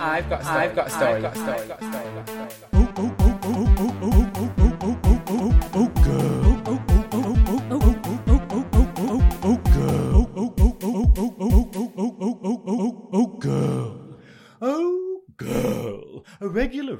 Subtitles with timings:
[0.00, 1.12] I've got, I've got a story.
[1.12, 1.60] I've got a story.
[1.60, 2.69] I've got a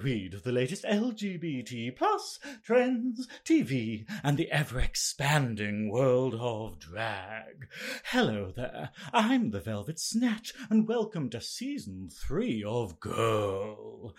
[0.02, 7.68] read the latest LGBT plus trends, TV, and the ever expanding world of drag.
[8.04, 14.14] Hello there, I'm the Velvet Snatch, and welcome to season three of GURL.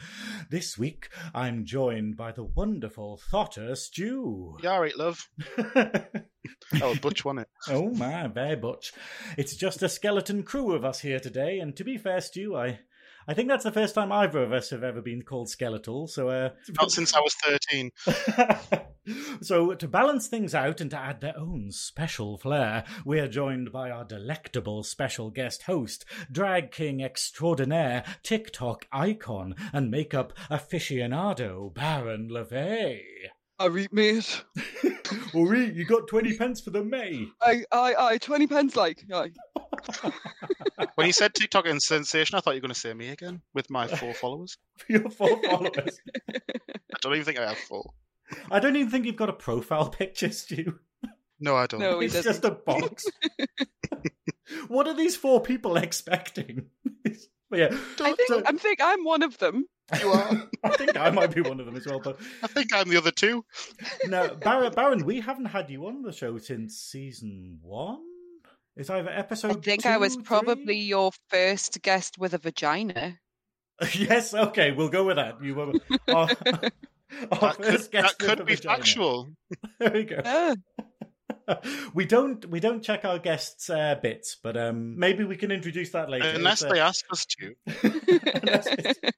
[0.52, 4.58] This week, I'm joined by the wonderful Thotter Stu.
[4.62, 5.30] Yeah, all right, love.
[6.82, 7.48] Oh, Butch won it.
[7.68, 8.94] Oh my, very butch.
[9.38, 12.80] It's just a skeleton crew of us here today, and to be fair, Stu, I,
[13.28, 16.08] I think that's the first time either of us have ever been called skeletal.
[16.08, 17.92] So, uh, Not since I was 13.
[19.42, 23.72] so to balance things out and to add their own special flair, we are joined
[23.72, 32.30] by our delectable special guest host, drag king extraordinaire, TikTok icon, and makeup aficionado, Baron
[32.30, 33.02] LaVey.
[33.60, 34.44] I read mate.
[35.36, 37.28] Ori, you got twenty pence for the May.
[37.42, 39.04] I, I, I, 20 pence, like.
[39.14, 39.32] Aye.
[40.96, 43.42] When you said TikTok and sensation, I thought you were going to say me again
[43.54, 44.58] with my four followers.
[44.88, 46.00] Your four followers.
[46.30, 47.94] I don't even think I have four.
[48.50, 50.80] I don't even think you've got a profile picture, Stu.
[51.40, 51.80] No, I don't.
[51.80, 52.32] No, it's doesn't.
[52.32, 53.06] just a box.
[54.68, 56.68] what are these four people expecting?
[57.50, 59.66] But yeah, I think, so- I think I'm one of them.
[60.00, 60.48] You are.
[60.64, 62.00] I think I might be one of them as well.
[62.00, 63.44] But I think I'm the other two.
[64.06, 68.00] no, Baron, Baron, we haven't had you on the show since season one.
[68.76, 69.58] It's either episode.
[69.58, 70.76] I think I was two, probably three?
[70.82, 73.18] your first guest with a vagina.
[73.94, 74.34] yes.
[74.34, 75.44] Okay, we'll go with that.
[75.44, 75.74] You were
[76.08, 76.30] our,
[77.32, 78.78] our That could, guest that with could a be vagina.
[78.78, 79.30] factual.
[79.80, 80.22] There we go.
[80.24, 80.56] Ah,
[81.94, 85.92] we don't we don't check our guests' uh, bits, but um, maybe we can introduce
[85.92, 86.32] that later.
[86.36, 87.56] Unless uh, they ask us to.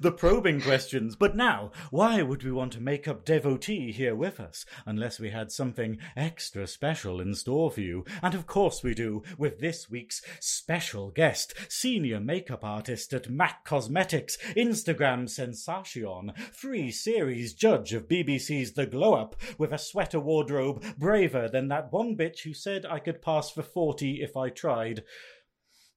[0.00, 1.16] the probing questions.
[1.16, 5.52] But now, why would we want a makeup devotee here with us unless we had
[5.52, 8.04] something extra special in store for you?
[8.22, 13.64] And of course we do, with this week's special guest, senior makeup artist at MAC
[13.64, 20.84] Cosmetics, Instagram sensation, three series judge of BBC's The Glow Up, with a sweater wardrobe
[20.96, 25.02] braver than that one bitch who said I could pass for 40 if I tried.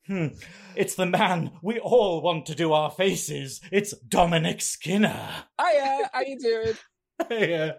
[0.07, 0.27] Hmm.
[0.75, 3.61] It's the man we all want to do our faces.
[3.71, 5.45] It's Dominic Skinner.
[5.59, 6.73] Hiya, how you doing?
[7.29, 7.73] Hey, uh,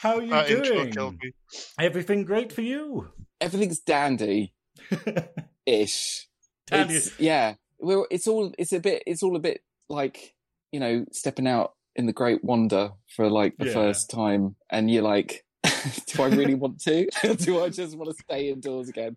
[0.00, 0.90] how are you That doing?
[0.90, 1.30] killed me.
[1.78, 3.12] Everything great for you?
[3.40, 4.54] Everything's dandy
[5.66, 6.26] ish.
[6.66, 6.94] Dandy.
[6.94, 7.54] It's, yeah.
[7.78, 10.34] Well, it's all it's a bit it's all a bit like,
[10.72, 13.72] you know, stepping out in the great wonder for like the Yeah.
[13.74, 15.44] first time and you're like
[16.06, 17.08] do I really want to?
[17.36, 19.16] do I just want to stay indoors again?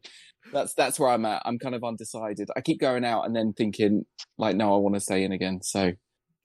[0.54, 1.42] That's that's where I'm at.
[1.46, 2.50] I'm kind of undecided.
[2.56, 4.06] I keep going out and then thinking
[4.38, 5.62] like no, I want to stay in again.
[5.62, 5.94] So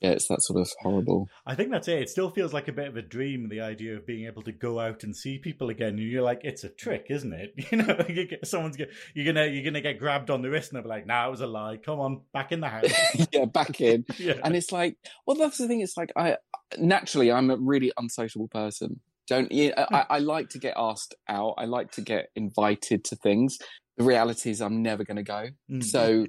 [0.00, 1.28] yeah, it's that sort of horrible.
[1.44, 2.00] I think that's it.
[2.00, 4.52] It still feels like a bit of a dream, the idea of being able to
[4.52, 5.90] go out and see people again.
[5.90, 7.54] And you're like, it's a trick, isn't it?
[7.70, 10.72] You know, you get, someone's get, you're gonna you're gonna get grabbed on the wrist
[10.72, 11.76] and they'll be like, "Nah, it was a lie.
[11.76, 12.90] Come on, back in the house."
[13.32, 14.04] yeah, back in.
[14.18, 14.34] yeah.
[14.42, 16.36] and it's like well that's the thing it's like i
[16.78, 21.54] naturally i'm a really unsociable person don't you I, I like to get asked out
[21.56, 23.58] i like to get invited to things
[23.96, 25.82] the reality is i'm never going to go Mm.
[25.84, 26.26] so,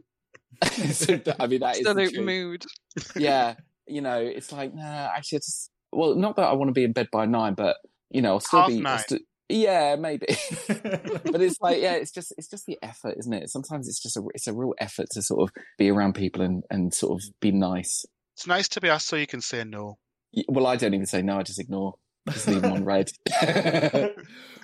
[0.94, 2.26] so i mean that is the absolute truth.
[2.26, 2.66] mood.
[3.16, 3.56] yeah
[3.88, 6.84] you know it's like nah actually I just well not that i want to be
[6.86, 7.76] in bed by nine but
[8.10, 8.82] you know i'll still Half be I'll
[9.12, 9.20] nine.
[9.50, 10.28] yeah maybe
[10.68, 14.16] but it's like yeah it's just it's just the effort isn't it sometimes it's just
[14.18, 17.24] a it's a real effort to sort of be around people and and sort of
[17.42, 19.98] be nice It's nice to be asked so you can say no.
[20.48, 21.38] Well, I don't even say no.
[21.40, 21.96] I just ignore.
[22.30, 23.10] Just leave them on red.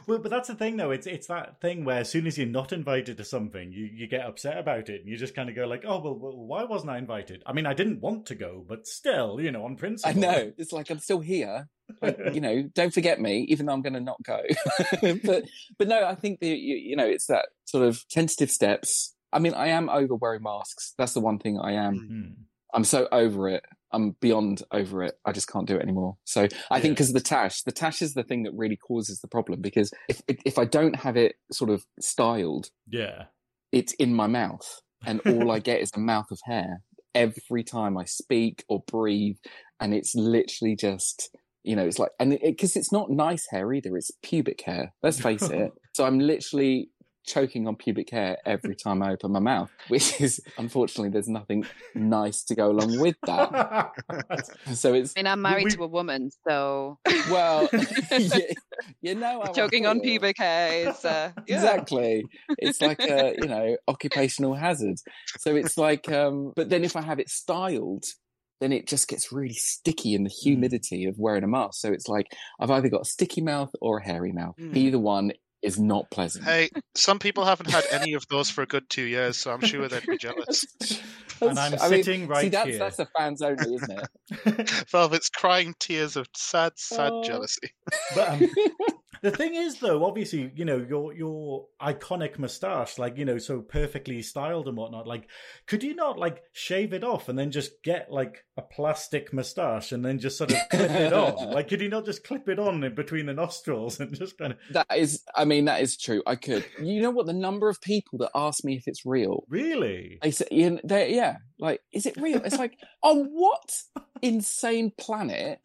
[0.07, 0.91] well, but that's the thing, though.
[0.91, 4.07] It's it's that thing where as soon as you're not invited to something, you, you
[4.07, 6.63] get upset about it, and you just kind of go like, "Oh, well, well, why
[6.65, 7.41] wasn't I invited?
[7.45, 10.53] I mean, I didn't want to go, but still, you know, on principle." I know.
[10.57, 11.67] It's like I'm still here.
[12.01, 14.41] Like, you know, don't forget me, even though I'm going to not go.
[15.23, 15.45] but
[15.79, 19.15] but no, I think the you, you know it's that sort of tentative steps.
[19.33, 20.93] I mean, I am over wearing masks.
[20.97, 21.95] That's the one thing I am.
[21.95, 22.43] Hmm.
[22.73, 23.63] I'm so over it.
[23.91, 25.15] I'm beyond over it.
[25.25, 26.17] I just can't do it anymore.
[26.25, 26.95] So I think Yeah.
[26.95, 29.61] because the tash, the tash is the thing that really causes the problem.
[29.61, 33.25] Because if if I don't have it sort of styled, Yeah.
[33.71, 36.81] it's in my mouth and all I get is a mouth of hair
[37.15, 39.37] every time I speak or breathe.
[39.79, 41.29] And it's literally just,
[41.63, 44.93] you know, it's like, and because it's not nice hair either, it's pubic hair.
[45.03, 45.71] Let's face it.
[45.93, 46.91] So I'm literally
[47.27, 51.65] choking on pubic hair every time I open my mouth, which is unfortunately there's nothing
[51.93, 53.91] nice to go along with that.
[54.73, 56.97] So it's I mean, I'm married we- to a woman, so
[57.29, 57.69] well,
[58.11, 58.29] you,
[59.01, 60.19] you know, how I choking on feel.
[60.19, 61.55] pubic hair is uh, yeah.
[61.55, 62.25] Exactly.
[62.57, 64.97] It's like a, you know, occupational hazard.
[65.39, 68.05] So it's like, um, but then if I have it styled,
[68.61, 71.79] then it just gets really sticky in the humidity of wearing a mask.
[71.79, 72.27] So it's like
[72.59, 74.55] I've either got a sticky mouth or a hairy mouth.
[74.59, 74.75] Mm.
[74.75, 76.45] Either one is not pleasant.
[76.45, 79.61] Hey, some people haven't had any of those for a good two years, so I'm
[79.61, 80.65] sure they'd be jealous.
[81.41, 82.77] And I'm I mean, sitting right see, that's, here.
[82.79, 84.69] that's a fans only, isn't it?
[84.91, 87.23] Velvet's crying tears of sad, sad Oh.
[87.23, 87.69] jealousy.
[88.15, 88.41] But um,
[89.29, 93.59] the thing is, though, obviously, you know, your your iconic moustache, like you know, so
[93.59, 95.05] perfectly styled and whatnot.
[95.05, 95.27] Like,
[95.65, 99.91] could you not like shave it off and then just get like a plastic moustache
[99.91, 101.27] and then just sort of clip it on?
[101.57, 104.53] Like, could you not just clip it on in between the nostrils and just kind
[104.53, 106.21] of that is, I mean, that is true.
[106.25, 106.65] I could.
[106.81, 107.25] You know what?
[107.25, 109.43] The number of people that ask me if it's real.
[109.49, 110.19] really?
[110.21, 112.41] They say, you know, they, yeah, like, is it real?
[112.45, 113.81] It's like, on what
[114.21, 115.59] insane planet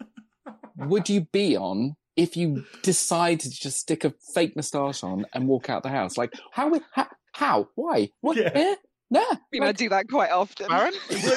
[0.76, 5.48] would you be on if you decide to just stick a fake moustache on and
[5.48, 6.16] walk out the house?
[6.16, 6.72] Like, how?
[6.92, 7.06] How?
[7.32, 8.10] how why?
[8.20, 8.36] What?
[8.36, 8.50] Yeah.
[8.54, 8.74] Yeah.
[9.10, 9.20] Nah.
[9.20, 10.68] I mean, I like, do that quite often.
[10.68, 10.94] Baron?
[11.10, 11.34] no, this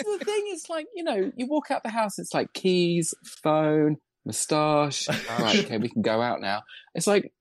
[0.00, 0.44] is the thing.
[0.46, 2.18] It's like you know, you walk out the house.
[2.18, 3.96] It's like keys, phone,
[4.28, 5.08] moustache.
[5.40, 6.62] right, okay, we can go out now.
[6.94, 7.32] It's like,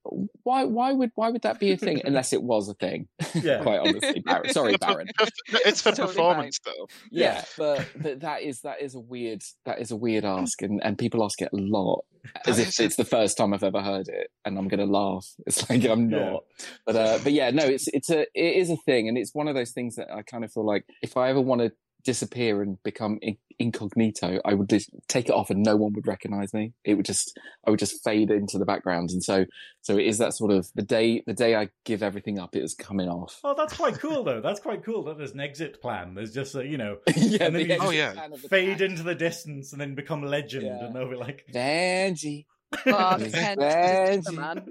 [0.43, 0.63] why?
[0.63, 1.11] Why would?
[1.13, 2.01] Why would that be a thing?
[2.03, 3.07] Unless it was a thing.
[3.35, 3.61] Yeah.
[3.61, 4.49] Quite honestly, Baron.
[4.53, 5.07] Sorry, Baron.
[5.65, 6.87] It's for Totally performance, though.
[7.11, 10.81] Yeah, but, but that is that is a weird that is a weird ask, and,
[10.83, 12.03] and people ask it a lot
[12.45, 15.27] as if it's the first time I've ever heard it, and I'm going to laugh.
[15.45, 16.31] It's like I'm Yeah.
[16.31, 16.43] not,
[16.85, 19.47] but uh, but yeah, no, it's it's a it is a thing, and it's one
[19.47, 21.71] of those things that I kind of feel like if I ever want to
[22.07, 23.19] disappear and become
[23.59, 26.71] incognito, I would just take it off, and no one would recognize me.
[26.85, 29.45] It would just I would just fade into the background, and so
[29.81, 32.63] so it is that sort of the day the day I give everything up, it
[32.63, 33.39] is coming off.
[33.43, 34.39] Oh, that's quite cool, though.
[34.41, 36.15] That's quite cool that there's an exit plan.
[36.15, 38.13] There's just a, you know, yeah, And then the you just- Oh, yeah.
[38.13, 40.85] plan the fade into the distance and then become a legend, Yeah.
[40.85, 42.45] and they'll be like, Vanjie.
[42.85, 44.63] Oh, Vanjie.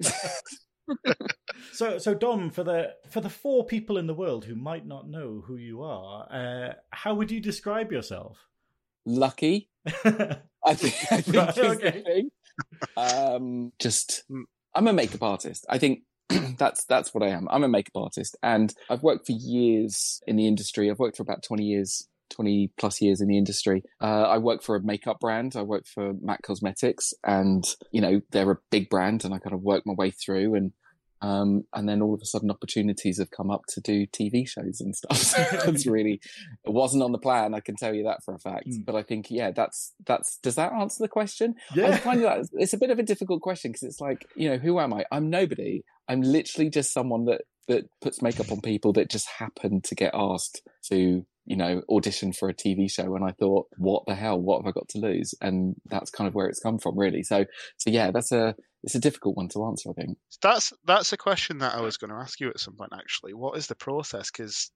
[0.88, 1.64] Kent, this is the man.
[1.72, 5.08] So, so Dom, for the for the four people in the world who might not
[5.08, 8.38] know who you are, uh, how would you describe yourself?
[9.04, 9.70] Lucky.
[10.04, 12.02] I think, I think Right, is the okay.
[12.02, 12.30] thing.
[12.96, 14.42] Um, just, Mm.
[14.74, 15.64] I'm a makeup artist.
[15.68, 16.00] I think
[16.58, 17.46] that's that's what I am.
[17.50, 20.90] I'm a makeup artist, and I've worked for years in the industry.
[20.90, 22.08] I've worked for about 20 years.
[22.30, 23.82] 20 plus years in the industry.
[24.00, 25.56] Uh, I work for a makeup brand.
[25.56, 29.54] I work for MAC Cosmetics and, you know, they're a big brand and I kind
[29.54, 30.72] of work my way through and,
[31.22, 34.80] um, and then all of a sudden opportunities have come up to do TV shows
[34.80, 35.16] and stuff.
[35.36, 36.20] So it's really,
[36.64, 37.54] it wasn't on the plan.
[37.54, 38.68] I can tell you that for a fact.
[38.68, 38.84] Mm.
[38.84, 41.54] But I think, yeah, that's, that's, does that answer the question?
[41.72, 44.48] I yeah, find that it's a bit of a difficult question because it's like, you
[44.48, 45.04] know, who am I?
[45.10, 45.82] I'm nobody.
[46.08, 50.12] I'm literally just someone that, that puts makeup on people that just happen to get
[50.14, 53.14] asked to, you know, audition for a TV show.
[53.14, 54.40] And I thought, what the hell?
[54.40, 55.34] What have I got to lose?
[55.40, 57.22] And that's kind of where it's come from, really.
[57.22, 57.44] So,
[57.78, 60.18] so yeah, that's a, it's a difficult one to answer, I think.
[60.42, 62.92] That's that's a question that I was going to ask you at some point.
[62.94, 64.30] Actually, what is the process?
[64.30, 64.70] Because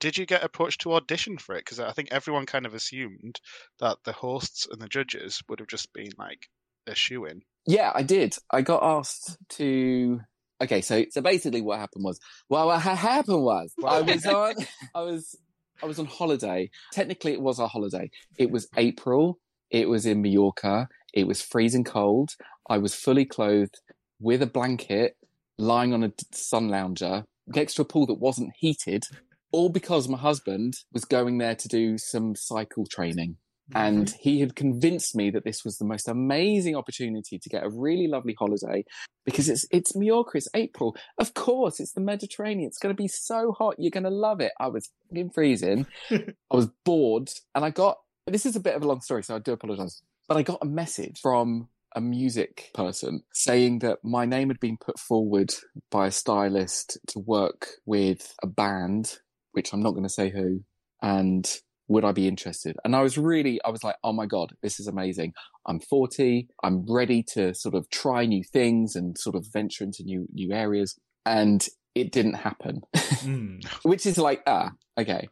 [0.00, 1.64] did you get approached to audition for it?
[1.64, 3.40] Because I think everyone kind of assumed
[3.80, 6.48] that the hosts and the judges would have just been like
[6.86, 7.42] a shoe in.
[7.66, 8.36] Yeah, I did.
[8.50, 10.20] I got asked to.
[10.62, 14.54] Okay, so so basically, what happened was, well, what happened was, I was on,
[14.94, 15.36] I was,
[15.82, 16.70] I was on holiday.
[16.92, 18.10] Technically, it was a holiday.
[18.36, 19.38] It was April.
[19.70, 20.88] It was in Mallorca.
[21.12, 22.30] It was freezing cold.
[22.68, 23.80] I was fully clothed
[24.20, 25.16] with a blanket,
[25.58, 29.04] lying on a sun lounger next to a pool that wasn't heated,
[29.52, 33.36] all because my husband was going there to do some cycle training
[33.72, 33.84] Mm-hmm.
[33.84, 37.68] and he had convinced me that this was the most amazing opportunity to get a
[37.68, 38.84] really lovely holiday
[39.24, 40.96] because it's it's Mallorca, it's April.
[41.18, 42.68] Of course, it's the Mediterranean.
[42.68, 43.74] It's going to be so hot.
[43.76, 44.52] You're going to love it.
[44.60, 45.86] I was fucking freezing.
[46.12, 47.98] I was bored, and I got.
[48.28, 50.00] This is a bit of a long story, so I do apologize.
[50.28, 54.76] But I got a message from a music person saying that my name had been
[54.76, 55.52] put forward
[55.90, 59.18] by a stylist to work with a band,
[59.52, 60.60] which I'm not going to say who,
[61.02, 61.48] and
[61.88, 62.76] would I be interested?
[62.84, 65.32] And I was really, I was like, oh my God, this is amazing.
[65.66, 66.48] I'm 40.
[66.62, 70.52] I'm ready to sort of try new things and sort of venture into new, new
[70.52, 70.98] areas.
[71.24, 73.64] And it didn't happen, Mm.
[73.84, 75.28] which is like, ah, okay.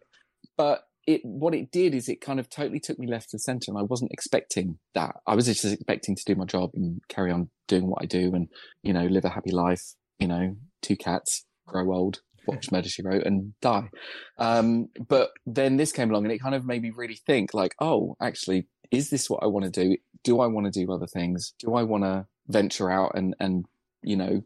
[0.56, 3.70] But it, what it did is it kind of totally took me left to center
[3.70, 5.16] and I wasn't expecting that.
[5.26, 8.34] I was just expecting to do my job and carry on doing what I do
[8.34, 8.48] and,
[8.82, 13.02] you know, live a happy life, you know, two cats, grow old, watch Murder She
[13.02, 13.88] Wrote and die.
[14.38, 17.74] Um, but then this came along and it kind of made me really think like,
[17.80, 19.96] oh, actually, is this what I want to do?
[20.22, 21.54] Do I want to do other things?
[21.58, 23.66] Do I want to venture out and, and,
[24.02, 24.42] you know,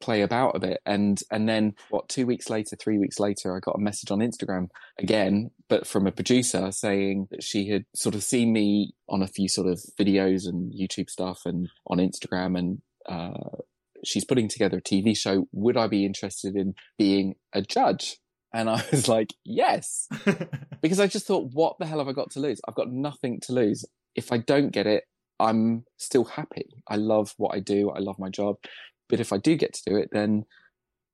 [0.00, 3.60] play about a bit and and then what two weeks later three weeks later i
[3.60, 8.14] got a message on instagram again but from a producer saying that she had sort
[8.14, 12.58] of seen me on a few sort of videos and youtube stuff and on instagram
[12.58, 13.56] and uh,
[14.04, 18.18] she's putting together a tv show would i be interested in being a judge?
[18.52, 20.08] And i was like yes.
[20.82, 22.60] Because i just thought what the hell have i got to lose?
[22.66, 23.84] I've got nothing to lose.
[24.14, 25.04] If i don't get it
[25.38, 26.68] i'm still happy.
[26.88, 27.90] I love what i do.
[27.90, 28.56] I love my job.
[29.08, 30.44] But if I do get to do it, then,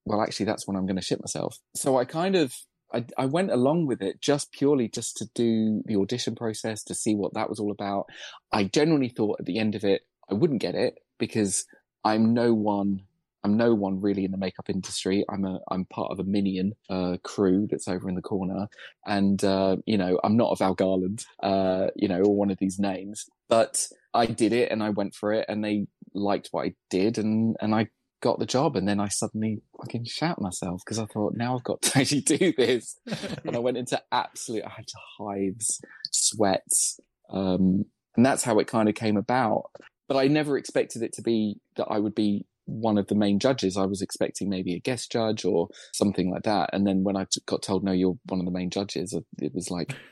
[0.05, 1.57] well, actually, that's when I'm going to shit myself.
[1.75, 2.53] So I kind of,
[2.93, 6.95] I, I went along with it just purely just to do the audition process to
[6.95, 8.05] see what that was all about.
[8.51, 11.65] I generally thought at the end of it, I wouldn't get it because
[12.03, 13.01] I'm no one
[13.43, 15.25] I'm no one really in the makeup industry.
[15.29, 18.67] I'm a I'm part of a minion uh, crew that's over in the corner,
[19.05, 22.57] and uh, you know I'm not a Val Garland, uh, you know, or one of
[22.59, 23.25] these names.
[23.49, 27.17] But I did it, and I went for it, and they liked what I did,
[27.17, 27.87] and and I
[28.21, 31.63] got the job, and then I suddenly fucking shout myself because I thought now I've
[31.65, 32.97] got to actually do this,
[33.43, 34.85] and I went into absolute I had
[35.19, 35.81] hives,
[36.13, 39.63] sweats, um, and that's how it kind of came about.
[40.13, 43.39] But I never expected it to be that I would be one of the main
[43.39, 43.77] judges.
[43.77, 46.69] I was expecting maybe a guest judge or something like that.
[46.71, 49.71] And then when I got told, no, you're one of the main judges, it was
[49.71, 49.95] like,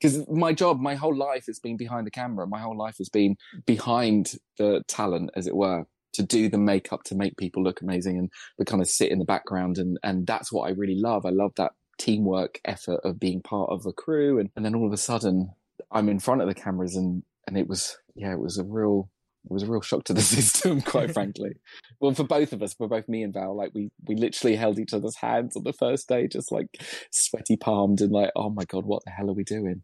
[0.00, 2.46] because my job, my whole life has been behind the camera.
[2.46, 3.36] My whole life has been
[3.66, 5.84] behind the talent, as it were,
[6.14, 9.18] to do the makeup, to make people look amazing and to kind of sit in
[9.18, 9.76] the background.
[9.76, 11.26] And, and that's what I really love.
[11.26, 14.38] I love that teamwork effort of being part of a crew.
[14.38, 15.50] And, and then all of a sudden
[15.90, 19.10] I'm in front of the cameras and, and it was, yeah, it was a real,
[19.44, 21.52] it was a real shock to the system, quite frankly.
[22.00, 24.78] Well, for both of us, for both me and Val, like we we literally held
[24.78, 26.66] each other's hands on the first day, just like
[27.10, 29.82] sweaty palmed and like, oh my god, what the hell are we doing?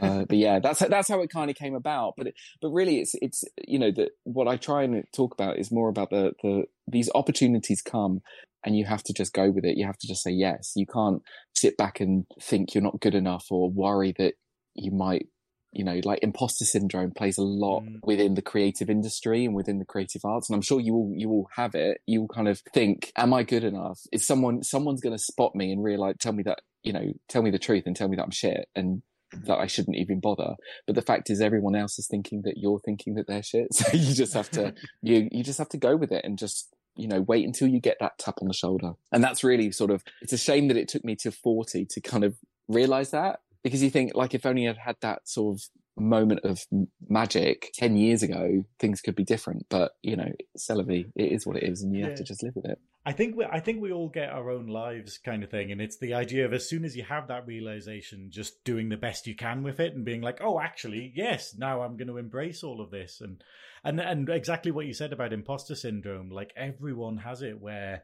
[0.00, 2.14] Uh, but yeah, that's that's how it kind of came about.
[2.16, 5.58] But it, but really, it's it's you know that what I try and talk about
[5.58, 8.20] is more about the the these opportunities come
[8.64, 9.76] and you have to just go with it.
[9.76, 10.72] You have to just say yes.
[10.74, 11.22] You can't
[11.54, 14.34] sit back and think you're not good enough or worry that
[14.74, 15.26] you might
[15.74, 17.98] you know, like imposter syndrome plays a lot mm.
[18.04, 20.48] within the creative industry and within the creative arts.
[20.48, 22.00] And I'm sure you will, you will have it.
[22.06, 24.00] You will kind of think, am I good enough?
[24.12, 27.42] Is someone, someone's going to spot me and realize, tell me that, you know, tell
[27.42, 29.02] me the truth and tell me that I'm shit and
[29.46, 30.54] that I shouldn't even bother.
[30.86, 33.68] But the fact is everyone else is thinking that you're thinking that they're shit.
[33.72, 36.72] So you just have to, you, you just have to go with it and just,
[36.96, 38.92] you know, wait until you get that tap on the shoulder.
[39.10, 42.00] And that's really sort of, it's a shame that it took me to 40 to
[42.00, 42.36] kind of
[42.68, 45.62] realize that because you think like if only I'd had that sort of
[45.96, 46.60] moment of
[47.08, 49.66] magic 10 years ago things could be different.
[49.68, 52.08] But you know celebi it is what it is and you yeah.
[52.08, 52.78] have to just live with it.
[53.06, 55.80] I think we i think we all get our own lives kind of thing and
[55.80, 59.26] it's the idea of as soon as you have that realization just doing the best
[59.26, 62.62] you can with it and being like oh actually yes now i'm going to embrace
[62.62, 63.20] all of this.
[63.20, 63.42] And
[63.84, 68.02] and and exactly what you said about imposter syndrome like everyone has it where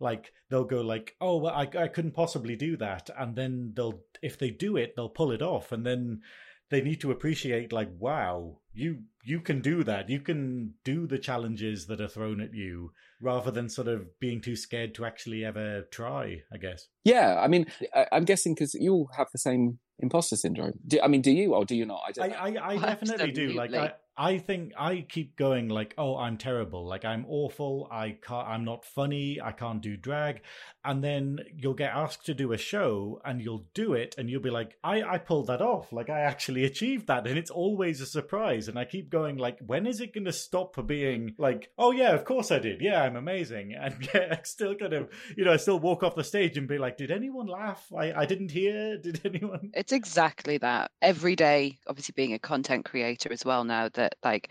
[0.00, 3.10] like they'll go like oh well, I, I couldn't possibly do that.
[3.18, 5.72] And then they'll if they do it they'll pull it off.
[5.72, 6.22] And then
[6.70, 10.08] they need to appreciate like wow you you can do that.
[10.08, 14.40] You can do the challenges that are thrown at you rather than sort of being
[14.40, 16.86] too scared to actually ever try i guess.
[17.04, 20.74] Yeah i mean I, am guessing because you have the same imposter syndrome.
[20.86, 21.54] Do, i mean do you?
[21.54, 22.00] Or do you not?
[22.20, 23.48] I, I, I, I definitely do.
[23.52, 23.72] Like
[24.18, 26.84] I, think I keep going like, oh, I'm terrible.
[26.84, 27.88] Like I'm awful.
[27.90, 29.40] I can't, I'm not funny.
[29.40, 30.42] I can't do drag.
[30.88, 34.40] And then you'll get asked to do a show and you'll do it and you'll
[34.40, 35.92] be like, I, I pulled that off.
[35.92, 37.26] Like I actually achieved that.
[37.26, 38.68] And it's always a surprise.
[38.68, 42.14] And I keep going like, when is it going to stop being like, oh yeah,
[42.14, 42.80] of course I did.
[42.80, 43.74] Yeah, I'm amazing.
[43.88, 46.66] And yeah, i still kind of, you know, I still walk off the stage and
[46.66, 47.86] be like, did anyone laugh?
[47.94, 48.96] I, I didn't hear.
[49.02, 49.72] Did anyone?
[49.74, 50.90] It's exactly that.
[51.02, 54.48] Every day, obviously being a content creator as well now that like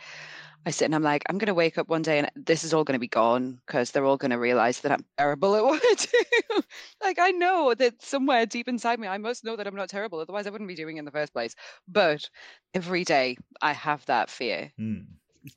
[0.68, 2.74] I sit and I'm like, I'm going to wake up one day and this is
[2.74, 5.64] all going to be gone because they're all going to realize that I'm terrible at
[5.64, 6.62] what I do.
[7.02, 10.20] like, I know that somewhere deep inside me, I must know that I'm not terrible.
[10.20, 11.56] Otherwise, I wouldn't be doing it in the first place.
[11.88, 12.30] But
[12.74, 14.74] every day, I have that fear.
[14.78, 15.04] Hmm.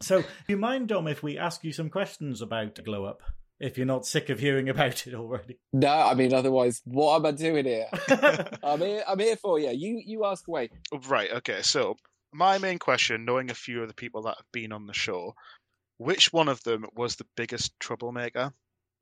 [0.01, 3.21] So, do you mind, Dom, if we ask you some questions about Glow Up?
[3.59, 5.59] If you're not sick of hearing about it already.
[5.73, 7.89] No, I mean, otherwise, what am I doing here?
[8.63, 9.03] I'm here.
[9.09, 9.71] I'm here for you.
[9.71, 10.71] You, you ask away.
[11.09, 11.33] Right.
[11.33, 11.63] Okay.
[11.63, 11.97] So,
[12.33, 15.35] my main question, knowing a few of the people that have been on the show,
[15.99, 18.53] which one of them was the biggest troublemaker?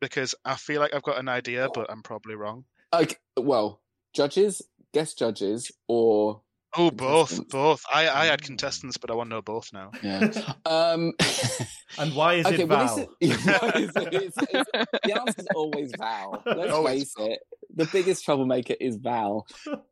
[0.00, 2.64] Because I feel like I've got an idea, but I'm probably wrong.
[2.92, 3.80] Okay, well,
[4.14, 6.42] judges, guest judges, or
[6.76, 7.82] oh, both, both.
[7.92, 9.90] I I had contestants, but I want to know both now.
[10.02, 10.30] Yeah.
[10.66, 11.12] um,
[11.98, 12.96] and why is okay, it Val?
[12.96, 14.70] Well, is it, it's, it's,
[15.04, 16.42] the answer is always Val.
[16.46, 17.12] Let's always.
[17.12, 17.40] face it.
[17.74, 19.46] The biggest troublemaker is Val.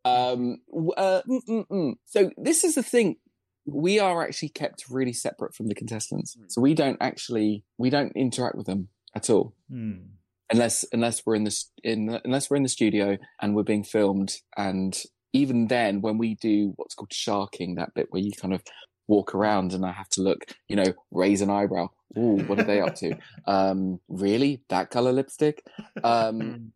[0.05, 0.59] Um,
[0.97, 1.95] uh, mm, mm, mm.
[2.07, 3.17] So this is the thing
[3.67, 6.37] we are actually kept really separate from the contestants.
[6.49, 9.55] So we don't actually we don't interact with them at all.
[9.69, 9.93] Hmm.
[10.51, 14.37] unless unless we're in the in unless we're in the studio and we're being filmed.
[14.57, 14.97] And
[15.33, 18.63] even then when we do what's called sharking that bit where you kind of
[19.09, 21.89] walk around and I have to look you know raise an eyebrow.
[22.17, 23.17] Ooh what are they up to?
[23.47, 24.63] Um really?
[24.69, 25.65] That color lipstick?
[26.05, 26.73] Um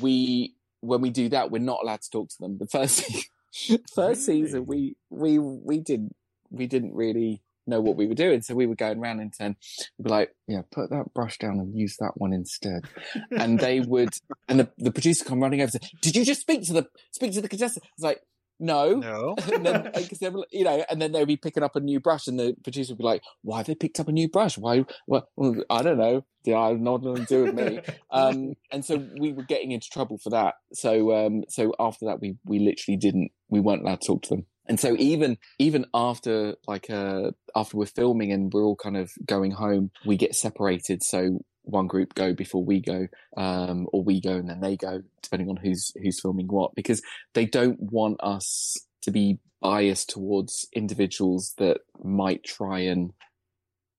[0.00, 2.58] we when we do that we're not allowed to talk to them.
[2.58, 3.04] The first
[3.94, 6.16] first season we we we didn't
[6.56, 8.42] we didn't really know what we were doing.
[8.42, 9.56] So we were going around and then
[9.98, 12.86] we'd be like yeah put that brush down and use that one instead.
[13.30, 14.10] And they would
[14.48, 16.86] and the, the producer come running over and say did you just speak to the
[17.12, 17.84] speak to the contestant?
[17.86, 18.20] I was like
[18.60, 18.94] no.
[18.94, 19.34] No.
[19.52, 19.90] and then
[20.32, 22.92] were, you know and then they'd be picking up a new brush and the producer
[22.92, 24.56] would be like why have they picked up a new brush?
[24.58, 26.24] Why well, well i don't know.
[26.44, 27.80] Yeah i have nothing to do with me.
[28.10, 30.54] Um and so we were getting into trouble for that.
[30.72, 34.36] So um so after that we we literally didn't we weren't allowed to talk to
[34.36, 38.96] them and so even even after like uh after we're filming and we're all kind
[38.96, 43.06] of going home we get separated so one group go before we go
[43.36, 47.02] um or we go and then they go depending on who's who's filming what because
[47.34, 53.12] they don't want us to be biased towards individuals that might try and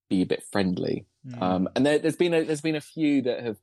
[0.09, 1.43] be a bit friendly Hmm.
[1.43, 3.57] um, and there, there's been a there's been a few that have,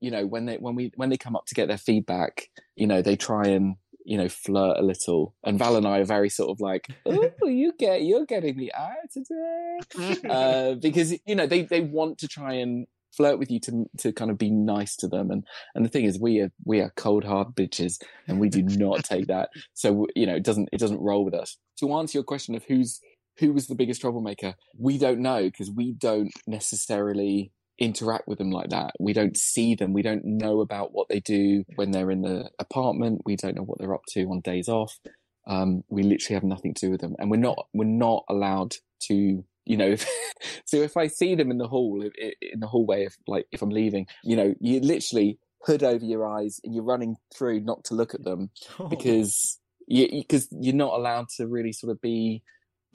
[0.00, 2.86] you know, when they when we when they come up to get their feedback, you
[2.86, 5.34] know, they try and you know flirt a little.
[5.44, 8.72] And Val and I are very sort of like, oh, you get you're getting the
[8.74, 12.86] eye today, uh, because you know they they want to try and
[13.16, 15.30] flirt with you to to kind of be nice to them.
[15.30, 15.44] And
[15.74, 19.04] and the thing is, we are we are cold hard bitches, and we do not
[19.04, 19.50] take that.
[19.74, 21.58] So you know, it doesn't it doesn't roll with us.
[21.80, 23.00] To answer your question of who's
[23.38, 24.54] who was the biggest troublemaker?
[24.78, 28.92] We don't know because we don't necessarily interact with them like that.
[28.98, 29.92] We don't see them.
[29.92, 33.22] We don't know about what they do when they're in the apartment.
[33.24, 34.98] We don't know what they're up to on days off.
[35.46, 38.74] Um, we literally have nothing to do with them, and we're not we're not allowed
[39.08, 39.44] to.
[39.68, 39.96] You know,
[40.64, 43.70] so if I see them in the hall, in the hallway, if like if I'm
[43.70, 47.94] leaving, you know, you literally hood over your eyes and you're running through not to
[47.94, 48.86] look at them Oh.
[48.86, 52.42] because you because you're not allowed to really sort of be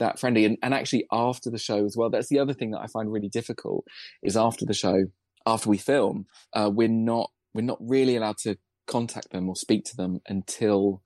[0.02, 2.82] that friendly and, and actually after the show as well that's the other thing that
[2.82, 3.86] i find really difficult
[4.22, 5.06] is after the show
[5.46, 9.86] after we film uh, we're not we're not really allowed to contact them or speak
[9.86, 11.02] to them until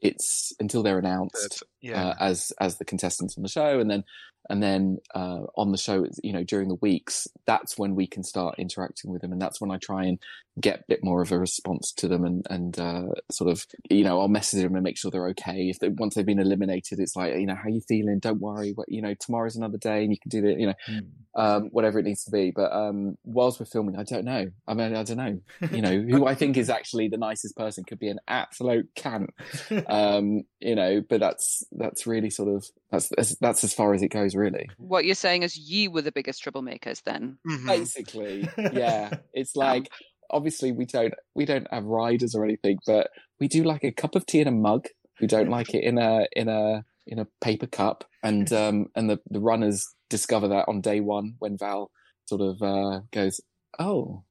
[0.00, 2.08] it's until they're announced yeah.
[2.08, 3.80] uh, as as the contestants on the show.
[3.80, 4.04] And then
[4.50, 8.22] and then uh, on the show you know during the weeks that's when we can
[8.22, 9.32] start interacting with them.
[9.32, 10.18] And that's when i try and
[10.60, 14.04] get a bit more of a response to them and and uh, sort of you
[14.04, 15.68] know i'll message them and make sure they're okay.
[15.68, 18.18] If they once they've been eliminated it's like you know how you feeling?
[18.20, 18.72] Don't worry.
[18.72, 20.98] What you know tomorrow's another day and you can do the you know Hmm.
[21.40, 22.50] um whatever it needs to be.
[22.50, 24.50] But um whilst we're filming i don't know.
[24.68, 25.40] I mean i don't know.
[25.72, 29.30] You know who i think is actually the nicest person could be an absolute cant
[29.88, 34.02] um you know but that's that's really sort of that's that's, that's as far as
[34.02, 34.68] it goes really.
[34.78, 37.38] What you're saying is you were the biggest troublemakers then.
[37.46, 37.66] Mhm.
[37.66, 38.48] basically.
[38.56, 39.10] Yeah.
[39.34, 39.88] It's like
[40.30, 43.10] obviously we don't we don't have riders or anything but
[43.40, 44.86] we do like a cup of tea in a mug.
[45.20, 48.04] We don't like it in a in a in a paper cup.
[48.22, 51.90] And um and the the runners discover that on day one when val
[52.26, 53.40] sort of uh goes
[53.78, 54.24] oh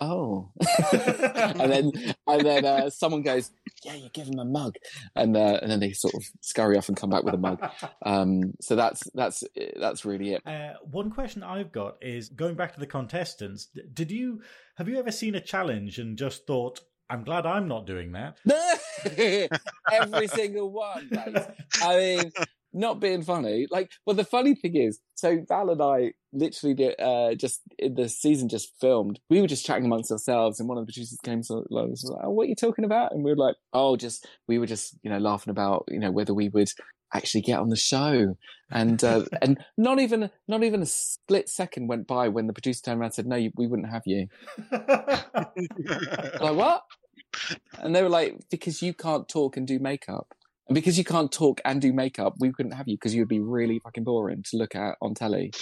[0.00, 0.50] oh
[0.92, 1.92] and then
[2.26, 3.50] and then uh, someone goes
[3.84, 4.76] yeah you give him a mug
[5.16, 7.60] and uh, and then they sort of scurry off and come back with a mug
[8.02, 9.42] um so that's that's
[9.76, 13.68] that's really it Uh, one question I've got is going back to the contestants.
[13.92, 14.42] Did you
[14.76, 16.80] have you ever seen a challenge and just thought,
[17.10, 18.38] "I'm glad I'm not doing that"?
[19.92, 21.08] Every single one.
[21.10, 21.46] Mate.
[21.82, 22.32] I mean,
[22.72, 23.66] not being funny.
[23.70, 27.94] Like, well, the funny thing is, so Val and I literally did, uh, just in
[27.94, 29.20] the season just filmed.
[29.30, 32.24] We were just chatting amongst ourselves, and one of the producers came to was like,
[32.24, 34.96] oh, "What are you talking about?" And we were like, "Oh, just we were just
[35.02, 36.70] you know laughing about you know whether we would."
[37.14, 38.36] actually get on the show
[38.70, 42.82] and uh, and not even not even a split second went by when the producer
[42.82, 44.26] turned around and said no you, we wouldn't have you
[44.70, 46.82] like what
[47.78, 50.34] and they were like because you can't talk and do makeup
[50.68, 53.28] and because you can't talk and do makeup we couldn't have you because you would
[53.28, 55.52] be really fucking boring to look at on telly.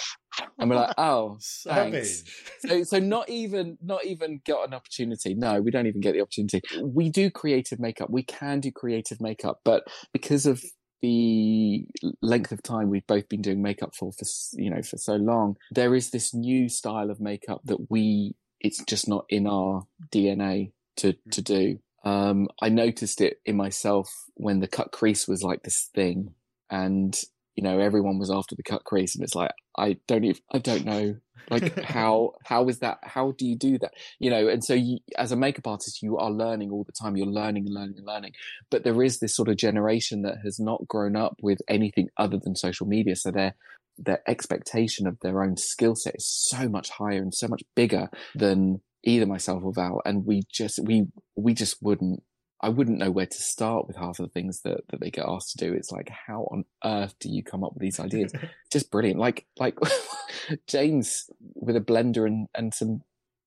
[0.59, 2.25] And we're like oh Thanks.
[2.61, 5.35] So so not even not even got an opportunity.
[5.35, 6.61] No we don't even get the opportunity.
[6.83, 8.11] We do creative makeup.
[8.11, 10.63] We can do creative makeup but because of
[11.03, 11.87] the
[12.23, 15.57] length of time we've both been doing makeup for for you know for so long
[15.71, 20.73] there is this new style of makeup that we it's just not in our dna
[20.97, 21.45] to to mm.
[21.45, 26.33] do um i noticed it in myself when the cut crease was like this thing
[26.71, 27.21] and
[27.57, 30.59] you know everyone was after the cut crease and it's like i don't even i
[30.59, 31.17] don't know
[31.51, 32.99] Like how how is that?
[33.03, 33.93] How do you do that?
[34.19, 37.17] You know, and so you, as a makeup artist, you are learning all the time.
[37.17, 38.33] You're learning and learning and learning.
[38.71, 42.39] But there is this sort of generation that has not grown up with anything other
[42.43, 43.55] than social media, so their
[43.99, 48.11] their expectation of their own skill set is so much higher and so much bigger
[48.35, 50.03] than either myself or Val.
[50.05, 52.23] And we just we we just wouldn't
[52.61, 55.27] I wouldn't know where to start with half of the things that, that they get
[55.29, 55.75] asked to do.
[55.75, 58.33] It's like, how on earth do you come up with these ideas?
[58.73, 59.21] Just brilliant.
[59.21, 59.79] Like, like
[60.67, 63.03] James with a blender and, and some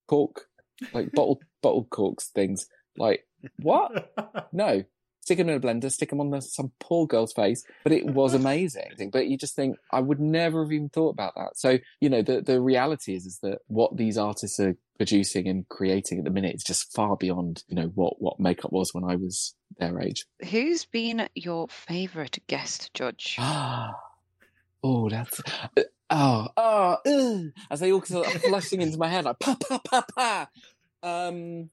[0.06, 0.46] cork,
[0.92, 2.68] like bottle, bottle corks things.
[2.96, 4.12] Like, what?
[4.52, 4.82] No,
[5.30, 7.64] stick them in a blender, stick them on the, some poor girl's face.
[7.84, 8.90] But it was amazing.
[9.12, 11.56] But you just think, I would never have even thought about that.
[11.56, 15.68] So, you know, the, the reality is, is that what these artists are producing and
[15.68, 19.04] creating at the minute is just far beyond, you know, what, what makeup was when
[19.04, 20.26] I was their age.
[20.50, 23.36] Who's been your favourite guest judge?
[23.40, 25.40] oh, that's,
[26.10, 29.78] oh, oh, ugh, as they all sort of flushing into my head, like, pa, pa,
[29.78, 30.48] pa, pa.
[31.02, 31.70] Um,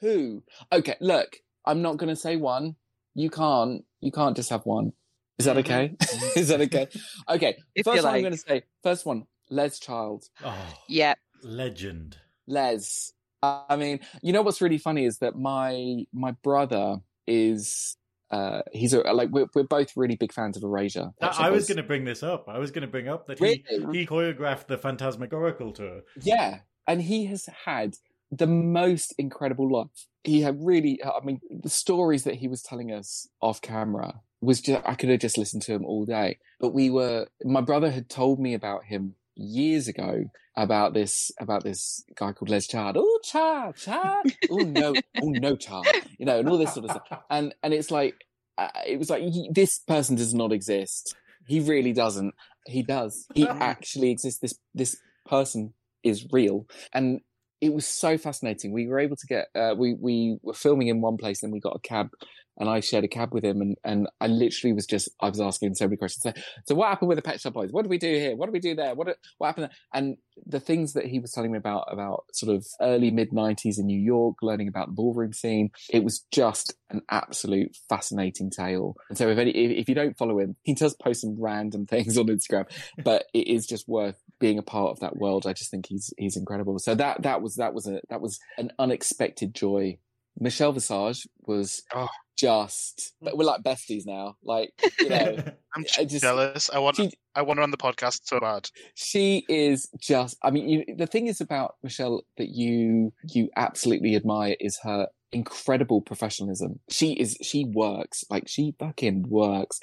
[0.00, 0.42] who?
[0.72, 2.76] Okay, look, I'm not going to say one.
[3.14, 4.92] You can't, you can't just have one.
[5.38, 5.94] Is that okay?
[6.36, 6.88] Is that okay?
[7.28, 7.56] Okay.
[7.74, 10.24] If first you one I'm going to say, first one, Les Child.
[10.44, 10.54] Oh,
[10.88, 11.14] Yeah.
[11.42, 12.18] legend.
[12.46, 13.12] Les.
[13.42, 17.96] I mean, you know what's really funny is that my my brother is
[18.30, 21.10] uh he's a like we're we're both really big fans of Erasure.
[21.22, 22.48] I, I was going to bring this up.
[22.48, 23.98] I was going to bring up that he, Really?
[24.00, 26.02] he choreographed the Phantasmagorical tour.
[26.20, 27.96] Yeah, and he has had
[28.30, 30.06] the most incredible life.
[30.22, 34.60] He had really, I mean, the stories that he was telling us off camera was
[34.60, 36.38] just, I could have just listened to him all day.
[36.60, 40.24] But we were, my brother had told me about him years ago
[40.56, 42.96] about this, about this guy called Les Chard.
[42.98, 44.36] Oh, Chard, Chard.
[44.50, 45.86] Oh, no, oh, no, Chard.
[46.18, 47.22] You know, and all this sort of stuff.
[47.30, 48.14] And, and it's like,
[48.58, 51.14] uh, it was like, he, this person does not exist.
[51.46, 52.34] He really doesn't.
[52.66, 53.26] He does.
[53.34, 54.40] He actually exists.
[54.40, 56.66] This, this person is real.
[56.92, 57.20] And
[57.60, 58.72] it was so fascinating.
[58.72, 61.60] We were able to get, uh, we, we were filming in one place and we
[61.60, 62.10] got a cab
[62.58, 65.40] and I shared a cab with him and, and I literally was just, I was
[65.40, 66.22] asking so many questions.
[66.22, 67.72] So, so what happened with the Pet Shop Boys?
[67.72, 68.36] What did we do here?
[68.36, 68.94] What did we do there?
[68.94, 69.64] What, what happened?
[69.64, 69.76] there?
[69.94, 73.78] And the things that he was telling me about, about sort of early mid nineties
[73.78, 78.94] in New York, learning about the ballroom scene, it was just an absolute fascinating tale.
[79.08, 81.86] And so if any, if, if you don't follow him, he does post some random
[81.86, 82.66] things on Instagram,
[83.02, 85.46] but it is just worth being a part of that world.
[85.46, 86.78] I just think he's, he's incredible.
[86.80, 89.98] So that, that was, that was a, that was an unexpected joy.
[90.38, 92.08] Michelle Visage was Oh.
[92.38, 94.36] just, but we're like besties now.
[94.42, 95.36] Like, you know,
[95.76, 96.70] I'm I just- jealous.
[96.70, 98.68] I want she, I want her on the podcast so bad.
[98.94, 104.16] she is just i mean you, the thing is about michelle that you you absolutely
[104.16, 109.78] admire is her incredible professionalism she is she works like she fucking works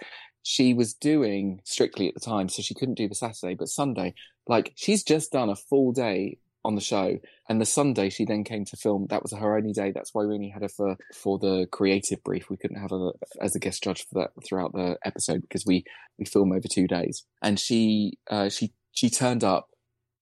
[0.50, 4.14] she was doing strictly at the time so she couldn't do the saturday but sunday
[4.48, 7.18] like she's just done a full day on the show
[7.50, 9.92] and the sunday she then came to film that was her only day.
[9.92, 12.50] That's why we only had her for for the creative brief.
[12.50, 15.84] We couldn't have her as a guest judge for that throughout the episode because we
[16.18, 17.26] we film over two days.
[17.42, 19.70] And she uh she she turned up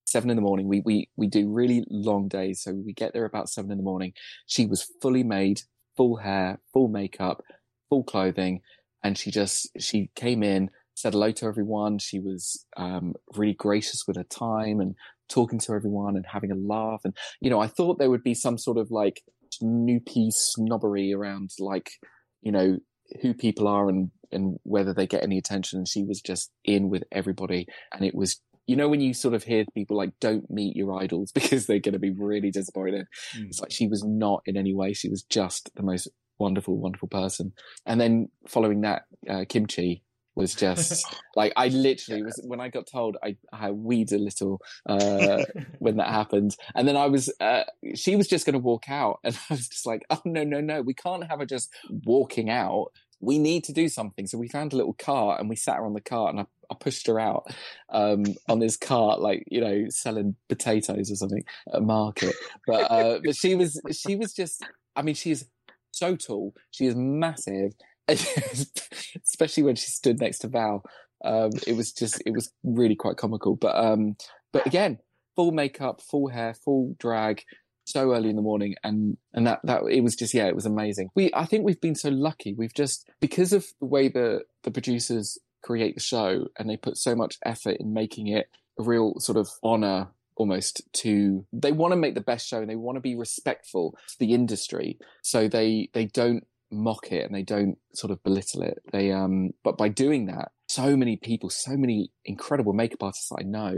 [0.06, 0.68] seven in the morning.
[0.68, 3.84] We we we do really long days so we get there about seven in the
[3.84, 4.14] morning.
[4.48, 5.62] She was fully made
[5.98, 7.44] full hair full makeup
[7.90, 8.62] full clothing
[9.06, 12.00] and she just she came in said hello to everyone.
[12.00, 14.96] She was um really gracious with her time and
[15.30, 17.02] talking to everyone and having a laugh.
[17.06, 21.52] And you know i thought there would be some sort of like snoopy snobbery around
[21.60, 21.91] like
[22.41, 22.78] you know
[23.22, 25.80] who people are and and whether they get any attention.
[25.80, 27.68] And she was just in with everybody.
[27.94, 31.00] And it was you know when you sort of hear people like don't meet your
[31.00, 33.06] idols because they're going to be really disappointed?
[33.38, 33.46] Mm.
[33.46, 34.94] it's like she was not in any way.
[34.94, 37.54] She was just the most wonderful wonderful person.
[37.86, 40.02] And then following that uh, Kim Chi
[40.36, 44.62] was just like I literally was when I got told I I weed a little
[44.86, 45.43] uh
[45.80, 46.56] when that happened.
[46.76, 47.63] And then I was uh
[47.95, 49.19] she was just going to walk out.
[49.24, 51.74] And I was just like oh no no no we can't have her just
[52.06, 52.91] walking out.
[53.21, 54.28] We need to do something.
[54.28, 56.45] So we found a little cart and we sat her on the cart and I,
[56.69, 57.48] I pushed her out
[57.89, 62.36] um on this cart like you know selling potatoes or something at a market.
[62.67, 65.45] But uh but she was she was just I mean she is
[65.95, 67.73] so tall she is massive
[69.23, 70.84] especially when she stood next to Val.
[71.23, 73.55] Um, it was just, it was really quite comical.
[73.55, 74.15] But, um,
[74.53, 74.99] but again,
[75.36, 77.43] full makeup, full hair, full drag,
[77.88, 80.65] so early in the morning, and and that that it was just, yeah, it was
[80.65, 81.10] amazing.
[81.13, 82.55] We, I think we've been so lucky.
[82.55, 86.97] We've just because of the way the the producers create the show, and they put
[86.97, 88.47] so much effort in making it
[88.79, 92.69] a real sort of honor almost to they want to make the best show and
[92.69, 97.34] they want to be respectful to the industry so they they don't mock it and
[97.34, 98.80] they don't sort of belittle it.
[98.91, 103.43] They, um, but by doing that, so many people, so many incredible makeup artists I
[103.43, 103.76] know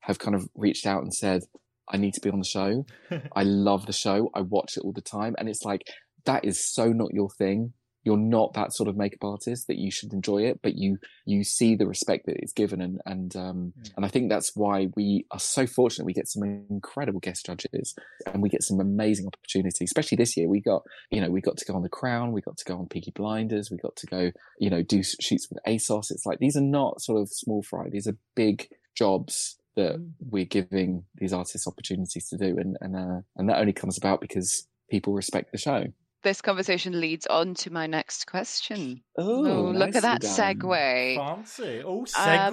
[0.00, 1.42] have kind of reached out and said,
[1.88, 2.86] I need to be on the show.
[3.36, 4.30] I love the show.
[4.34, 5.34] I watch it all the time.
[5.38, 5.82] And it's like,
[6.24, 7.72] that is so not your thing.
[8.04, 11.42] You're not that sort of makeup artist that you should enjoy it, but you, you
[11.42, 12.80] see the respect that it's given.
[12.80, 13.90] And, and, um, Mm.
[13.96, 16.04] and I think that's why we are so fortunate.
[16.04, 17.94] We get some incredible guest judges
[18.26, 20.48] and we get some amazing opportunities, especially this year.
[20.48, 22.32] We got, you know, we got to go on The Crown.
[22.32, 23.70] We got to go on Peaky Blinders.
[23.70, 26.10] We got to go, you know, do shoots with ASOS.
[26.10, 27.88] It's like, these are not sort of small fry.
[27.90, 29.96] These are big jobs that
[30.30, 32.56] we're giving these artists opportunities to do.
[32.58, 35.86] And, and, uh, and that only comes about because people respect the show.
[36.24, 39.02] This conversation leads on to my next question.
[39.16, 40.30] Oh, Oh, look at that done.
[40.30, 41.16] segue.
[41.16, 41.82] Fancy.
[41.84, 42.06] Oh, Um,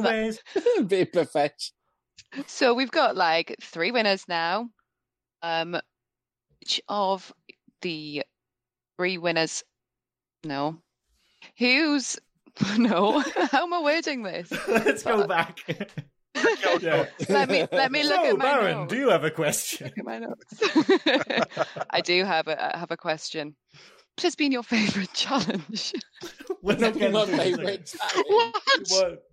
[0.03, 0.37] segues.
[0.87, 1.71] Bit perfect.
[2.47, 4.69] So we've got like three winners now.
[5.41, 5.77] Um,
[6.59, 7.33] which of
[7.81, 8.23] the
[8.97, 9.63] three winners?
[10.43, 10.77] No.
[11.57, 12.19] Who's
[12.77, 13.21] no?
[13.21, 14.51] How am I wording this?
[14.67, 15.59] Let's go back.
[16.81, 17.05] Yeah.
[17.29, 18.93] Let me let me look so, at my Baron, notes.
[18.93, 19.87] do you have a question?
[19.87, 21.77] Look at my notes.
[21.89, 23.55] I do have a I have a question.
[24.17, 25.93] What has been your favourite challenge?
[26.61, 28.89] We're not getting My favourite challenge.
[28.89, 29.23] What?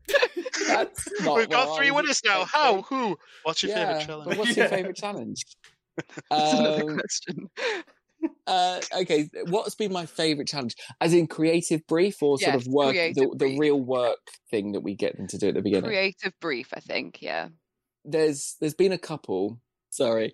[0.69, 2.45] That's not We've got three winners now.
[2.45, 2.83] How?
[2.83, 3.19] Who?
[3.43, 4.39] What's your yeah, favorite challenge?
[4.39, 5.45] what's your favorite challenge?
[6.31, 7.51] That's another Um, question.
[8.47, 10.77] Uh, okay, what's been my favorite challenge?
[11.01, 14.19] As in creative brief or sort of work, the, the real work
[14.51, 15.89] thing that we get them to do at the beginning?
[15.89, 17.21] Creative brief, I think.
[17.21, 17.49] Yeah.
[18.05, 19.61] There's there's been a couple.
[19.91, 20.33] Sorry,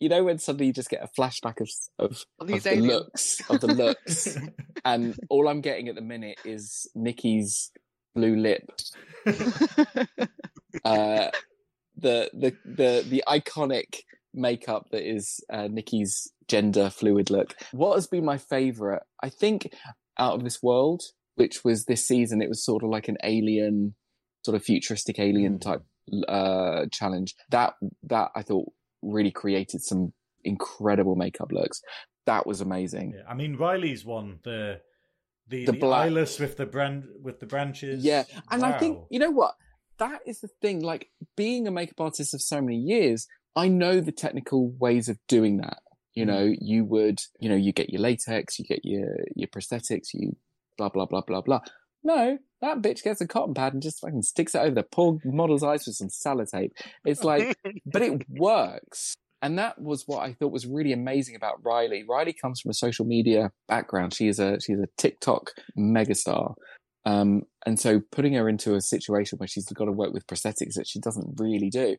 [0.00, 3.60] you know when suddenly you just get a flashback of of, of the looks of
[3.60, 4.36] the looks,
[4.84, 7.70] and all I'm getting at the minute is Nikki's
[8.14, 8.68] blue lip
[10.84, 11.30] uh,
[11.96, 14.00] the the the the iconic
[14.34, 17.54] makeup that is uh, Nikki's gender fluid look.
[17.72, 19.02] What has been my favorite?
[19.22, 19.72] I think
[20.18, 21.02] out of this world,
[21.36, 23.94] which was this season, it was sort of like an alien,
[24.44, 25.60] sort of futuristic alien Mm.
[25.60, 25.82] type
[26.28, 27.34] uh, challenge.
[27.50, 30.12] That that I thought really created some
[30.44, 31.80] incredible makeup looks.
[32.26, 33.14] That was amazing.
[33.16, 34.80] Yeah, I mean Riley's one, the
[35.48, 38.04] the, The the, eyeless with the brand with the branches.
[38.04, 39.54] Yeah, and I think you know what
[39.98, 40.80] that is the thing.
[40.80, 45.18] Like being a makeup artist of so many years, I know the technical ways of
[45.28, 45.78] doing that.
[46.14, 46.28] You Mm.
[46.28, 50.36] know, you would, you know, you get your latex, you get your your prosthetics, you
[50.76, 51.60] blah blah blah blah blah.
[52.02, 55.18] No, that bitch gets a cotton pad and just fucking sticks it over the poor
[55.24, 56.72] model's eyes with some sellotape.
[57.04, 57.54] It's like,
[57.86, 59.14] but it works.
[59.42, 62.04] And that was what I thought was really amazing about Riley.
[62.06, 64.12] Riley comes from a social media background.
[64.14, 66.54] She is a she's a TikTok megastar.
[67.06, 70.74] Um, and so putting her into a situation where she's got to work with prosthetics
[70.74, 71.96] that she doesn't really do,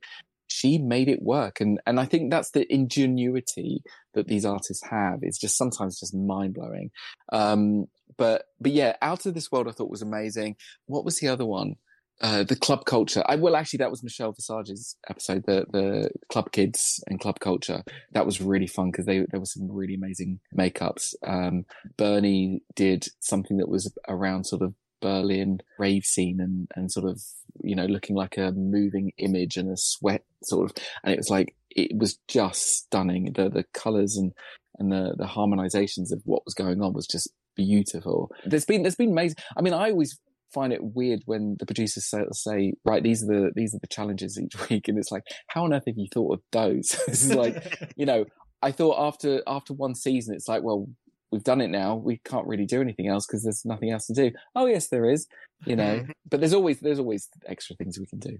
[0.51, 1.61] she made it work.
[1.61, 3.83] And and I think that's the ingenuity
[4.13, 5.19] that these artists have.
[5.21, 6.91] It's just sometimes just mind blowing.
[7.31, 7.85] Um,
[8.17, 10.57] but but yeah, out of this world, I thought was amazing.
[10.85, 11.75] What was the other one?
[12.19, 13.23] Uh, the club culture.
[13.25, 17.81] I well, actually, that was Michelle Visage's episode, the the club kids and club culture.
[18.11, 21.15] That was really fun because they there were some really amazing makeups.
[21.25, 21.65] Um,
[21.97, 27.21] Bernie did something that was around sort of Berlin rave scene and and sort of
[27.61, 31.29] you know looking like a moving image and a sweat sort of, and it was
[31.29, 33.33] like it was just stunning.
[33.35, 34.31] The the colors and
[34.79, 38.31] and the the harmonizations of what was going on was just beautiful.
[38.45, 39.37] There's been there's been amazing.
[39.57, 40.17] I mean, I always
[40.53, 43.87] find it weird when the producers say, say, right, these are the these are the
[43.87, 46.95] challenges each week, and it's like, how on earth have you thought of those?
[47.07, 48.25] this is like, you know,
[48.61, 50.87] I thought after after one season, it's like, well,
[51.31, 51.95] we've done it now.
[51.95, 54.31] We can't really do anything else because there's nothing else to do.
[54.55, 55.27] Oh yes, there is,
[55.65, 58.39] you know, but there's always there's always extra things we can do.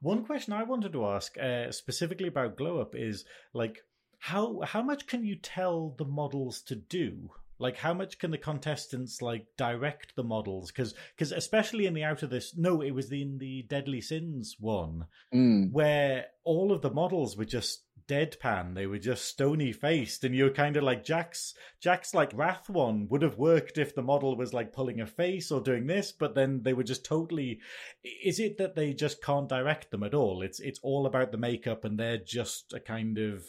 [0.00, 3.82] One question I wanted to ask uh, specifically about Glow Up is like
[4.18, 7.30] how how much can you tell the models to do?
[7.58, 10.70] Like how much can the contestants like direct the models?
[10.70, 14.00] Because because especially in the out of this no, it was the, in the Deadly
[14.00, 15.72] Sins one Mm.
[15.72, 18.74] where all of the models were just deadpan.
[18.74, 21.54] They were just stony faced, and you're kind of like Jack's.
[21.80, 25.52] Jack's like Wrath one would have worked if the model was like pulling a face
[25.52, 27.60] or doing this, but then they were just totally.
[28.24, 30.40] Is it that they just can't direct them at all?
[30.42, 33.44] It's it's all about the makeup, and they're just a kind of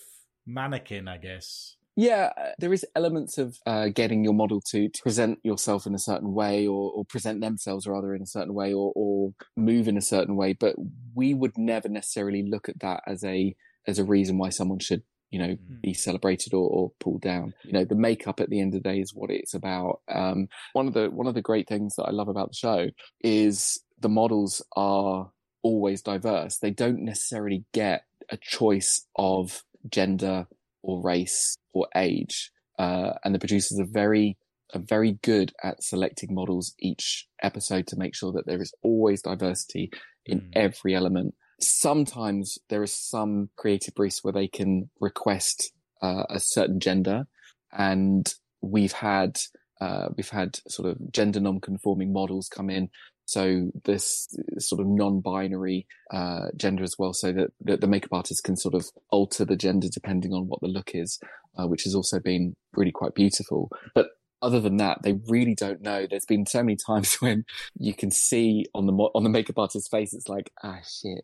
[0.45, 1.76] mannequin, I guess.
[1.99, 5.93] Yeah, uh, there is elements of uh, getting your model to, to present yourself in
[5.93, 9.89] a certain way, or, or present themselves rather in a certain way, or, or move
[9.89, 10.53] in a certain way.
[10.53, 10.77] But
[11.13, 13.53] we would never necessarily look at that as a
[13.85, 15.81] as a reason why someone should, you know, Mm.
[15.81, 17.53] be celebrated or, or pulled down.
[17.65, 19.99] You know, the makeup at the end of the day is what it's about.
[20.09, 22.88] Um, one of the one of the great things that I love about the show
[23.19, 25.31] is the models are
[25.63, 26.59] always diverse.
[26.59, 30.47] They don't necessarily get a choice of gender
[30.82, 32.52] or race or age.
[32.78, 34.38] Uh, and the producers are very,
[34.74, 39.22] are very good at selecting models each episode to make sure that there is always
[39.22, 39.89] diversity
[40.26, 40.50] in Mm.
[40.54, 46.80] every element sometimes there is some creative briefs where they can request uh, a certain
[46.80, 47.28] gender,
[47.72, 49.38] and we've had
[49.82, 52.89] uh, we've had sort of gender non-conforming models come in.
[53.30, 58.44] So this sort of non-binary uh, gender as well, so that, that the makeup artist
[58.44, 61.20] can sort of alter the gender depending on what the look is,
[61.56, 63.70] uh, which has also been really quite beautiful.
[63.94, 64.08] But
[64.42, 66.08] other than that, they really don't know.
[66.10, 67.46] There's been so many times when
[67.78, 71.24] you can see on the on the makeup artist's face, it's like, ah, shit.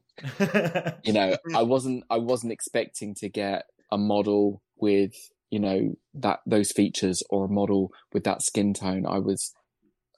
[1.04, 5.16] you know, I wasn't I wasn't expecting to get a model with
[5.50, 9.08] you know that those features or a model with that skin tone.
[9.08, 9.56] I was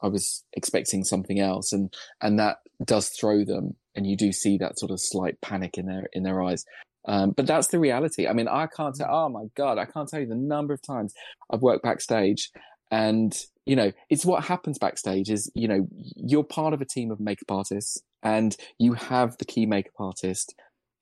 [0.01, 4.57] I was expecting something else, and and that does throw them, and you do see
[4.57, 6.65] that sort of slight panic in their in their eyes.
[7.07, 8.27] Um, but that's the reality.
[8.27, 9.07] I mean, I can't tell.
[9.09, 11.13] Oh my god, I can't tell you the number of times
[11.49, 12.51] I've worked backstage
[12.91, 17.11] and, you know, it's what happens backstage is, you know, you're part of a team
[17.11, 20.55] of makeup artists and you have the key makeup artist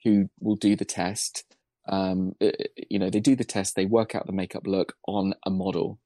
[0.04, 1.44] who will do the test.
[1.88, 2.36] Um,
[2.90, 6.00] you know, they do the test, they work out the makeup look on a model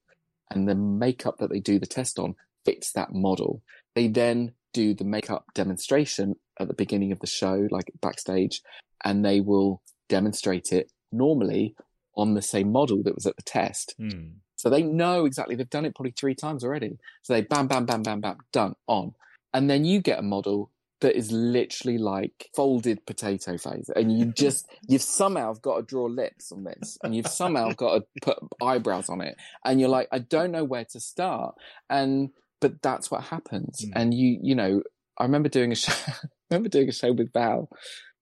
[0.51, 3.61] and the makeup that they do the test on fits that model.
[3.95, 8.61] They then do the makeup demonstration at the beginning of the show, like backstage,
[9.03, 11.75] and they will demonstrate it normally
[12.15, 13.95] on the same model that was at the test.
[13.97, 14.39] Hmm.
[14.55, 16.97] So they know exactly, they've done it probably three times already.
[17.21, 19.13] So they bam, bam, bam, bam, bam, done, on.
[19.53, 20.69] And then you get a model
[20.99, 23.89] that is literally like folded potato face.
[23.95, 27.99] And you just, you've somehow got to draw lips on this and you've somehow got
[27.99, 29.37] to put eyebrows on it.
[29.63, 31.55] And you're like, I don't know where to start.
[31.89, 33.85] And, but that's what happens.
[33.85, 33.91] Mm.
[33.95, 34.81] And you, you know,
[35.17, 37.69] I remember doing a show, I remember doing a show with Val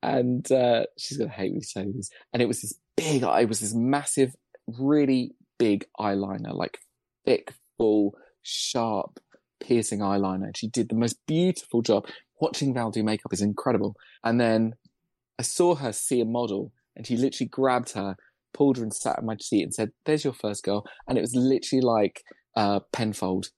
[0.02, 2.10] and, uh, she's going to hate me saying this.
[2.34, 4.36] And it was this big, it was this massive,
[4.67, 6.80] really big eyeliner, like
[7.26, 9.19] thick, full, sharp,
[9.60, 10.45] piercing eyeliner.
[10.45, 12.08] And she did the most beautiful job.
[12.39, 13.95] Watching Val do makeup is incredible.
[14.23, 14.73] And then
[15.39, 18.15] I saw her see a model and she literally grabbed her,
[18.54, 20.86] pulled her and sat in my seat and said, There's your first girl.
[21.08, 22.23] And it was literally like
[22.56, 23.50] uh, Penfold.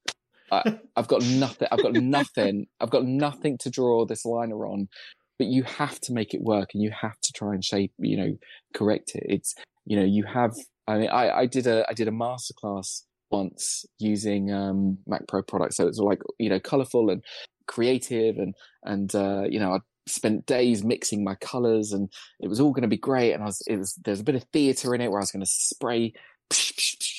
[0.51, 1.67] I, I've got nothing.
[1.71, 2.67] I've got nothing.
[2.79, 4.89] I've got nothing to draw this liner on.
[5.37, 8.17] But you have to make it work, and you have to try and shape, you
[8.17, 8.37] know,
[8.73, 9.23] correct it.
[9.25, 10.53] It's, you know, you have
[10.89, 15.43] I mean, I, I did a I did a masterclass once using um, Mac Pro
[15.43, 17.23] products, so it's like you know colorful and
[17.67, 22.59] creative, and and uh, you know I spent days mixing my colors, and it was
[22.59, 23.33] all going to be great.
[23.33, 25.31] And I was it was there's a bit of theater in it where I was
[25.31, 26.11] going to spray,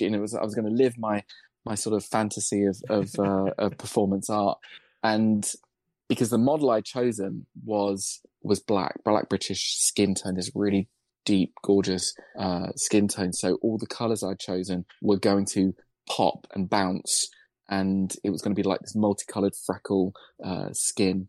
[0.01, 1.23] and it was I was going to live my
[1.65, 4.59] my sort of fantasy of of, uh, of performance art,
[5.03, 5.51] and
[6.09, 10.89] because the model I'd chosen was was black, black British skin tone, this really
[11.25, 13.33] deep, gorgeous uh, skin tone.
[13.33, 15.75] So all the colors I'd chosen were going to
[16.09, 17.29] pop and bounce,
[17.69, 20.13] and it was going to be like this multicolored freckle
[20.45, 21.29] uh, skin.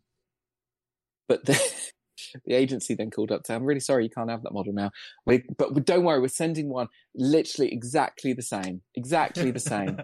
[1.28, 1.60] But the,
[2.46, 4.92] the agency then called up to, I'm really sorry, you can't have that model now.
[5.26, 10.00] We, but don't worry, we're sending one literally exactly the same, exactly the same.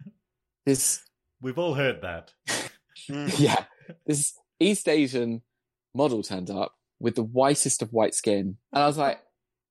[0.66, 1.02] this
[1.40, 2.32] We've all heard that.
[3.08, 3.28] Hmm.
[3.36, 3.64] yeah,
[4.06, 5.42] this East Asian
[5.94, 8.56] model turned up with the whitest of white skin.
[8.72, 9.20] And I was like,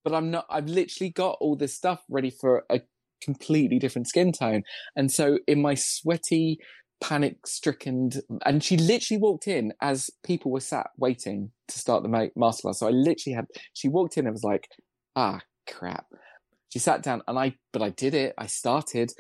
[0.04, 2.82] but I'm not, I've literally got all this stuff ready for a
[3.22, 4.64] completely different skin tone.
[4.96, 6.60] And so in my sweaty,
[7.02, 8.12] panic stricken,
[8.46, 12.76] and she literally walked in as people were sat waiting to start the masterclass.
[12.76, 14.70] So I literally had, she walked in and was like,
[15.16, 16.06] ah, crap.
[16.70, 18.34] She sat down and I, but I did it.
[18.38, 19.12] I started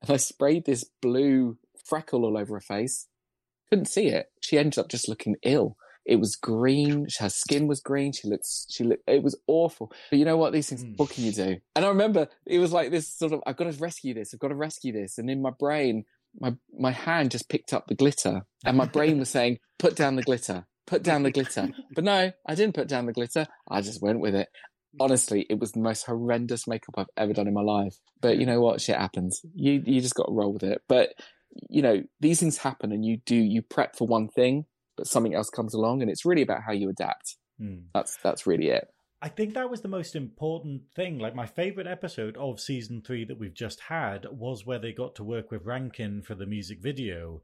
[0.00, 3.08] and I sprayed this blue freckle all over her face.
[3.70, 4.26] Couldn't see it.
[4.40, 5.76] She ended up just looking ill.
[6.04, 7.06] It was green.
[7.18, 8.12] Her skin was green.
[8.12, 9.92] She looked, she looked, it was awful.
[10.10, 10.52] But you know what?
[10.52, 10.98] These things, mm.
[10.98, 11.56] what can you do?
[11.76, 14.34] And I remember it was like this sort of, I've got to rescue this.
[14.34, 15.18] I've got to rescue this.
[15.18, 16.04] And in my brain,
[16.38, 20.16] my, my hand just picked up the glitter and my brain was saying, put down
[20.16, 21.68] the glitter, put down the glitter.
[21.94, 23.46] But no, I didn't put down the glitter.
[23.70, 24.48] I just went with it.
[25.00, 27.96] Honestly, it was the most horrendous makeup I've ever done in my life.
[28.20, 28.80] But you know what?
[28.80, 29.40] Shit happens.
[29.54, 30.82] You, you just got to roll with it.
[30.88, 31.10] But
[31.68, 34.64] you know, these things happen and you do, you prep for one thing
[34.96, 37.36] but something else comes along, and it's really about how you adapt.
[37.60, 37.84] Mm.
[37.94, 38.86] That's that's really it.
[39.22, 41.20] I think that was the most important thing.
[41.20, 45.14] Like my favorite episode of season three that we've just had was where they got
[45.14, 47.40] to work with Rankin for the music video,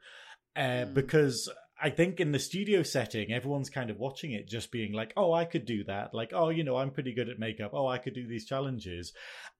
[0.56, 0.92] uh, mm.
[0.92, 1.48] because
[1.80, 5.32] I think in the studio setting, everyone's kind of watching it, just being like, "Oh,
[5.32, 7.70] I could do that." Like, "Oh, you know, I'm pretty good at makeup.
[7.72, 9.12] Oh, I could do these challenges,"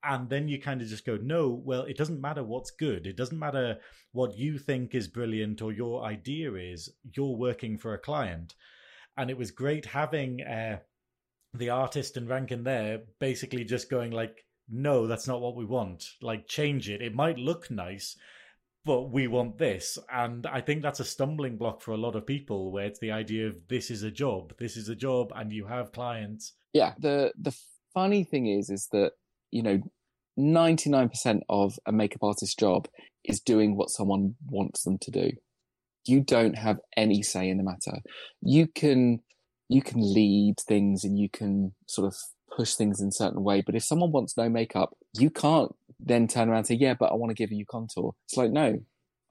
[0.03, 3.07] and then you kind of just go, "No, well, it doesn't matter what's good.
[3.07, 3.79] It doesn't matter
[4.11, 6.93] what you think is brilliant or your idea is.
[7.17, 8.57] You're working for a client."
[9.17, 10.79] And it was great having uh,
[11.59, 16.05] the artist and Rankin there, basically just going like, "No, that's not what we want.
[16.23, 17.03] Like, change it.
[17.03, 18.17] It might look nice."
[18.89, 19.99] but we want this.
[20.11, 23.11] And I think that's a stumbling block for a lot of people where it's the
[23.11, 26.55] idea of this is a job, this is a job, and you have clients.
[26.73, 26.95] Yeah.
[26.99, 27.55] The the
[27.93, 29.13] funny thing is, is that
[29.51, 29.81] you know,
[30.39, 32.89] ninety nine percent of a makeup artist's job
[33.25, 35.33] is doing what someone wants them to do.
[36.07, 38.01] You don't have any say in the matter.
[38.41, 39.21] You can
[39.69, 42.17] you can lead things and you can sort of
[42.55, 43.63] push things in a certain way.
[43.65, 47.13] But if someone wants no makeup, you can't then turn around and say, yeah, but
[47.13, 48.13] I want to give you contour.
[48.27, 48.79] It's like, no,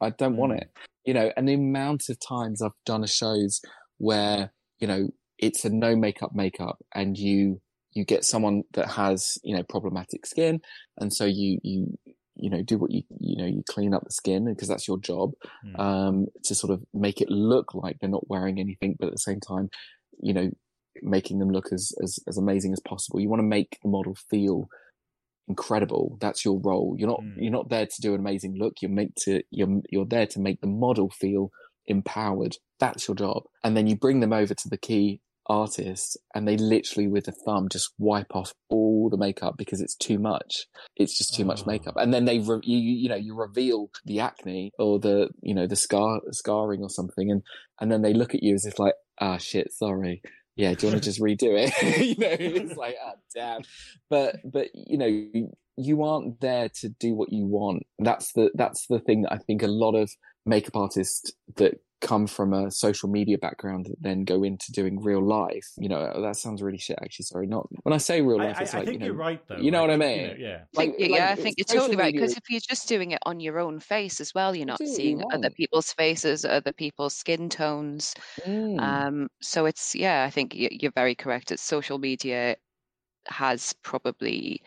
[0.02, 0.38] I don't mm.
[0.38, 0.70] want it.
[1.06, 3.62] You know, and the amount of times I've done shows
[3.98, 5.10] where, you know,
[5.40, 7.62] it's a no makeup makeup and you,
[7.94, 10.60] you get someone that has, you know, problematic skin.
[11.00, 11.98] And so you, you,
[12.36, 15.00] you know, do what you, you know, you clean up the skin because that's your
[15.00, 15.32] job,
[15.66, 15.80] mm.
[15.80, 19.18] um, to sort of make it look like they're not wearing anything, but at the
[19.20, 19.70] same time,
[20.20, 20.50] you know,
[21.02, 23.20] making them look as, as, as amazing as possible.
[23.20, 24.68] You want to make the model feel
[25.48, 26.18] incredible.
[26.20, 26.96] That's your role.
[26.98, 27.36] You're not, mm.
[27.38, 28.82] you're not there to do an amazing look.
[28.82, 31.52] You're meant to, you're, you're there to make the model feel
[31.86, 32.58] empowered.
[32.80, 33.44] That's your job.
[33.64, 37.32] And then you bring them over to the key artist and they literally with a
[37.32, 41.46] thumb just wipe off all the makeup because it's too much it's just too oh.
[41.46, 45.30] much makeup and then they re- you you know you reveal the acne or the
[45.42, 47.42] you know the scar scarring or something and
[47.80, 50.22] and then they look at you as if like ah shit sorry
[50.58, 51.72] yeah, do you want to just redo it?
[52.02, 53.62] you know, it's like, ah, oh, damn.
[54.10, 55.48] But, but, you know,
[55.78, 57.86] you aren't there to do what you want.
[58.00, 60.12] That's the, that's the thing that I think a lot of
[60.48, 65.22] makeup artists that come from a social media background that then go into doing real
[65.22, 65.68] life.
[65.78, 66.98] You know, that sounds really shit.
[67.02, 67.48] Actually, sorry.
[67.48, 69.42] Not when I say real life, I, it's I, like I think you are right
[69.48, 69.58] though.
[69.58, 70.20] You know like, what I mean?
[70.20, 70.60] You know, yeah.
[70.74, 72.14] Like, yeah, like, I think you're totally right.
[72.14, 75.24] Because if you're just doing it on your own face as well, you're not seeing
[75.34, 78.14] other people's faces, other people's skin tones.
[78.46, 78.80] Mm.
[78.80, 81.52] Um, so it's yeah, I think you're very correct.
[81.52, 82.58] It's social media
[83.28, 84.62] has probably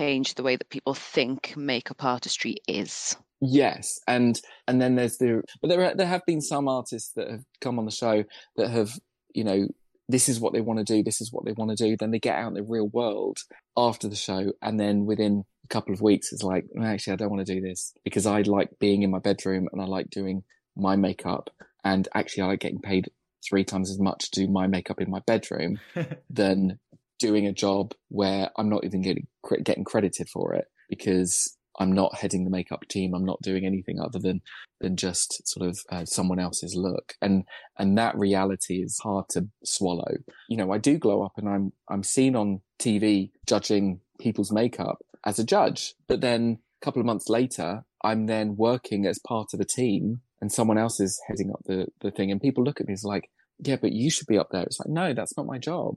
[0.00, 3.16] changed the way that people think makeup artistry is.
[3.40, 7.44] Yes, and and then there's the but there there have been some artists that have
[7.60, 8.24] come on the show
[8.56, 8.92] that have
[9.34, 9.66] you know
[10.08, 11.96] this is what they want to do, this is what they want to do.
[11.96, 13.38] Then they get out in the real world
[13.76, 17.30] after the show, and then within a couple of weeks, it's like actually I don't
[17.30, 20.44] want to do this because I like being in my bedroom and I like doing
[20.76, 21.50] my makeup,
[21.84, 23.10] and actually I like getting paid
[23.46, 25.78] three times as much to do my makeup in my bedroom
[26.30, 26.78] than
[27.24, 29.26] doing a job where I'm not even getting
[29.62, 33.14] getting credited for it because I'm not heading the makeup team.
[33.14, 34.42] I'm not doing anything other than
[34.80, 37.44] than just sort of uh, someone else's look, and
[37.78, 40.16] and that reality is hard to swallow.
[40.50, 44.98] You know, I do glow up, and I'm I'm seen on TV judging people's makeup
[45.24, 49.54] as a judge, but then a couple of months later, I'm then working as part
[49.54, 52.80] of a team, and someone else is heading up the the thing, and people look
[52.82, 54.62] at me as like, yeah, but you should be up there.
[54.62, 55.96] It's like, no, that's not my job.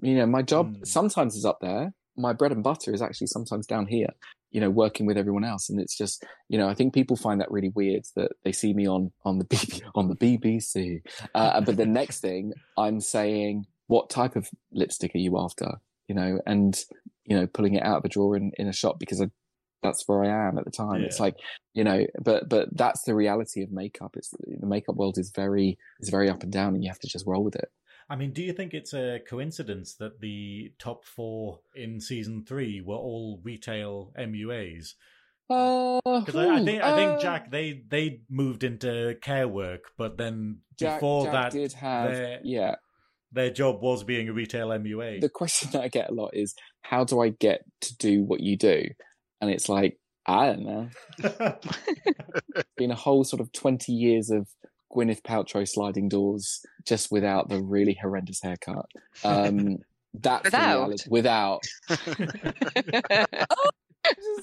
[0.00, 0.86] You know, my job mm.
[0.86, 1.92] sometimes is up there.
[2.16, 4.08] My bread and butter is actually sometimes down here
[4.52, 5.68] you know, working with everyone else.
[5.68, 8.74] And it's just, you know, I think people find that really weird that they see
[8.74, 11.00] me on, on the, B- on the BBC.
[11.34, 15.80] Uh, but the next thing I'm saying, what type of lipstick are you after?
[16.06, 16.78] You know, and,
[17.24, 19.30] you know, pulling it out of a drawer in, in a shop because I,
[19.82, 21.00] that's where I am at the time.
[21.00, 21.06] Yeah.
[21.06, 21.36] It's like,
[21.72, 24.16] you know, but, but that's the reality of makeup.
[24.16, 27.08] It's the makeup world is very, is very up and down and you have to
[27.08, 27.70] just roll with it.
[28.12, 32.82] I mean, do you think it's a coincidence that the top four in season three
[32.82, 34.92] were all retail MUAs?
[35.48, 39.84] Because uh, I, I, think I think uh, Jack they they moved into care work,
[39.96, 42.74] but then Jack, before Jack that, did have their, yeah
[43.32, 45.22] their job was being a retail MUA.
[45.22, 48.40] The question that I get a lot is, how do I get to do what
[48.40, 48.84] you do?
[49.40, 50.88] And it's like I don't know.
[52.76, 54.48] been a whole sort of twenty years of
[54.94, 58.86] Gwyneth Paltrow sliding doors just without the really horrendous haircut.
[59.24, 59.78] Um,
[60.14, 61.04] that's without.
[61.08, 61.62] Without.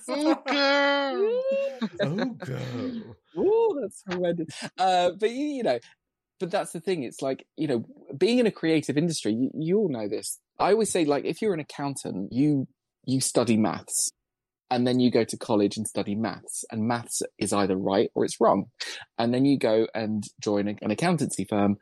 [0.08, 1.44] oh, girl.
[2.02, 3.16] oh, girl.
[3.38, 4.48] Oh, that's horrendous.
[4.78, 5.80] Uh, but you, you know,
[6.40, 7.04] but that's the thing.
[7.04, 7.86] It's like, you know,
[8.18, 10.40] being in a creative industry, you, you all know this.
[10.58, 12.68] I always say, like, if you're an accountant, you,
[13.06, 14.12] you study maths
[14.72, 18.26] and then you go to college and study maths and maths is either right or
[18.26, 18.66] it's wrong.
[19.18, 21.78] And then you go and join an accountancy firm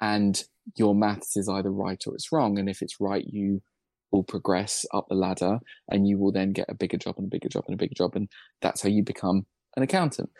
[0.00, 0.42] and
[0.76, 2.58] your maths is either right or it's wrong.
[2.58, 3.62] And if it's right you
[4.10, 7.30] will progress up the ladder and you will then get a bigger job and a
[7.30, 8.14] bigger job and a bigger job.
[8.14, 8.28] And
[8.60, 10.30] that's how you become an accountant.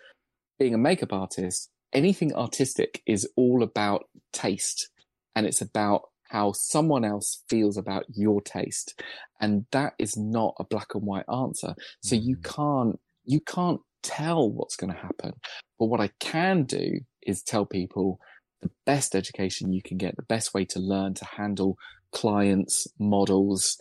[0.59, 4.89] Being a makeup artist anything artistic is all about taste
[5.35, 6.03] and it's about
[6.33, 9.01] how someone else feels about your taste.
[9.39, 11.75] And that is not a black and white answer.
[12.01, 12.43] So you mm.
[12.43, 15.35] can't, you can't tell what's going to happen.
[15.79, 18.19] But what I can do is tell people
[18.63, 21.77] the best education you can get, the best way to learn to handle
[22.13, 23.77] clients, models,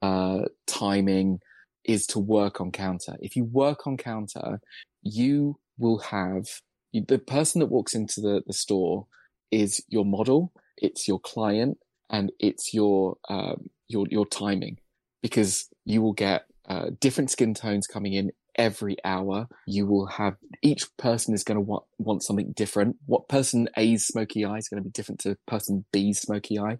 [0.00, 1.40] uh, timing
[1.84, 3.16] is to work on counter.
[3.20, 4.60] If you work on counter,
[5.02, 6.46] you will have
[6.94, 9.06] the person that walks into the, the store
[9.50, 11.76] is your model, it's your client,
[12.10, 14.78] and it's your um, your your timing,
[15.22, 19.48] because you will get uh, different skin tones coming in every hour.
[19.66, 22.96] You will have each person is going to want want something different.
[23.06, 26.78] What person A's smoky eye is going to be different to person B's smoky eye.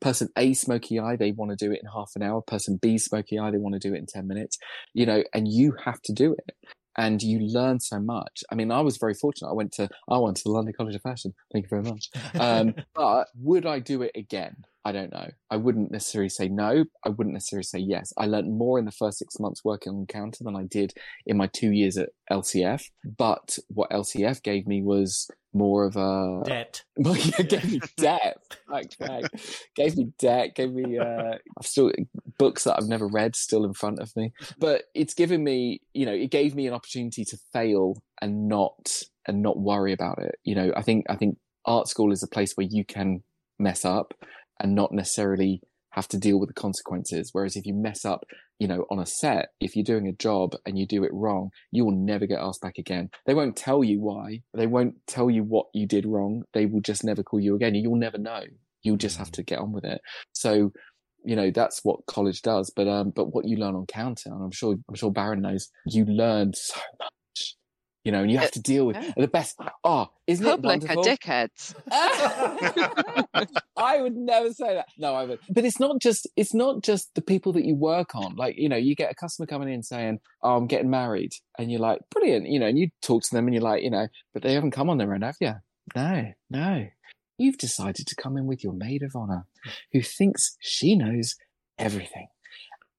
[0.00, 2.40] Person A smoky eye, they want to do it in half an hour.
[2.40, 4.56] Person B smoky eye, they want to do it in 10 minutes,
[4.94, 6.54] you know, and you have to do it
[6.98, 8.44] and you learn so much.
[8.50, 9.48] I mean, I was very fortunate.
[9.48, 11.32] I went to I went to the London College of Fashion.
[11.52, 12.10] Thank you very much.
[12.38, 14.56] Um, but would I do it again?
[14.84, 15.28] I don't know.
[15.50, 16.84] I wouldn't necessarily say no.
[17.04, 18.12] I wouldn't necessarily say yes.
[18.16, 20.94] I learned more in the first six months working on counter than I did
[21.26, 22.84] in my two years at LCF.
[23.16, 26.84] But what LCF gave me was more of a debt.
[26.96, 28.38] Well, yeah, gave me debt.
[28.68, 28.96] like,
[29.76, 30.54] gave me debt.
[30.54, 30.98] Gave me.
[30.98, 31.92] Uh, I've still
[32.38, 34.32] books that I've never read still in front of me.
[34.58, 39.02] But it's given me, you know, it gave me an opportunity to fail and not
[39.26, 40.36] and not worry about it.
[40.44, 43.22] You know, I think I think art school is a place where you can
[43.58, 44.14] mess up
[44.60, 47.30] and not necessarily have to deal with the consequences.
[47.32, 48.24] Whereas if you mess up,
[48.58, 51.50] you know, on a set, if you're doing a job and you do it wrong,
[51.70, 53.10] you will never get asked back again.
[53.26, 54.42] They won't tell you why.
[54.54, 56.42] They won't tell you what you did wrong.
[56.52, 57.74] They will just never call you again.
[57.74, 58.42] You'll never know.
[58.82, 60.00] You'll just have to get on with it.
[60.32, 60.72] So,
[61.24, 62.70] you know, that's what college does.
[62.74, 65.68] But, um, but what you learn on counter, and I'm sure, I'm sure Baron knows,
[65.86, 67.10] you learn so much
[68.08, 69.12] you know, and you have to deal with yeah.
[69.18, 69.60] the best.
[69.84, 71.04] Oh, isn't Public it wonderful?
[71.04, 71.74] dickheads.
[73.76, 74.86] I would never say that.
[74.96, 75.40] No, I would.
[75.50, 78.34] But it's not just it's not just the people that you work on.
[78.34, 81.70] Like you know, you get a customer coming in saying, "Oh, I'm getting married," and
[81.70, 84.08] you're like, "Brilliant," you know, and you talk to them and you're like, you know,
[84.32, 85.56] but they haven't come on their own, have you?
[85.94, 86.86] No, no.
[87.36, 89.44] You've decided to come in with your maid of honor,
[89.92, 91.34] who thinks she knows
[91.78, 92.28] everything.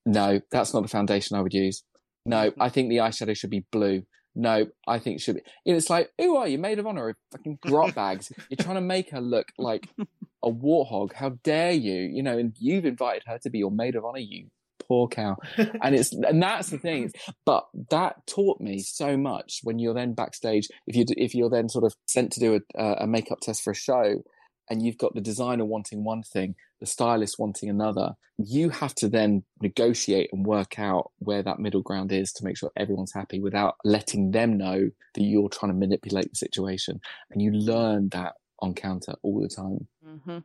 [0.06, 1.82] No, that's not the foundation I would use.
[2.28, 4.04] No, I think the eyeshadow should be blue
[4.36, 5.42] no, I think should be.
[5.66, 7.16] And it's like, who are you, maid of honor?
[7.32, 8.32] Fucking grot bags.
[8.50, 9.90] You're trying to make her look like
[10.44, 11.14] a warthog.
[11.14, 12.02] How dare you?
[12.02, 14.20] You know, and you've invited her to be your maid of honor.
[14.20, 14.48] You
[14.90, 15.38] poor cow.
[15.82, 17.12] And it's and that's the thing.
[17.46, 19.60] But that taught me so much.
[19.64, 22.84] When you're then backstage, if you if you're then sort of sent to do a,
[23.02, 24.24] a makeup test for a show,
[24.70, 29.10] and you've got the designer wanting one thing, the stylist wanting another, you have to
[29.10, 33.40] then negotiate and work out where that middle ground is to make sure everyone's happy
[33.40, 37.02] without letting them know that you're trying to manipulate the situation.
[37.32, 39.88] And you learn that on counter all the time.
[40.06, 40.40] Mm-hmm.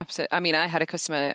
[0.00, 0.36] Absolutely.
[0.36, 1.34] I mean, I had a customer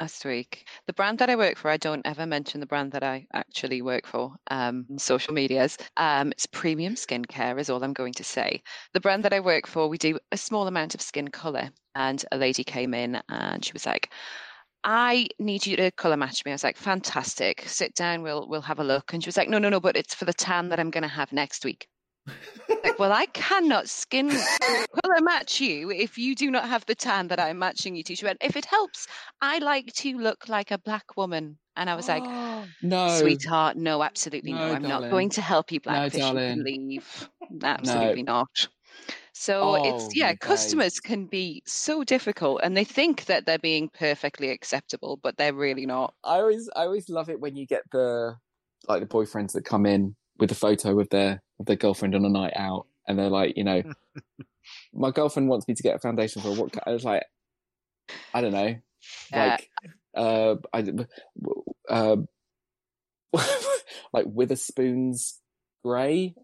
[0.00, 0.66] last week.
[0.86, 3.82] The brand that I work for, I don't ever mention the brand that I actually
[3.82, 5.76] work for um, social medias.
[5.96, 8.62] Um, it's premium skincare, is all I'm going to say.
[8.94, 11.70] The brand that I work for, we do a small amount of skin color.
[11.94, 14.10] And a lady came in and she was like,
[14.84, 16.52] I need you to color match me.
[16.52, 17.64] I was like, fantastic.
[17.66, 19.12] Sit down, we'll we'll have a look.
[19.12, 21.02] And she was like, no, no, no, but it's for the tan that I'm going
[21.02, 21.88] to have next week
[22.68, 24.28] like, well, I cannot skin
[25.02, 28.16] color match you if you do not have the tan that I'm matching you to.
[28.16, 29.06] She went, if it helps,
[29.40, 31.58] I like to look like a black woman.
[31.76, 34.58] And I was like, oh, no, sweetheart, no, absolutely no.
[34.58, 34.74] no.
[34.74, 35.02] I'm darling.
[35.02, 36.20] not going to help you blackfish.
[36.20, 37.30] No, you leave.
[37.62, 38.32] Absolutely no.
[38.32, 38.68] not.
[39.32, 43.88] So oh, it's yeah, customers can be so difficult and they think that they're being
[43.88, 46.12] perfectly acceptable, but they're really not.
[46.24, 48.34] I always I always love it when you get the
[48.88, 52.24] like the boyfriends that come in with a photo of their of their girlfriend on
[52.24, 53.82] a night out, and they're like, you know,
[54.94, 56.74] my girlfriend wants me to get a foundation for what?
[56.86, 57.24] I was like,
[58.32, 58.76] I don't know,
[59.32, 59.70] like,
[60.16, 60.84] uh, I,
[61.88, 62.16] uh,
[64.12, 65.40] like Wetherspoon's
[65.84, 66.34] grey.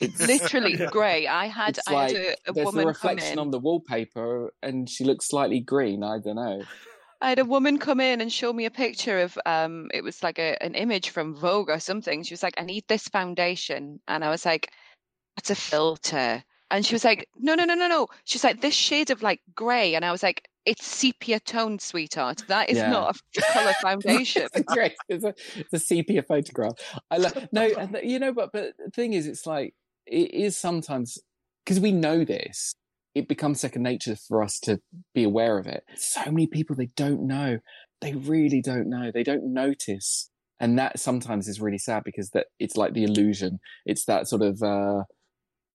[0.00, 1.26] It's literally grey.
[1.26, 4.88] I had, I like, had a, a there's woman a reflection on the wallpaper, and
[4.88, 6.02] she looks slightly green.
[6.02, 6.62] I don't know.
[7.20, 10.22] I had a woman come in and show me a picture of um it was
[10.22, 12.22] like a, an image from Vogue or something.
[12.22, 14.00] She was like, I need this foundation.
[14.08, 14.70] And I was like,
[15.36, 16.44] That's a filter.
[16.70, 18.08] And she was like, No, no, no, no, no.
[18.24, 19.94] She's like, This shade of like grey.
[19.94, 22.42] And I was like, It's sepia tone, sweetheart.
[22.48, 22.90] That is yeah.
[22.90, 24.48] not a colour foundation.
[24.54, 24.94] it's great.
[25.08, 26.74] It's a, it's a sepia photograph.
[27.10, 27.70] I love no,
[28.02, 29.74] you know, but but the thing is, it's like
[30.06, 31.18] it is sometimes
[31.64, 32.74] because we know this
[33.16, 34.78] it becomes second nature for us to
[35.14, 35.84] be aware of it.
[35.96, 37.60] So many people, they don't know.
[38.02, 39.10] They really don't know.
[39.10, 40.30] They don't notice.
[40.60, 43.58] And that sometimes is really sad because that it's like the illusion.
[43.86, 45.04] It's that sort of, uh,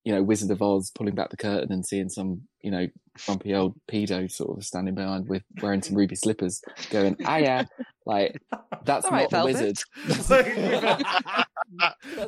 [0.04, 2.86] you know, Wizard of Oz pulling back the curtain and seeing some, you know,
[3.26, 6.62] grumpy old pedo sort of standing behind with wearing some ruby slippers
[6.92, 7.66] going, ah, yeah,
[8.06, 8.40] like
[8.86, 9.78] that's All not right, the wizard.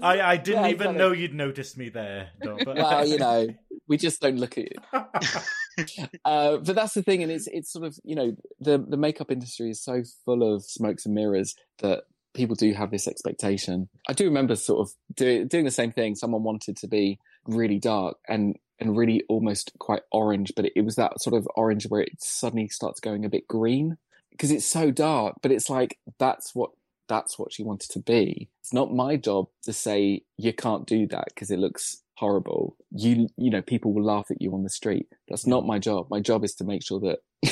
[0.02, 2.30] I, I didn't yeah, even know you'd noticed me there.
[2.42, 3.48] well, you know,
[3.88, 4.78] we just don't look at you.
[6.26, 9.32] uh, but that's the thing, and it's it's sort of you know the the makeup
[9.32, 12.04] industry is so full of smokes and mirrors that
[12.34, 13.90] people do have this expectation.
[14.08, 16.16] I do remember sort of do, doing the same thing.
[16.16, 20.82] Someone wanted to be really dark and and really almost quite orange, but it, it
[20.82, 23.98] was that sort of orange where it suddenly starts going a bit green
[24.32, 25.36] because it's so dark.
[25.42, 26.72] But it's like that's what
[27.08, 28.50] that's what she wanted to be.
[28.62, 32.78] It's not my job to say you can't do that because it looks horrible.
[32.92, 35.08] You you know people will laugh at you on the street.
[35.28, 36.08] That's not my job.
[36.10, 37.20] My job is to make sure that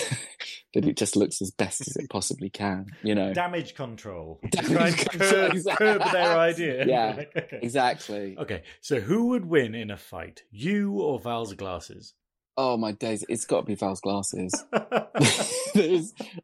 [0.73, 2.85] that it just looks as best as it possibly can.
[3.03, 4.39] You know, Damage control.
[4.49, 5.87] Damage Try and control, curb, exactly.
[5.87, 6.85] curb their idea.
[6.91, 7.13] Yeah.
[7.17, 7.59] Like, okay.
[7.61, 8.35] exactly.
[8.37, 12.13] Okay, so who would win in a fight, you or Val's glasses?
[12.57, 13.23] Oh my days!
[13.29, 14.51] It's got to be Val's glasses.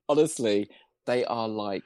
[0.09, 0.69] Honestly,
[1.05, 1.83] they are like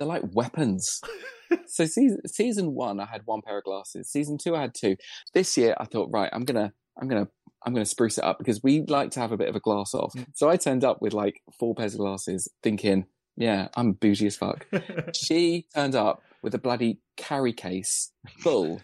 [0.00, 1.00] they're like weapons.
[1.66, 4.10] so season season one, I had one pair of glasses.
[4.10, 4.96] Season two, I had two.
[5.34, 7.28] This year, I thought, right, I'm gonna, I'm gonna,
[7.64, 9.94] I'm gonna spruce it up because we like to have a bit of a glass
[9.94, 10.12] off.
[10.16, 10.26] Mm.
[10.34, 13.04] So I turned up with like four pairs of glasses, thinking,
[13.36, 14.66] yeah, I'm bougie as fuck.
[15.14, 18.80] she turned up with a bloody carry case full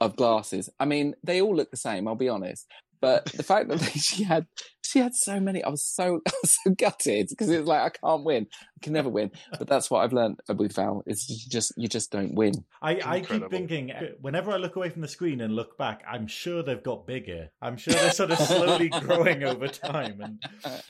[0.00, 0.70] of glasses.
[0.80, 2.08] I mean, they all look the same.
[2.08, 2.66] I'll be honest.
[3.00, 4.46] But the fact that she had
[4.86, 7.80] she had so many, I was so I was so gutted because it was like
[7.82, 9.30] I can't win, I can never win.
[9.58, 12.64] But that's what I've learned with Val is you just you just don't win.
[12.82, 16.02] I, I keep thinking, uh, whenever I look away from the screen and look back,
[16.08, 17.50] I'm sure they've got bigger.
[17.60, 20.20] I'm sure they're sort of slowly growing over time.
[20.20, 20.42] And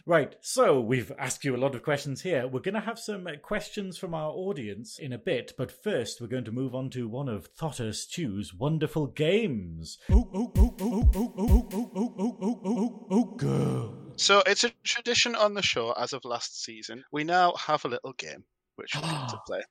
[0.05, 2.47] Right, so we've asked you a lot of questions here.
[2.47, 6.21] We're going to have some uh, questions from our audience in a bit, but first
[6.21, 9.99] we're going to move on to one of Thotter Stu's wonderful games.
[10.11, 13.86] Oh, oh, oh, oh, oh, oh, oh, oh, oh, oh, oh, oh, girl.
[14.17, 17.05] So it's a tradition on the show as of last season.
[17.13, 18.45] We now have a little game
[18.77, 19.63] which we get to play.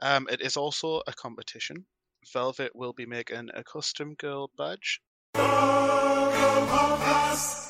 [0.00, 1.84] Um, it is also a competition.
[2.32, 5.00] Velvet will be making a custom GURL badge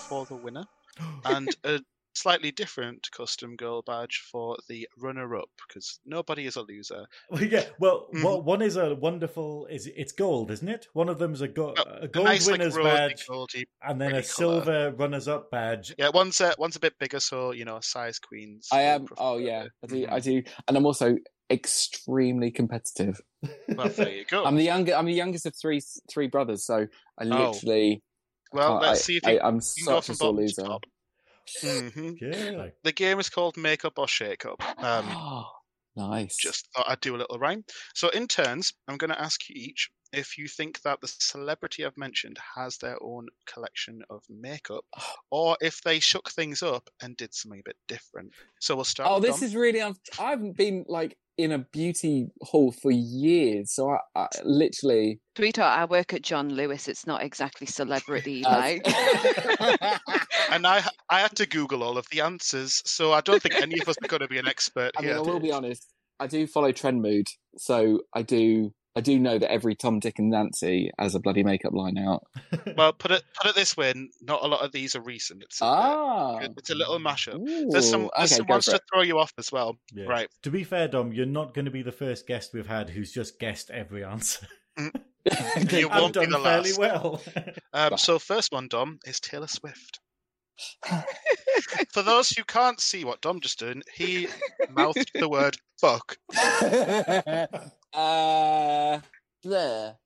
[0.08, 0.64] for the winner,
[1.24, 1.80] and a
[2.14, 7.06] slightly different custom GURL badge for the runner-up because nobody is a loser.
[7.30, 8.22] Well, yeah, well, Mhm.
[8.24, 10.86] well, one is a wonderful, is it's gold, isn't it?
[10.92, 14.00] One of them's a, go- Oh, a A gold nice, winner's rosy, badge, goldy- and
[14.00, 14.62] then a pretty colour.
[14.64, 15.94] silver runners-up badge.
[15.98, 18.68] Yeah, one's a, one's a bit bigger, so you know, size queens.
[18.72, 19.06] I am.
[19.16, 19.66] Oh yeah.
[19.82, 20.06] I do.
[20.06, 20.12] Mhm.
[20.12, 21.16] I do, and I'm also
[21.50, 23.20] extremely competitive.
[23.68, 24.44] Well, there you go.
[24.44, 24.94] I'm the younger.
[24.94, 26.86] I'm the youngest of three three brothers, so
[27.18, 27.50] I Oh.
[27.52, 28.02] literally.
[28.52, 30.32] well, let's I, see if I, you, I'm you can go such from a sore
[30.32, 30.62] bottom to loser.
[30.62, 30.84] top.
[31.60, 32.68] Hmm Yeah.
[32.84, 34.62] The game is called Make Up or Shake Up.
[34.82, 35.44] Um,
[35.96, 36.36] nice.
[36.36, 37.64] just thought I'd do a little rhyme.
[37.94, 41.84] So, in turns, I'm going to ask you each if you think that the celebrity
[41.86, 44.84] I've mentioned has their own collection of makeup,
[45.30, 48.32] or if they shook things up and did something a bit different.
[48.60, 49.10] So we'll start.
[49.10, 49.44] Oh, this Dom.
[49.44, 49.80] is really.
[49.80, 55.20] Un- I haven't been like in a beauty hall for years, so I, I literally.
[55.36, 56.86] Sweetheart, I work at John Lewis.
[56.86, 58.86] It's not exactly celebrity like.
[60.50, 63.80] and I I had to Google all of the answers, so I don't think any
[63.80, 65.18] of us are going to be an expert I mean, here.
[65.18, 65.92] I will be honest.
[66.20, 67.26] I do follow trend mood,
[67.56, 68.72] so I do.
[68.94, 72.24] I do know that every Tom, Dick, and Nancy has a bloody makeup line out.
[72.76, 75.42] Well, put it put it this way: not a lot of these are recent.
[75.42, 77.34] It's a, Ah, it's a little mashup.
[77.48, 79.78] Ooh, There's some there's okay, some ones to throw you off as well.
[79.92, 80.04] Yeah.
[80.06, 80.28] Right.
[80.42, 83.12] To be fair, Dom, you're not going to be the first guest we've had who's
[83.12, 84.46] just guessed every answer.
[85.70, 86.78] You I've won't be done the fairly last.
[86.78, 87.22] well.
[87.72, 90.00] Um, so first one, Dom, is Taylor Swift.
[91.92, 94.26] For those who can't see what Dom just did, he
[94.70, 96.16] mouthed the word "fuck."
[97.94, 99.00] Uh,
[99.44, 99.96] there.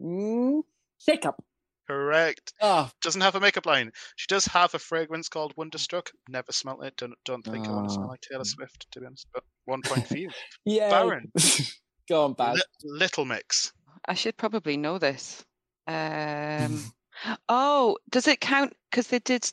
[0.00, 0.62] Mm,
[0.98, 1.42] shake up.
[1.86, 2.52] Correct.
[2.62, 3.90] Ah, Doesn't have a makeup line.
[4.16, 6.10] She does have a fragrance called Wonderstruck.
[6.28, 6.96] Never smelt it.
[6.96, 8.10] Don't don't think I want to smell Ah.
[8.12, 9.26] like Taylor Swift, to be honest.
[9.34, 10.30] But one point for you.
[10.64, 10.88] yeah.
[10.88, 11.32] Baron.
[12.08, 12.56] Go on, Baz.
[12.56, 12.62] Li-
[12.98, 13.72] Little Mix.
[14.06, 15.44] I should probably know this.
[15.88, 16.80] Um,
[17.48, 18.74] oh, does it count?
[18.90, 19.50] Because they did.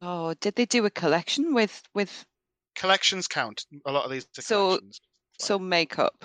[0.00, 2.24] Oh, did they do a collection with with
[2.76, 3.66] Collections count.
[3.86, 5.00] A lot of these are So- collections.
[5.38, 6.24] so makeup?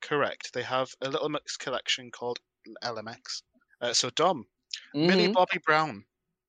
[0.00, 0.52] Correct.
[0.54, 2.38] They have a Little Mix collection called
[2.82, 3.42] LMX.
[3.80, 4.46] Uh, so Dom,
[4.94, 5.34] Millie Mhm.
[5.34, 6.04] Bobby Brown.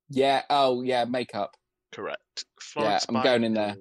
[0.09, 0.43] Yeah.
[0.49, 1.05] Oh, yeah.
[1.05, 1.55] Makeup.
[1.91, 2.45] Correct.
[2.61, 3.75] Florence I'm going in there.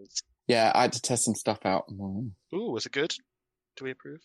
[0.47, 1.85] Yeah, I had to test some stuff out.
[1.93, 2.33] Ooh,
[2.71, 3.15] was it good?
[3.77, 4.21] Do we approve?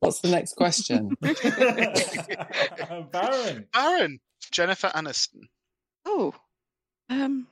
[0.00, 1.16] What's the next question?
[3.12, 3.68] Baron.
[3.72, 4.20] Baron,
[4.50, 5.42] Jennifer Aniston.
[6.04, 6.34] Oh,
[7.08, 7.46] um,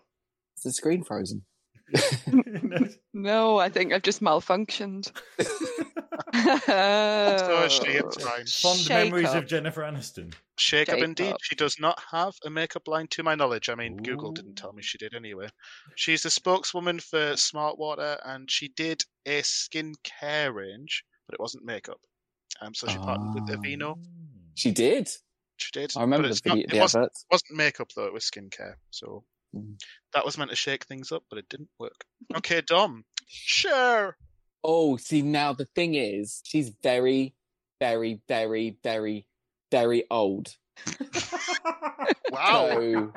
[0.56, 1.44] Is the screen frozen?
[3.14, 5.10] no, I think I've just malfunctioned.
[6.32, 6.40] So
[7.64, 8.46] it's Oh, fine.
[8.46, 9.36] Fond shake memories up.
[9.42, 10.34] of Jennifer Aniston.
[10.58, 11.32] Shake up indeed.
[11.32, 11.38] up.
[11.42, 13.68] She does not have a makeup line to my knowledge.
[13.68, 15.48] I mean, Google didn't tell me she did anyway.
[15.96, 22.00] She's the spokeswoman for Smartwater and she did a skincare range, but it wasn't makeup.
[22.60, 23.60] Um, so she partnered with Ah.
[23.60, 23.98] Aveeno.
[24.54, 25.08] She did.
[25.58, 25.92] She did.
[25.96, 27.26] I remember the it's not- video, it wasn't, adverts.
[27.30, 28.74] wasn't makeup though, it was skincare.
[28.90, 29.24] So
[29.54, 29.78] Mm.
[30.14, 32.04] that was meant to shake things up, but it didn't work.
[32.36, 33.04] Okay, Dom.
[33.26, 34.16] Sure.
[34.64, 37.34] Oh, see, now the thing is, she's very,
[37.80, 39.26] very, very, very,
[39.70, 40.54] very old.
[42.32, 42.68] Wow.
[42.70, 43.12] So,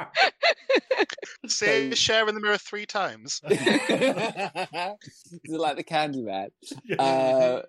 [1.47, 3.39] Say So- Cher in the mirror three times.
[3.45, 4.97] is it
[5.47, 6.49] like the Candyman?
[6.99, 7.61] Uh,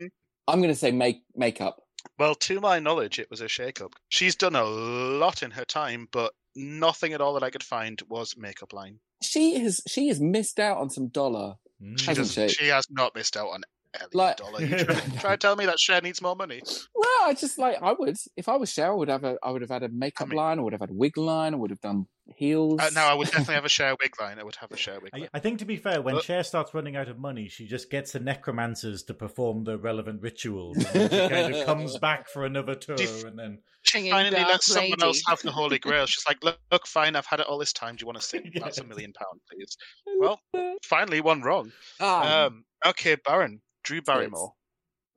[0.49, 1.77] I'm going to say make makeup.
[2.19, 3.95] Well, to my knowledge, it was a shake-up.
[4.09, 8.01] She's done a lot in her time, but nothing at all that I could find
[8.09, 8.99] was makeup line.
[9.23, 11.57] She has she has missed out on some dollar.
[11.83, 11.99] Mm.
[12.01, 12.55] She, Hasn't doesn't, she?
[12.65, 13.63] she has not missed out on
[13.95, 14.63] any Like- dollar.
[14.63, 16.63] You try, try to tell me that Cher needs more money.
[16.95, 19.51] Well, I just like I would if I was Cheryl, I would have a I
[19.51, 21.57] would have had a makeup mean- line, I would have had a wig line, I
[21.57, 22.07] would have done
[22.37, 22.81] heels.
[22.81, 24.39] Uh, no, I would definitely have a Cher wig line.
[24.39, 25.29] I would have a Cher wig line.
[25.33, 27.67] I, I think to be fair, when But- Cher starts running out of money, she
[27.67, 30.77] just gets the necromancers to perform the relevant rituals.
[30.79, 33.59] And then she kind of comes back for another tour, Dif- and then
[33.97, 35.03] Singing Finally, let someone Lady.
[35.03, 36.05] else have the Holy Grail.
[36.07, 37.97] She's like, look, look, fine, I've had it all this time.
[37.97, 38.51] Do you want to sing?
[38.55, 39.77] That's a million pound, please.
[40.19, 40.41] Well,
[40.85, 41.73] finally, one wrong.
[42.01, 42.45] Ah.
[42.47, 44.53] Um, okay, Baron, Drew Barrymore.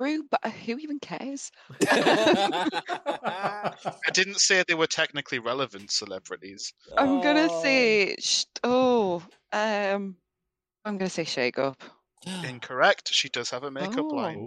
[0.02, 1.52] True, but who even cares?
[1.92, 3.74] I
[4.14, 6.74] didn't say they were technically relevant celebrities.
[6.98, 7.62] I'm gonna Oh.
[7.62, 9.22] say, sh- oh,
[9.52, 10.16] um,
[10.86, 11.84] I'm gonna say shake up.
[12.46, 13.10] Incorrect.
[13.14, 14.38] She does have a makeup line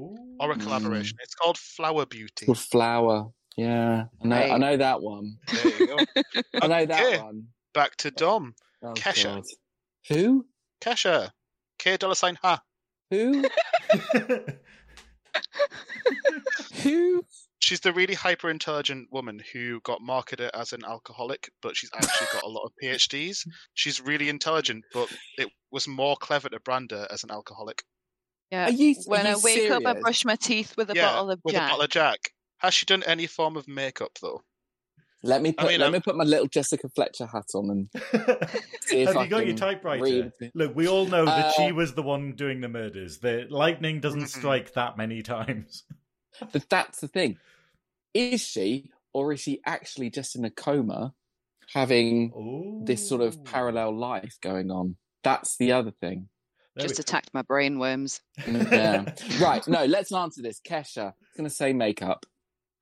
[0.40, 0.62] or a Mm.
[0.62, 1.18] collaboration.
[1.22, 2.46] It's called Flower Beauty.
[2.46, 3.30] Called flower.
[3.56, 4.36] Yeah, I know.
[4.36, 5.36] I know that one.
[5.52, 5.96] There you go.
[6.62, 7.48] I know Okay, that one.
[7.74, 8.54] Back to Dom.
[8.82, 9.34] Oh, Kesha.
[9.36, 9.44] God.
[10.08, 10.46] Who?
[10.80, 11.30] Kesha.
[11.78, 12.60] K dollar sign ha.
[13.10, 13.44] Who?
[16.82, 17.24] Who?
[17.58, 22.26] She's the really hyper intelligent woman who got marketed as an alcoholic, but she's actually
[22.32, 23.46] got a lot of PhDs.
[23.74, 27.84] She's really intelligent, but it was more clever to brand her as an alcoholic.
[28.50, 28.66] Yeah.
[28.66, 28.96] Are you?
[29.06, 30.02] when are I you wake up, I serious?
[30.02, 31.62] brush my teeth with a yeah, bottle of with Jack.
[31.62, 32.18] a bottle of Jack.
[32.62, 34.42] Has she done any form of makeup though?
[35.24, 35.68] Let me I put.
[35.70, 37.88] mean, let I'm- me put my little Jessica Fletcher hat on and
[38.82, 40.02] see if Have I you got your typewriter?
[40.40, 40.50] read.
[40.54, 43.18] Look, we all know that she Uh, was the one doing the murders.
[43.18, 44.28] The lightning doesn't Mhm.
[44.28, 45.84] strike that many times.
[46.52, 47.36] But that's the thing.
[48.14, 51.12] Is she, or is she actually just in a coma,
[51.74, 54.96] having this sort of parallel life going on?
[55.24, 56.28] That's the other thing.
[56.74, 58.22] There Just we- attacked my brain worms.
[58.46, 59.12] Yeah.
[59.40, 59.66] right.
[59.68, 60.58] No, let's answer this.
[60.66, 61.08] Kesha.
[61.08, 62.24] I'm going to say makeup.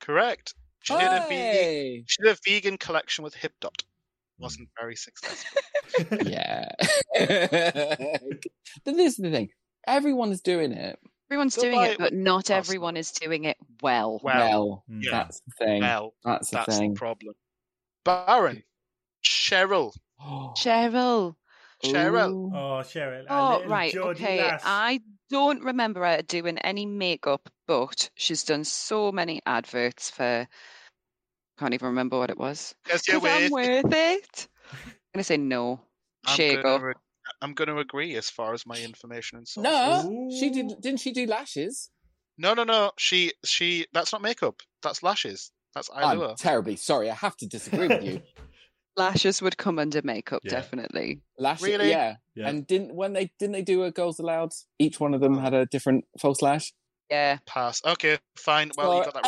[0.01, 0.55] Correct.
[0.83, 2.05] She did a vegan.
[2.07, 3.83] She did a vegan collection with HipDot.
[3.83, 4.43] Hmm.
[4.43, 5.61] Wasn't very successful.
[6.25, 6.69] Yeah.
[7.19, 9.51] but this is the thing.
[9.87, 10.99] Everyone's doing it.
[11.31, 14.21] Everyone's Go doing buy it, it but with not everyone is doing it well.
[14.23, 15.01] Well, Well, hmm.
[15.03, 15.11] yeah.
[15.11, 15.81] that's the thing.
[15.83, 16.95] well, that's the that's thing.
[16.95, 17.35] the problem.
[18.05, 18.63] Baron,
[19.25, 21.35] Cheryl, Cheryl.
[21.85, 22.31] Cheryl.
[22.31, 22.53] Ooh.
[22.55, 23.25] Oh, Cheryl.
[23.31, 23.93] Oh, little right.
[23.93, 24.39] Geordie Okay.
[24.43, 24.63] lass.
[24.65, 30.47] I don't remember her doing any makeup, but she's done so many adverts for.
[31.59, 32.74] Can't even remember what it was.
[32.87, 33.53] Guess you're 'Cause I'm with.
[33.85, 34.49] worth it.
[34.72, 34.78] I'm
[35.14, 35.81] gonna say no.
[36.26, 36.83] I'm Shake gonna up.
[36.83, 36.95] re-
[37.43, 39.62] I'm going to agree as far as my information and so.
[39.62, 40.53] No, she Ooh.
[40.53, 40.81] did.
[40.81, 41.91] Didn't she do lashes?
[42.39, 42.93] No, no, no.
[42.99, 43.87] She, she.
[43.93, 44.62] That's not makeup.
[44.83, 45.53] That's lashes.
[45.74, 46.31] That's Eylure.
[46.31, 47.11] I'm terribly sorry.
[47.11, 48.20] I have to disagree with you.
[49.01, 50.51] Lashes would come under makeup, Yeah.
[50.53, 51.23] definitely.
[51.39, 51.91] Lashes, Really?
[51.91, 52.17] yeah.
[52.35, 52.49] Yeah.
[52.49, 54.51] And didn't when they didn't they do a Girls Aloud?
[54.79, 56.73] Each one of them had a different false lash.
[57.11, 57.81] Yeah, Pass.
[57.85, 58.71] Okay, fine.
[58.77, 59.25] Well, you got that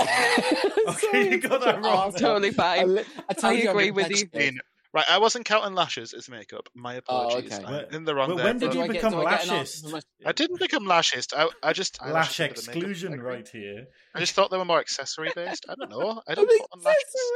[0.87, 0.95] wrong.
[0.95, 2.09] Okay, you got that oh, wrong.
[2.09, 2.19] an arsehole.
[2.19, 2.99] totally fine.
[3.29, 4.17] I, told I agree a with you.
[4.17, 4.55] vegetarian.
[4.55, 4.61] Mean-
[4.95, 6.69] Right, I wasn't counting lashes as makeup.
[6.75, 7.55] My Oh, apologies.
[7.55, 7.65] okay.
[7.65, 8.45] I'm in the wrong well, there.
[8.49, 10.05] when did you I get- become do I get lashist?
[10.27, 11.33] I didn't become lashist.
[11.35, 12.77] I, I just Lash eyelashes into the makeup.
[12.91, 13.87] exclusion right here.
[14.15, 15.65] I just thought they were more accessory based.
[15.67, 16.21] I don't know.
[16.29, 17.33] I don't An put on lashes.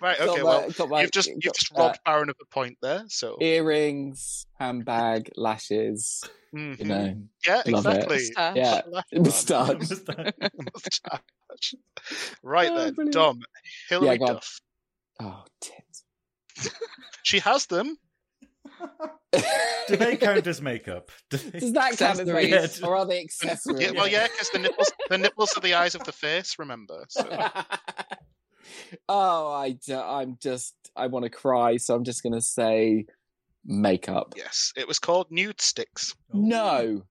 [0.00, 0.20] Right.
[0.20, 0.42] Okay.
[0.42, 1.80] my- Well, my- you've just you've got just that.
[1.80, 3.04] robbed Baron of a point there.
[3.08, 3.38] So.
[3.40, 6.22] earrings, handbag, lashes.
[6.54, 6.78] Mhm.
[6.78, 7.16] You know,
[7.46, 7.62] Yeah.
[7.66, 7.86] love.
[7.86, 8.16] Exactly.
[8.16, 8.56] Moustache.
[8.56, 9.22] yeah, Lash on.
[9.22, 9.90] moustache.
[10.72, 11.74] Moustache.
[12.42, 13.14] right Oh, then, brilliant.
[13.14, 13.40] Dom,
[13.88, 14.32] Hilary go on.
[14.34, 14.60] Duff.
[15.20, 16.04] Oh, tits.
[17.22, 17.96] She has them.
[19.88, 21.10] Do they count as makeup?
[21.30, 22.50] Do they- Does that count as Accessories.
[22.50, 23.80] makeup, or are they accessories?
[23.80, 26.56] Yeah, well, yeah, because the nipples, the nipples are the eyes of the face.
[26.58, 27.04] Remember.
[27.08, 27.22] So.
[29.08, 29.52] Oh,
[29.90, 33.06] I'm just, I want to cry, so I'm just going to say
[33.64, 34.34] makeup.
[34.36, 36.14] Yes, it was called nude sticks.
[36.32, 37.02] No.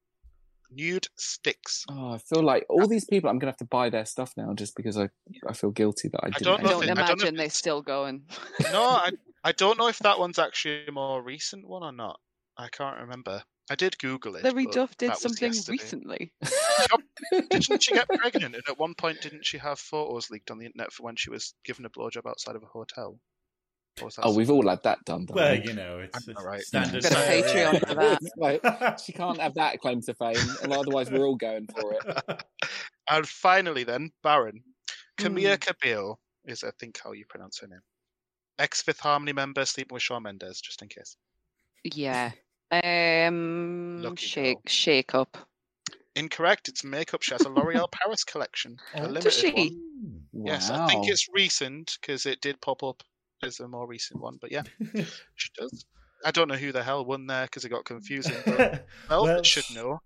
[0.72, 1.86] Nude sticks.
[1.90, 4.06] Oh, I feel like all uh, these people, I'm going to have to buy their
[4.06, 5.10] stuff now just because I,
[5.48, 6.44] I feel guilty that I didn't.
[6.44, 8.24] don't I know if don't it- I don't imagine they're still going.
[8.72, 9.12] No, I
[9.44, 12.20] I don't know if that one's actually a more recent one or not.
[12.58, 13.44] I can't remember.
[13.72, 14.44] I did Google it.
[14.44, 15.72] Larry Duff did something yesterday.
[15.72, 16.34] recently.
[17.50, 18.56] Didn't she get pregnant?
[18.56, 21.30] And at one point, didn't she have photos leaked on the internet for when she
[21.30, 23.18] was given a blowjob outside of a hotel?
[24.02, 25.28] Or was Oh, we've all had that done.
[25.30, 25.64] Well, we?
[25.66, 26.62] you know, it's, I'm it's alright.
[26.62, 27.04] standard.
[27.04, 28.20] Got a Patreon for that.
[28.38, 32.44] Like, she can't have that claim to fame, and otherwise we're all going for it.
[33.10, 34.62] and finally, then Baron
[35.18, 35.72] Camila Hmm.
[35.74, 37.80] Cabello is, I think, how you pronounce her name.
[38.60, 41.16] Ex Fifth Harmony member, sleeping with Shawn Mendes, just in case.
[41.84, 42.32] Yeah.
[42.82, 44.62] Um, Lucky shake, girl.
[44.68, 45.38] shake up.
[46.16, 46.70] Incorrect.
[46.70, 47.22] It's makeup.
[47.24, 48.78] She has a L'Oreal Paris collection.
[48.94, 49.52] A Oh, limited does she?
[49.52, 50.22] one.
[50.32, 50.54] Wow.
[50.54, 53.02] Yes, I think it's recent because it did pop up
[53.42, 54.38] as a more recent one.
[54.40, 54.64] But yeah,
[55.36, 55.86] she does.
[56.26, 58.36] I don't know who the hell won there because it got confusing.
[58.46, 60.00] But Velvet Well- should know.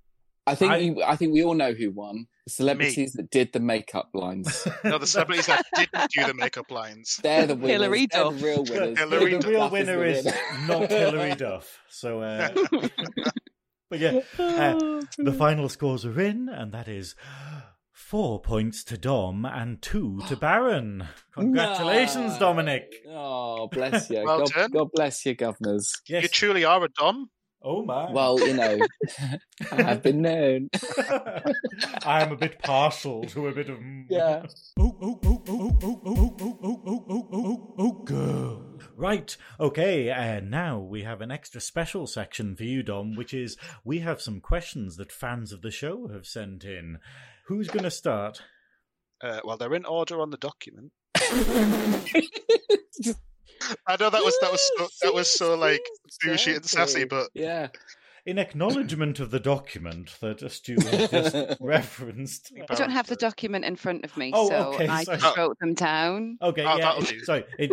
[0.47, 2.25] I think I- you, I think we all know who won.
[2.45, 4.65] The celebrities that did the makeup lines.
[4.85, 7.19] No, the celebrities that didn't do the makeup lines.
[7.21, 7.71] They're the winners.
[7.71, 8.41] Hilary They're the Duff.
[8.43, 8.97] real winners.
[8.99, 10.25] Hilary the Duff real Duff is winner the is
[10.67, 11.79] not Hilary Duff.
[11.89, 12.49] So, uh,
[13.89, 17.15] but yeah, uh, the final scores are in, and that is
[17.91, 21.07] four points to Dom and two to Baron.
[21.33, 22.39] Congratulations, No.
[22.39, 22.93] Dominic.
[23.09, 24.23] Oh, bless you.
[24.23, 24.71] Well God, done.
[24.71, 25.93] God bless you, governors.
[26.07, 27.29] You truly are a Dom.
[27.69, 28.09] Oh my.
[28.09, 28.79] Well, you know,
[29.73, 30.69] I've been known.
[32.05, 33.77] I am a bit partial to a bit of.
[34.09, 34.45] Yeah.
[34.79, 38.79] Oh, oh, oh, oh, oh, oh, oh, oh, oh, oh, oh, oh, oh, girl.
[38.95, 39.35] Right.
[39.59, 40.09] Okay.
[40.09, 44.21] And now we have an extra special section for you, Dom, which is we have
[44.21, 46.99] some questions that fans of the show have sent in.
[47.47, 48.43] Who's going to start?
[49.21, 50.93] Uh, well, they're in order on the document.
[53.87, 55.81] I know that was that was so, that was so like
[56.25, 57.67] douchey and sassy, but yeah.
[58.25, 62.51] In acknowledgement of the document that Stu has just referenced.
[62.69, 65.17] I don't have the document in front of me, Oh, so okay, I sorry.
[65.19, 66.37] just wrote them down.
[66.41, 66.93] Okay, Oh, yeah.
[66.99, 67.23] that'll.
[67.23, 67.45] Sorry.
[67.57, 67.71] It,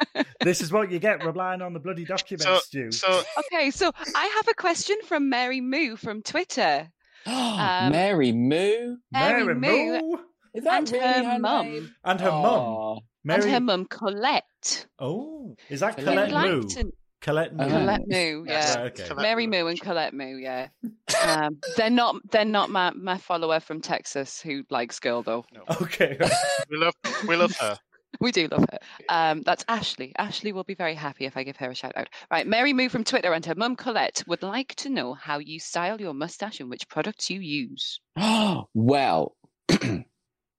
[0.40, 2.90] this is what you get relying on the bloody document, So- Stu.
[2.90, 6.88] so Okay, so I have a question from Mary Moo from Twitter.
[7.28, 8.96] Um, Mary Moo.
[9.12, 10.18] Mary Mary Moo Moo
[10.54, 11.94] Is that and really her her mum.
[12.04, 12.98] and her mum.
[13.26, 13.28] Aw.
[13.28, 13.42] Mary.
[13.42, 14.86] and her mum Colette.
[14.98, 16.62] Oh, is that Colette Colette Moo?
[16.68, 17.68] to- Colette Moo.
[17.68, 18.74] Colette Moo, Yes.
[18.76, 18.82] yeah.
[18.82, 19.08] Right, okay.
[19.08, 19.62] Colette Mary Moo.
[19.64, 20.68] Moo and Colette Moo, yeah.
[21.24, 25.44] Um, they're not they're not my, my follower from Texas who likes GURL though.
[25.80, 26.18] Okay.
[26.70, 26.94] we love
[27.26, 27.78] we love her.
[28.20, 28.78] We do love her.
[29.10, 30.14] Um, that's Ashley.
[30.16, 32.08] Ashley will be very happy if I give her a shout out.
[32.30, 35.58] Right, Mary Moo from Twitter and her mum Colette would like to know how you
[35.60, 38.00] style your mustache and which products you use.
[38.16, 39.36] Oh, well,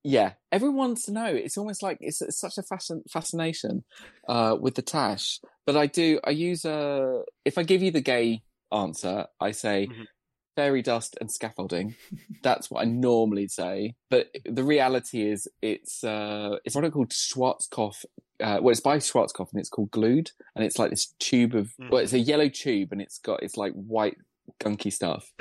[0.10, 1.26] yeah, everyone wants to know.
[1.26, 3.84] It's almost like it's, it's such a fascin- fascination
[4.30, 5.40] uh, with the tash.
[5.66, 8.42] But I do, I use a, if I give you the gay
[8.72, 10.06] answer, I say Mhm.
[10.56, 11.96] fairy dust and scaffolding.
[12.42, 13.96] That's what I normally say.
[14.10, 18.06] But the reality is it's, uh, it's what I called Schwarzkopf.
[18.40, 20.32] Uh, well, it's by Schwarzkopf and it's called Glued.
[20.56, 21.90] And it's like this tube of, Mm.
[21.92, 24.18] well, it's a yellow tube and it's got, it's like white
[24.64, 25.34] gunky stuff.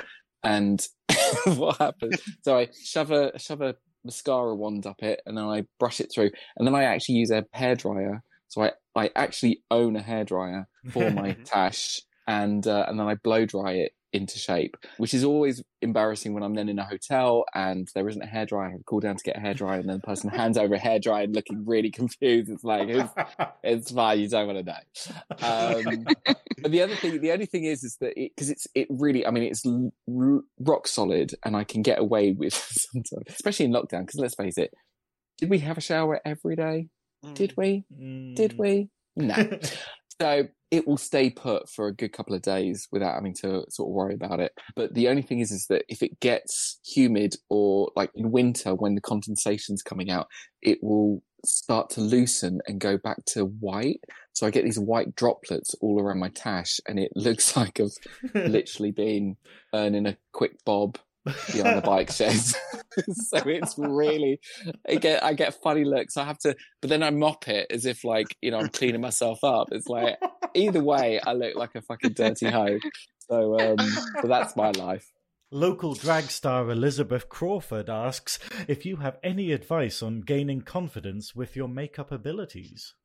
[0.43, 0.85] And
[1.45, 2.21] what happens?
[2.43, 6.11] So I shove a shove a mascara wand up it, and then I brush it
[6.13, 8.21] through, and then I actually use a hairdryer.
[8.47, 13.15] So I I actually own a hairdryer for my tash, and uh, and then I
[13.15, 17.43] blow dry it into shape, which is always embarrassing when I'm then in a hotel
[17.53, 18.67] and there isn't a hairdryer.
[18.67, 20.75] I have to call down to get a hairdryer, and then the person hands over
[20.75, 22.49] a hairdryer and looking really confused.
[22.49, 23.13] It's like it's,
[23.63, 25.47] it's fine, you don't want to know.
[25.47, 26.05] Um,
[26.61, 29.31] but the other thing, the only thing is, is that because it's it really, I
[29.31, 32.53] mean, it's l- r- rock solid, and I can get away with
[32.93, 34.05] sometimes, especially in lockdown.
[34.05, 34.71] Because let's face it,
[35.37, 36.87] did we have a shower every day?
[37.33, 37.83] Did we?
[38.35, 38.57] Did Mm.
[38.57, 38.89] we?
[39.17, 39.35] No.
[40.21, 43.89] So it will stay put for a good couple of days without having to sort
[43.89, 44.51] of worry about it.
[44.75, 48.75] But the only thing is, is that if it gets humid or like in winter
[48.75, 50.27] when the condensation's coming out,
[50.61, 54.01] it will start to loosen and go back to white.
[54.33, 57.91] So I get these white droplets all around my tash and it looks like I've
[58.33, 59.37] literally been
[59.73, 60.97] earning a quick bob
[61.51, 62.55] behind the bike sheds.
[63.27, 64.39] so it's really,
[64.87, 66.17] I get, I get funny looks.
[66.17, 69.01] I have to, but then I mop it as if like, you know, I'm cleaning
[69.01, 69.67] myself up.
[69.71, 70.17] It's like,
[70.53, 72.79] either way, I look like a fucking dirty hoe.
[73.29, 73.77] So, um,
[74.21, 75.11] so that's my life.
[75.51, 81.55] Local drag star Elizabeth Crawford asks if you have any advice on gaining confidence with
[81.55, 82.95] your makeup abilities.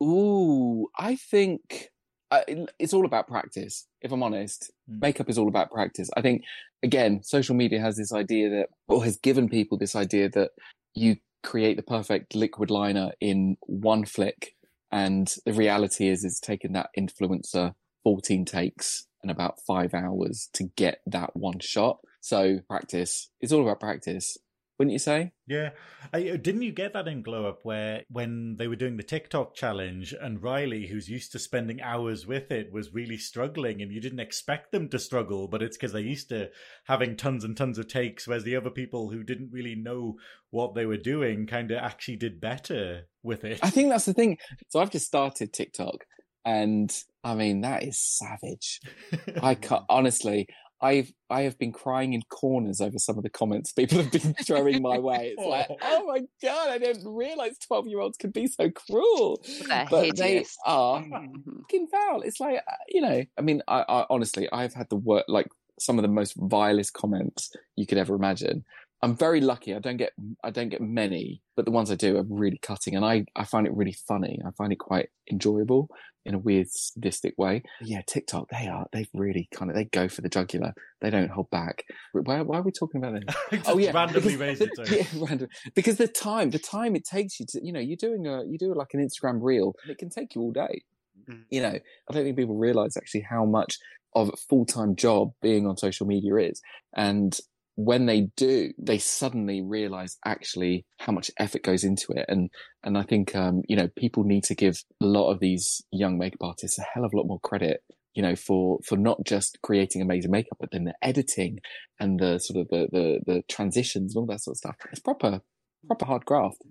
[0.00, 1.91] Ooh, I think
[2.32, 3.86] uh, it's all about practice.
[4.00, 5.00] If I'm honest, Mm.
[5.00, 6.10] makeup is all about practice.
[6.16, 6.42] I think
[6.82, 10.50] again, social media has this idea that, or has given people this idea that
[10.94, 14.54] you create the perfect liquid liner in one flick,
[14.90, 17.74] and the reality is, it's taken that influencer
[18.04, 21.98] 14 takes and about five hours to get that one shot.
[22.20, 23.30] So practice.
[23.40, 24.36] It's all about practice,
[24.82, 25.30] wouldn't you say?
[25.46, 25.70] Yeah,
[26.12, 29.04] I, uh, didn't you get that in Glow Up where when they were doing the
[29.04, 33.92] TikTok challenge and Riley, who's used to spending hours with it, was really struggling, and
[33.92, 36.50] you didn't expect them to struggle, but it's because they're used to
[36.86, 40.16] having tons and tons of takes, whereas the other people who didn't really know
[40.50, 43.60] what they were doing kind of actually did better with it.
[43.62, 44.38] I think that's the thing.
[44.70, 46.06] So I've just started TikTok,
[46.44, 48.80] and I mean that is savage.
[49.44, 50.48] I can't honestly.
[50.82, 54.34] I've I have been crying in corners over some of the comments people have been
[54.44, 55.34] throwing my way.
[55.36, 55.76] It's like, Oh.
[55.82, 59.42] oh my god, I didn't realize twelve year olds could be so cruel.
[59.68, 60.56] They're But they hideous.
[60.66, 61.32] are Mhm.
[61.62, 62.22] fucking foul.
[62.22, 63.22] It's like uh, you know.
[63.38, 65.48] I mean, I, I honestly, I've had the work like
[65.80, 68.64] some of the most vilest comments you could ever imagine.
[69.04, 69.74] I'm very lucky.
[69.74, 70.12] I don't get
[70.44, 73.44] I don't get many, but the ones I do are really cutting, and I I
[73.44, 74.40] find it really funny.
[74.46, 75.88] I find it quite enjoyable
[76.24, 77.62] in a weird sadistic way.
[77.80, 80.74] Yeah, TikTok they are they've really kind of they go for the jugular.
[81.00, 81.84] They don't hold back.
[82.12, 83.20] Why, why are we talking about
[83.50, 83.62] this?
[83.66, 84.70] oh yeah, randomly raise it.
[84.90, 85.48] Yeah, random.
[85.74, 88.58] Because the time the time it takes you to you know you're doing a you
[88.58, 90.82] do like an Instagram reel, it can take you all day.
[91.28, 91.42] Mm.
[91.50, 93.78] You know, I don't think people realize actually how much
[94.14, 96.60] of a full time job being on social media is,
[96.94, 97.38] and
[97.76, 102.26] when they do, they suddenly realize actually how much effort goes into it.
[102.28, 102.50] And,
[102.84, 106.18] and I think, um, you know, people need to give a lot of these young
[106.18, 107.82] makeup artists a hell of a lot more credit,
[108.14, 111.60] you know, for, for not just creating amazing makeup, but then the editing
[111.98, 114.76] and the sort of the, the, the transitions and all that sort of stuff.
[114.90, 115.40] It's proper,
[115.86, 116.62] proper hard graft.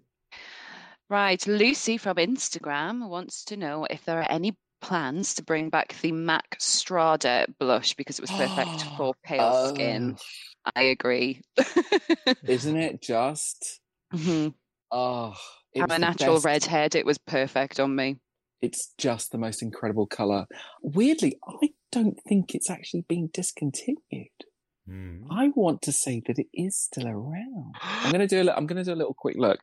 [1.10, 1.45] Right.
[1.45, 6.11] Lucy from Instagram wants to know if there are any plans to bring back the
[6.11, 10.15] MAC Strada blush because it was perfect for pale skin.
[10.65, 11.41] Oh, I agree.
[12.47, 13.79] Isn't it just?
[14.13, 14.53] Mhm.
[14.91, 15.34] Oh,
[15.73, 16.95] it I'm a natural best- redhead.
[16.95, 18.17] It was perfect on me.
[18.61, 20.45] It's just the most incredible color.
[20.84, 23.97] Weirdly, I don't think it's actually been discontinued.
[24.88, 25.23] Hmm.
[25.32, 27.73] I want to say that it is still around.
[27.82, 28.43] I'm gonna do a.
[28.43, 29.59] li- I'm gonna do a little quick look.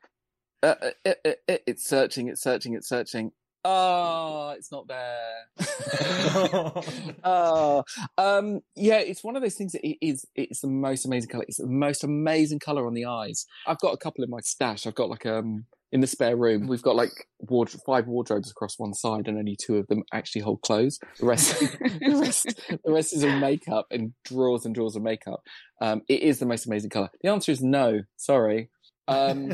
[0.63, 0.75] Uh,
[1.07, 2.29] uh, uh, uh, it's searching.
[2.29, 2.75] It's searching.
[2.75, 3.31] It's searching.
[3.65, 5.45] Oh, it's not there.
[7.25, 7.85] oh,
[8.17, 10.25] um, yeah, it's one of those things that it is.
[10.35, 11.45] It's the most amazing color.
[11.49, 13.47] It's the most amazing color on the eyes.
[13.67, 14.87] I've got a couple in my stash.
[14.87, 16.67] I've got like um in the spare room.
[16.67, 20.43] We've got like ward- five wardrobes across one side, and only two of them actually
[20.43, 20.99] hold clothes.
[21.19, 25.41] The rest, the rest, the rest is all makeup and drawers and drawers of makeup.
[25.81, 27.11] Um, it is the most amazing color.
[27.23, 28.03] The answer is no.
[28.17, 28.71] Sorry.
[29.09, 29.53] Um,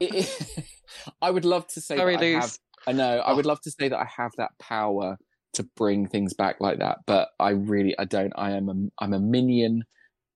[0.00, 0.64] it, it-
[1.22, 2.56] I would love to say Sorry, that I have.
[2.86, 2.94] Luce.
[2.94, 3.18] I know.
[3.18, 5.16] I would love to say that I have that power
[5.54, 8.32] to bring things back like that, but I really, I don't.
[8.36, 9.84] I am a, I'm a minion.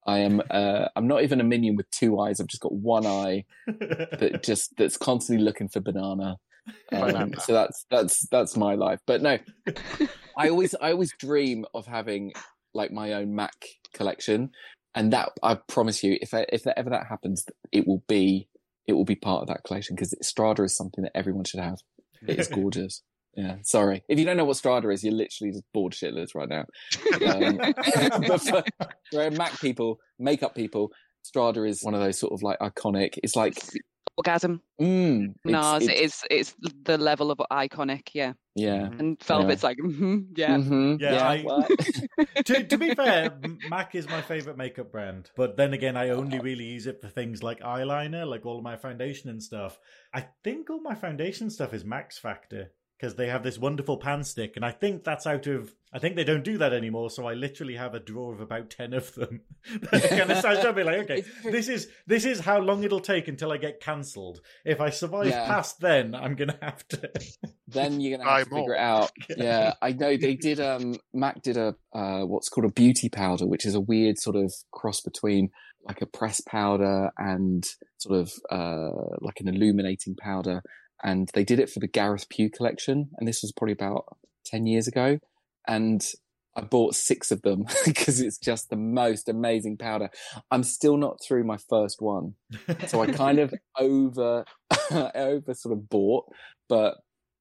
[0.07, 0.43] I am.
[0.51, 2.41] Uh, I'm not even a minion with two eyes.
[2.41, 6.37] I've just got one eye that just that's constantly looking for banana.
[6.93, 9.01] Um, so that's that's that's my life.
[9.07, 9.39] But no,
[10.37, 12.33] I always I always dream of having
[12.75, 13.55] like my own Mac
[13.95, 14.51] collection,
[14.95, 18.49] and that I promise you, if I, if ever that happens, it will be
[18.87, 21.79] it will be part of that collection because Strada is something that everyone should have.
[22.27, 23.03] It is gorgeous.
[23.37, 24.03] Yeah, sorry.
[24.09, 26.65] If you don't know what Strada is, you're literally just bored shitless right now.
[27.27, 27.59] Um,
[28.39, 28.65] for,
[29.13, 30.91] for Mac people, makeup people,
[31.23, 33.19] Strada is one of those sort of like iconic.
[33.23, 33.59] It's like,
[34.17, 34.63] Orgasm.
[34.81, 35.83] mm, it's- Nars.
[35.85, 38.09] it's- It's it's the level of iconic.
[38.15, 38.33] Yeah.
[38.55, 38.87] yeah.
[38.99, 40.57] And Velvet's like, mhm, yeah.
[40.57, 43.39] Mhm, Yeah, I- to, to be fair,
[43.69, 45.31] MAC is my favorite makeup brand.
[45.37, 48.65] But then again, I only really use it for things like eyeliner, like all of
[48.65, 49.79] my foundation and stuff.
[50.15, 54.25] I think all my foundation stuff is Max Factor because they have this wonderful pan
[54.25, 55.75] stick, and I think that's out of.
[55.93, 58.71] I think they don't do that anymore, so I literally have a drawer of about
[58.71, 59.41] ten of them.
[59.91, 60.59] That's kind of sounds.
[60.65, 63.81] I'll be like, okay, this is this is how long it'll take until I get
[63.81, 64.41] cancelled.
[64.65, 65.47] If I survive Yeah.
[65.47, 67.11] past then, I'm gonna have to.
[67.69, 68.75] then you're gonna Buy have to figure more.
[68.75, 69.11] it out.
[69.37, 70.61] Yeah, I know they did.
[70.61, 74.37] Um, Mac did a uh, what's called a beauty powder, which is a weird sort
[74.37, 75.51] of cross between
[75.89, 77.65] like a press powder and
[77.99, 78.91] sort of uh,
[79.21, 80.63] like an illuminating powder.
[81.03, 84.05] And they did it for the Gareth Pugh collection, and this was probably about
[84.45, 85.19] ten years ago.
[85.69, 86.05] And
[86.57, 90.09] I bought six of them because it's just the most amazing powder.
[90.51, 92.35] I'm still not through my first one,
[92.87, 94.45] so I kind of over
[95.15, 96.25] over sort of bought,
[96.69, 96.95] but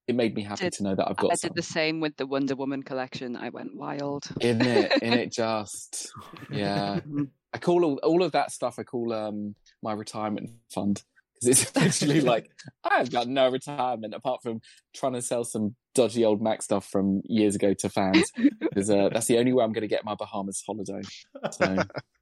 [0.07, 1.47] it made me happy Did- to know that I've got I some.
[1.49, 3.35] did the same with the Wonder Woman collection.
[3.37, 4.25] I went wild.
[4.41, 6.11] In it, in it, just
[6.51, 6.99] yeah.
[7.07, 7.29] Mhm.
[7.53, 8.77] I call all all of that stuff.
[8.79, 11.01] I call um my retirement fund
[11.41, 12.49] because it's literally like
[12.83, 14.61] I've got no retirement apart from
[14.95, 18.31] trying to sell some dodgy old Mac stuff from years ago to fans.
[18.59, 21.01] Because uh, that's the only way I'm going to get my Bahamas holiday.
[21.51, 21.77] So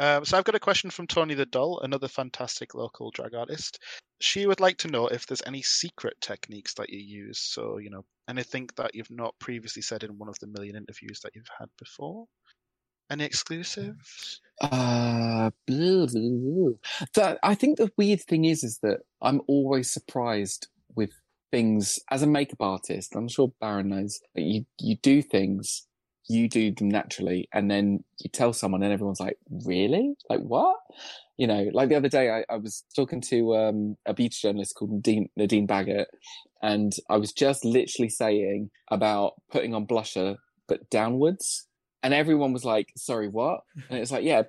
[0.00, 3.82] Um, so I've got a question from Tony the Doll, another fantastic local drag artist.
[4.20, 7.40] She would like to know if there's any secret techniques that you use.
[7.40, 11.20] So you know anything that you've not previously said in one of the million interviews
[11.20, 12.26] that you've had before.
[13.10, 14.40] Any exclusives?
[14.60, 15.50] Uh,
[17.42, 21.10] I think the weird thing is, is that I'm always surprised with
[21.50, 23.14] things as a makeup artist.
[23.14, 25.86] I'm sure Baron knows that you you do things,
[26.28, 30.14] you do them naturally, and then you tell someone, and everyone's like, "Really?
[30.28, 30.76] Like what?"
[31.36, 34.74] You know, like the other day, I, I was talking to um, a beauty journalist
[34.74, 36.06] called Nadine, Nadine Baggott,
[36.62, 40.36] and I was just literally saying about putting on blusher
[40.66, 41.67] but downwards.
[42.02, 43.60] And everyone was like, sorry, what?
[43.90, 44.42] And it's like, yeah,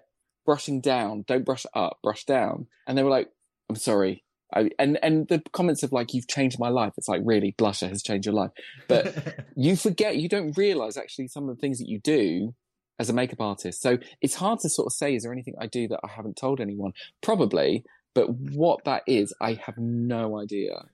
[0.45, 1.25] brushing down.
[1.27, 2.67] Don't brush up, brush down.
[2.87, 3.29] And they were like,
[3.69, 4.23] I'm sorry.
[4.53, 6.93] I, and, and the comments of like, you've changed my life.
[6.97, 8.51] It's like, really, blusher has changed your life.
[8.87, 12.55] But you forget, you don't realize actually some of the things that you do
[12.99, 13.81] as a makeup artist.
[13.81, 16.35] So it's hard to sort of say, is there anything I do that I haven't
[16.35, 16.93] told anyone?
[17.21, 17.83] Probably,
[18.13, 20.85] but what that is, I have no idea.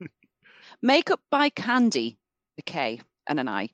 [0.82, 2.18] Makeup by Candy,
[2.56, 3.70] the K and an I,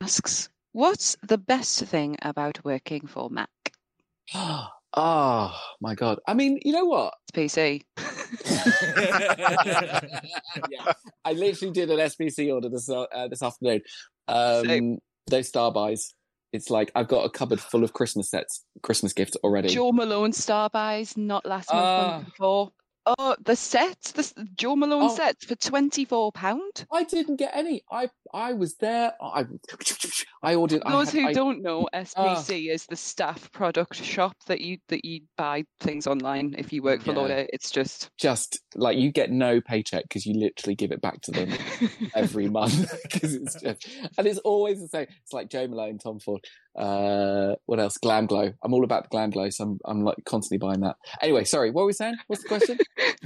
[0.00, 3.48] asks, What's the best thing about working for Mac?
[4.34, 6.18] oh my god!
[6.26, 7.14] I mean, you know what?
[7.34, 7.82] It's PC.
[10.70, 10.92] yeah,
[11.24, 13.82] I literally did an SPC order this uh, this afternoon.
[14.28, 14.98] Um, Same.
[15.26, 16.14] those star buys.
[16.52, 19.68] It's like I've got a cupboard full of Christmas sets, Christmas gifts already.
[19.68, 22.10] Jo Malone star buys, not last month, Ah.
[22.16, 22.72] month before.
[23.04, 25.14] Oh, the sets, the Jo Malone Oh.
[25.16, 26.86] sets for twenty four pound.
[26.92, 27.82] I didn't get any.
[27.90, 29.12] I I was there.
[29.20, 29.44] I
[30.42, 30.82] I ordered.
[30.86, 31.98] I Those had- who I- don't know, Ah.
[32.04, 36.82] SPC is the staff product shop that you that you buy things online if you
[36.82, 37.18] work for Yeah.
[37.18, 37.46] Lauder.
[37.52, 41.32] It's just just like you get no paycheck because you literally give it back to
[41.32, 41.50] them
[42.14, 43.86] every month because it's just
[44.16, 45.06] and it's always the same.
[45.22, 46.40] It's like Jo Malone, Tom Ford.
[46.76, 47.98] Uh, what else?
[47.98, 48.52] Glam Glow.
[48.62, 50.96] I'm all about the Glam Glow, so I'm I'm like constantly buying that.
[51.20, 52.16] Anyway, sorry, what were we saying?
[52.26, 52.78] What's the question?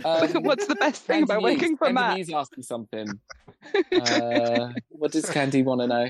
[0.04, 2.16] Um, What's the best thing about Candy working for Mac?
[2.16, 3.08] News asked me something.
[3.92, 6.08] Uh, what does Candy want to know?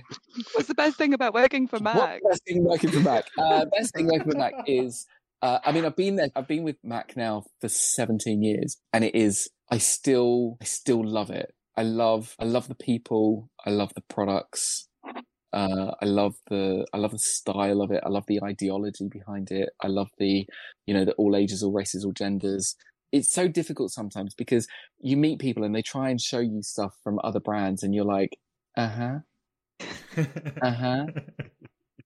[0.53, 2.21] What's the best thing about working for Mac?
[2.29, 3.25] Best thing working for Mac?
[3.39, 5.07] Uh, best thing working for Mac is,
[5.41, 6.29] uh, I mean, I've been there.
[6.37, 9.49] I've been with Mac now for 17 years, and it is.
[9.71, 11.55] I still, I still love it.
[11.77, 13.49] I love, I love the people.
[13.65, 14.89] I love the products.
[15.53, 18.03] Uh, I love the, I love the style of it.
[18.05, 19.71] I love the ideology behind it.
[19.83, 20.47] I love the,
[20.87, 22.77] you know, the all ages, all races, all genders.
[23.13, 24.67] It's so difficult sometimes because
[25.01, 28.05] you meet people and they try and show you stuff from other brands, and you're
[28.05, 28.37] like,
[28.77, 29.19] uh huh,
[30.63, 31.07] uh huh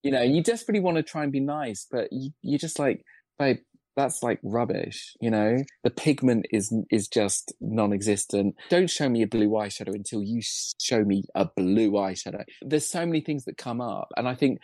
[0.03, 3.05] you know, you desperately want to try and be nice, but you, you're just like,
[3.39, 3.59] babe,
[4.01, 5.15] that's like rubbish.
[5.21, 8.55] You know, the pigment is is just non-existent.
[8.71, 10.41] Don't show me a blue eyeshadow until you
[10.81, 12.45] show me a blue eyeshadow.
[12.63, 14.59] There's so many things that come up, and I think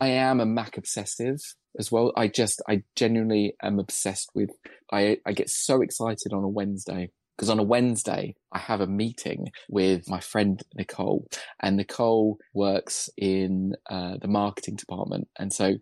[0.00, 1.38] I am a Mac obsessive
[1.78, 2.12] as well.
[2.16, 4.50] I just, I genuinely am obsessed with.
[4.90, 8.86] I I get so excited on a Wednesday because on a Wednesday I have a
[8.86, 11.26] meeting with my friend Nicole,
[11.60, 15.74] and Nicole works in uh, the marketing department, and so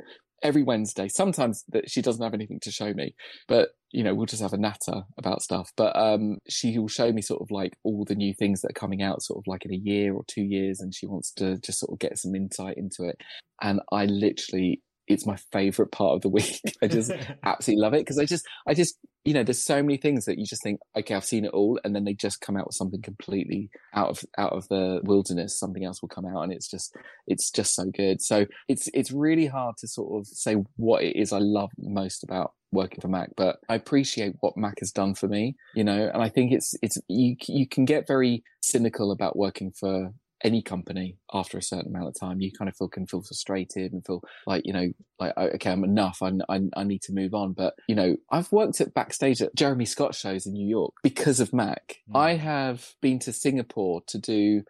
[0.42, 3.14] every Wednesday, sometimes that she doesn't have anything to show me,
[3.48, 5.70] but you know we'll just have a natter about stuff.
[5.76, 8.80] But um, she will show me sort of like all the new things that are
[8.80, 11.58] coming out, sort of like in a year or two years, and she wants to
[11.58, 13.16] just sort of get some insight into it.
[13.60, 16.60] And I literally, it's my favorite part of the week.
[16.82, 17.10] I just
[17.42, 20.38] absolutely love it because I just, I just, you know, there's so many things that
[20.38, 22.74] you just think, okay, I've seen it all, and then they just come out with
[22.74, 25.58] something completely out of out of the wilderness.
[25.58, 26.96] Something else will come out, and it's just,
[27.26, 28.20] it's just so good.
[28.20, 32.24] So it's it's really hard to sort of say what it is I love most
[32.24, 36.10] about working for Mac, but I appreciate what Mac has done for me, you know,
[36.12, 40.12] and I think it's it's you you can get very cynical about working for
[40.44, 43.92] any company after a certain amount of time you kind of feel can feel frustrated
[43.92, 46.18] and feel like you know like oh, okay i'm enough.
[46.22, 47.52] I, I, I need to move on.
[47.52, 51.40] But you know i've worked at backstage at jeremy scott shows in new york because
[51.40, 51.98] of mac.
[52.10, 52.18] Mm.
[52.18, 54.62] i have been to singapore to do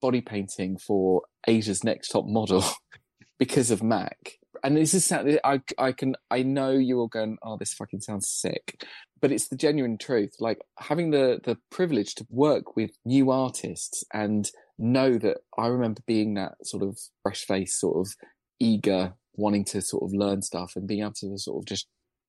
[0.00, 2.64] body painting for asia's next top model
[3.38, 4.34] because of mac.
[4.64, 8.28] And this is I, I can i know you're all going oh this fucking sounds
[8.28, 8.84] sick.
[9.20, 10.34] But it's the genuine truth.
[10.38, 14.48] Like having the the privilege to work with new artists and
[14.78, 18.14] know that I remember being that sort of fresh face, sort of
[18.60, 21.86] eager, wanting to sort of learn stuff and being able to sort of just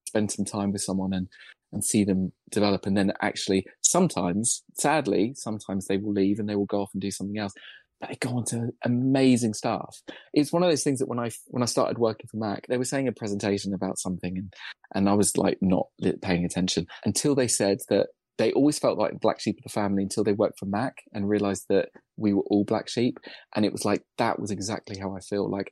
[0.07, 1.27] spend some time with someone and,
[1.71, 2.85] and see them develop.
[2.85, 7.01] And then actually sometimes, sadly, sometimes they will leave and they will go off and
[7.01, 7.53] do something else.
[7.99, 10.01] But they go on to amazing stuff.
[10.33, 12.77] It's one of those things that when I when I started working for Mac, they
[12.77, 14.53] were saying a presentation about something, and
[14.95, 15.87] and I was like not
[16.21, 18.07] paying attention until they said that
[18.39, 21.27] they always felt like black sheep of the family until they worked for Mac and
[21.27, 23.19] realized that we were all black sheep.
[23.53, 25.49] And it was like, that was exactly how I feel.
[25.49, 25.71] Like,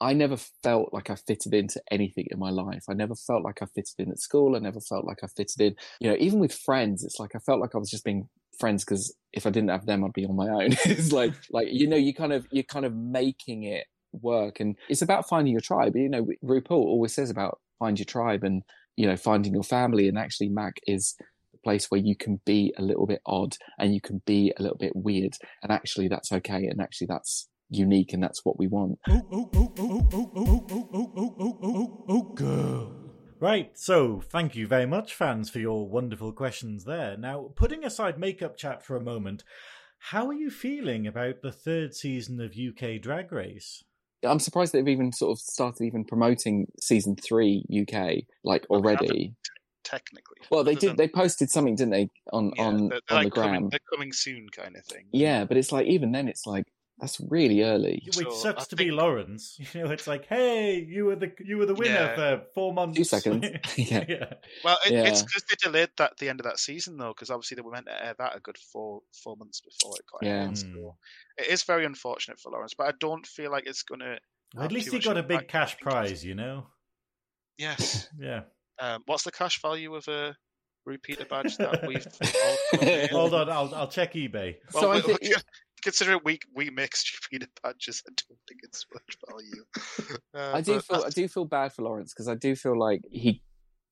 [0.00, 2.84] I never felt like I fitted into anything in my life.
[2.88, 4.56] I never felt like I fitted in at school.
[4.56, 7.38] I never felt like I fitted in, you know, even with friends, it's like I
[7.38, 10.24] felt like I was just being friends because if I didn't have them, I'd be
[10.24, 10.72] on my own.
[10.86, 14.58] it's like, like, you know, you kind of, you're kind of making it work.
[14.58, 15.94] And it's about finding your tribe.
[15.96, 18.62] You know, RuPaul always says about find your tribe and,
[18.96, 20.08] you know, finding your family.
[20.08, 21.14] And actually, Mac is
[21.66, 24.78] place where you can be a little bit odd and you can be a little
[24.78, 25.34] bit weird
[25.64, 29.50] and actually that's okay and actually that's unique and that's what we want Oh oh
[29.52, 32.92] oh oh oh oh oh oh oh oh oh oh oh oh oh girl.
[33.40, 37.16] Right, so thank you very much, fans, for your wonderful questions there.
[37.18, 39.42] Now, putting aside makeup chat for a moment,
[39.98, 43.82] how are you feeling about the third season of UK Drag Race?
[44.24, 48.14] i'm surprised they've even sort of started even promoting season three uk
[48.44, 49.34] like already
[49.86, 50.38] technically.
[50.50, 53.24] well they did than- they posted something didn't they on yeah, on they're, on like
[53.26, 55.04] the gram coming, they're coming soon, kind of thing.
[55.12, 56.64] yeah but it's like even then it's like
[56.98, 58.00] That's really early.
[58.06, 59.44] Which So, sucks I to be think- Lawrence.
[59.74, 62.14] You know, it's like, hey, you were the you were the winner Yeah.
[62.16, 62.96] for four months.
[62.96, 63.44] Two seconds.
[63.76, 64.04] yeah.
[64.08, 64.32] yeah.
[64.64, 65.26] Well, it, it's Yeah.
[65.26, 67.84] because they delayed that the end of that season though, because obviously they were meant
[67.92, 70.42] to air that a good four four months before it got Yeah.
[70.44, 70.52] aired.
[70.56, 70.72] Mm.
[70.72, 70.96] So
[71.36, 74.16] it is very unfortunate for Lawrence, but I don't feel like it's gonna.
[74.54, 76.66] Well, at least he got a big cash prize, you know.
[77.58, 78.08] Yes.
[78.18, 78.44] Yeah.
[78.78, 80.36] Um, what's the cash value of a
[80.84, 82.06] repeater badge that we've
[83.12, 84.56] all Hold on, I'll I'll check eBay.
[84.72, 85.34] Well, So I we- think- we-
[85.82, 90.18] considering we we make stupid badges, I don't think it's much value.
[90.34, 92.78] Uh, I do but feel I do feel bad for Lawrence because I do feel
[92.78, 93.42] like he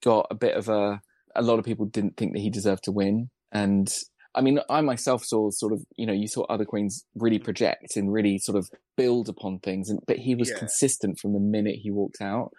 [0.03, 1.01] got a bit of a.
[1.37, 3.93] A lot of people didn't think that he deserved to win, and
[4.37, 7.97] I mean, I myself saw sort of you know you saw other queens really project
[7.97, 10.59] and really sort of build upon things, and but he was Yeah.
[10.59, 12.53] consistent from the minute he walked out.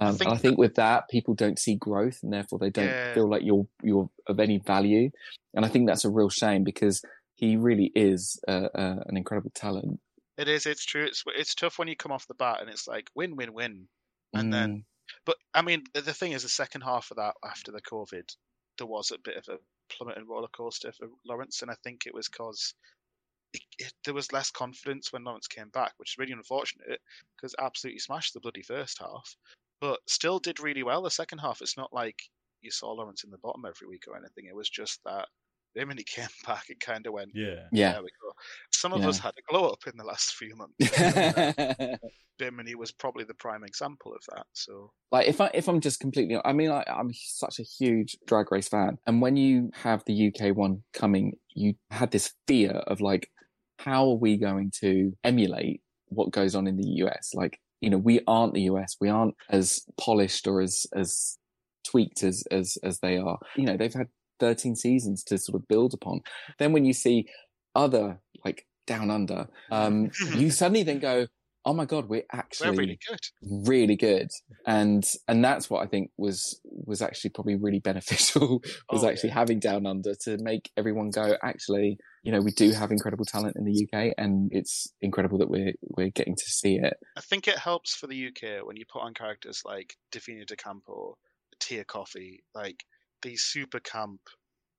[0.00, 2.88] I Um, think I think with that, people don't see growth, and therefore they don't
[2.88, 3.14] Yeah.
[3.14, 5.10] feel like you're you're of any value.
[5.54, 7.04] And I think that's a real shame because
[7.36, 10.00] he really is uh, uh, an incredible talent.
[10.38, 10.66] It is.
[10.66, 11.04] It's true.
[11.04, 13.88] It's it's tough when you come off the bat and it's like win, win, win,
[14.34, 14.52] and Mm.
[14.52, 14.84] then.
[15.24, 18.34] But I mean, the, the thing is, the second half of that after the COVID,
[18.78, 19.58] there was a bit of a
[19.90, 22.74] plummeting roller coaster for Lawrence, and I think it was because
[24.04, 27.00] there was less confidence when Lawrence came back, which is really unfortunate
[27.36, 29.36] because absolutely smashed the bloody first half,
[29.82, 31.60] but still did really well the second half.
[31.60, 32.16] It's not like
[32.60, 34.46] you saw Lawrence in the bottom every week or anything.
[34.48, 35.26] It was just that
[35.74, 37.32] the minute he came back, it kind of went.
[37.34, 37.64] Yeah.
[37.72, 37.92] Yeah.
[37.94, 38.32] There we go.
[38.72, 39.08] Some of Yeah.
[39.08, 40.78] us had a glow up in the last few months.
[42.38, 44.46] Bimini was probably the prime example of that.
[44.52, 48.16] So like if I if I'm just completely, I mean, I, I'm such a huge
[48.26, 52.70] Drag Race fan, and when you have the UK one coming, you had this fear
[52.70, 53.28] of like,
[53.78, 57.32] how are we going to emulate what goes on in the US?
[57.34, 61.36] Like, you know, we aren't the US, we aren't as polished or as as
[61.84, 63.38] tweaked as as as they are.
[63.56, 64.08] You know, they've had
[64.40, 66.20] 13 seasons to sort of build upon.
[66.58, 67.28] Then when you see
[67.74, 71.26] other like down under, um, you suddenly then go,
[71.64, 73.20] oh my god, we're actually they're really good.
[73.68, 74.28] really good
[74.66, 78.60] and and that's what i think was was actually probably really beneficial
[78.90, 79.34] was Oh, actually yeah.
[79.36, 83.56] having down under to make everyone go actually you know we do have incredible talent
[83.56, 87.46] in the uk and it's incredible that we're we're getting to see it I think
[87.48, 91.16] it helps for the UK when you put on characters like Divina De Campo,
[91.60, 92.84] Tia Kofi, like
[93.22, 94.20] these super camp,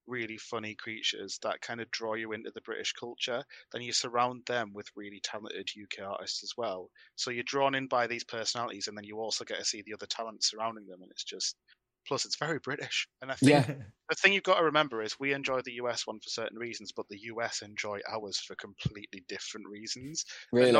[0.07, 3.43] really funny creatures that kind of draw you into the British culture.
[3.71, 6.91] Then you surround them with really talented UK artists as well.
[7.15, 9.93] So you're drawn in by these personalities, and then you also get to see the
[9.93, 11.55] other talent surrounding them, and it's just.
[12.07, 13.93] Plus, it's very British, and I think Yeah.
[14.09, 16.91] the thing you've got to remember is we enjoy the US one for certain reasons,
[16.91, 20.25] but the US enjoy ours for completely different reasons.
[20.51, 20.71] Really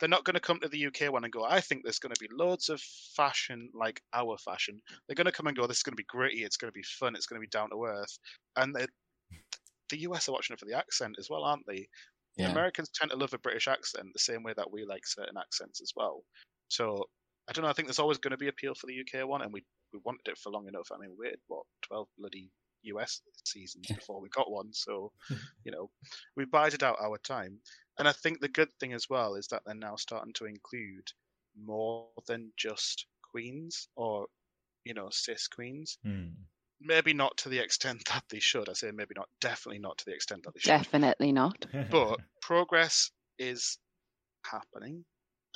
[0.00, 2.14] they're not going to come to the UK one and go, I think there's going
[2.14, 4.80] to be loads of fashion like our fashion.
[5.06, 6.74] They're going to come and go, this is going to be gritty, it's going to
[6.76, 8.18] be fun, it's going to be down to earth.
[8.56, 8.86] And they-
[9.90, 11.86] the US are watching it for the accent as well, aren't they?
[12.36, 15.36] yeah Americans tend to love a British accent the same way that we like certain
[15.38, 16.24] accents as well.
[16.68, 17.04] So
[17.48, 17.70] I don't know.
[17.70, 19.62] I think there's always going to be appeal for the UK one, and we
[19.92, 20.88] we wanted it for long enough.
[20.92, 22.50] I mean, we waited what twelve bloody
[22.84, 25.12] US seasons before we got one, so
[25.64, 25.90] you know
[26.36, 27.58] we bided out our time.
[27.98, 31.06] And I think the good thing as well is that they're now starting to include
[31.56, 34.26] more than just queens or
[34.84, 35.98] you know cis queens.
[36.04, 36.28] Hmm.
[36.80, 38.68] Maybe not to the extent that they should.
[38.68, 39.28] I say maybe not.
[39.40, 41.66] Definitely not to the extent that they should Definitely not.
[41.90, 43.78] but progress is
[44.44, 45.04] happening.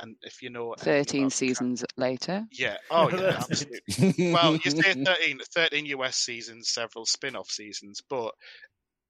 [0.01, 2.47] And if you know 13 about seasons later.
[2.53, 4.33] yeah, oh yeah, absolutely.
[4.33, 8.33] Well, you say 13, 13 US seasons, several spin-off seasons, but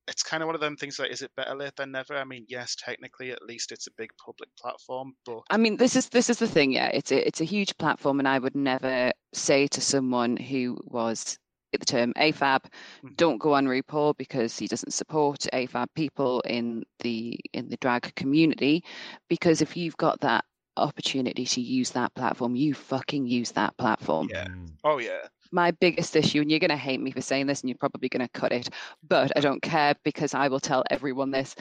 [0.08, 2.16] it's kind of one of them things like, is it better late than never?
[2.16, 5.96] I mean, yes, technically, at least it's a big public platform, but I mean, this
[5.96, 6.72] is this is the thing.
[6.72, 10.78] Yeah, it's a it's a huge platform, and I would never say to someone who
[10.84, 11.38] was
[11.72, 12.64] the term AFAB,
[13.04, 13.16] Mhm.
[13.16, 18.14] don't go on RuPaul because he doesn't support AFAB people in the in the drag
[18.14, 18.82] community.
[19.28, 20.46] Because if you've got that
[20.78, 24.28] opportunity to use that platform, you fucking use that platform.
[24.30, 24.46] Yeah.
[24.48, 24.66] Hmm.
[24.84, 27.68] oh yeah, My biggest issue, and you're going to hate me for saying this, and
[27.70, 28.68] you're probably going to cut it,
[29.06, 31.54] but I don't care because I will tell everyone this.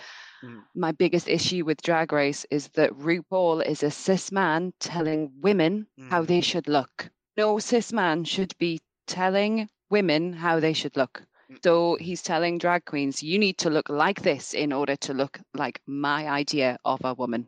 [0.43, 0.61] Mm.
[0.75, 5.87] My biggest issue with Drag Race is that RuPaul is a cis man telling women
[6.09, 6.27] how Mm.
[6.27, 7.09] they should look.
[7.37, 11.23] No cis man should be telling women how they should look.
[11.51, 11.63] Mm.
[11.63, 15.39] So he's telling drag queens, you need to look like this in order to look
[15.53, 17.47] like my idea of a woman.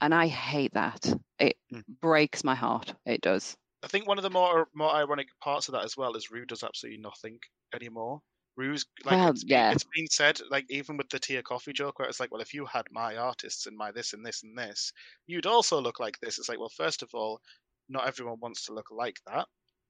[0.00, 1.04] And I hate that.
[1.38, 1.84] It Mm.
[2.00, 2.94] breaks my heart.
[3.06, 3.56] It does.
[3.84, 6.44] I think one of the more more ironic parts of that as well is Rue
[6.44, 7.38] does absolutely nothing
[7.72, 8.20] anymore.
[8.56, 9.72] Rue's like Well, it's, yeah.
[9.72, 12.52] it's been said like even with the Tia Kofi joke where it's like, well, if
[12.52, 14.92] you had my artists and my this and this and this,
[15.26, 16.38] you'd also look like this.
[16.38, 17.40] It's like, well, first of all,
[17.88, 19.46] not everyone wants to look like that.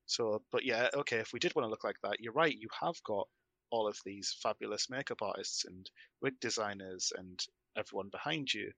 [0.07, 2.55] So, but yeah, okay, if we did want to look like that, you're right.
[2.55, 3.29] You have got
[3.71, 5.91] all of these fabulous makeup artists and
[6.21, 7.43] wig designers and
[7.77, 8.73] everyone behind you.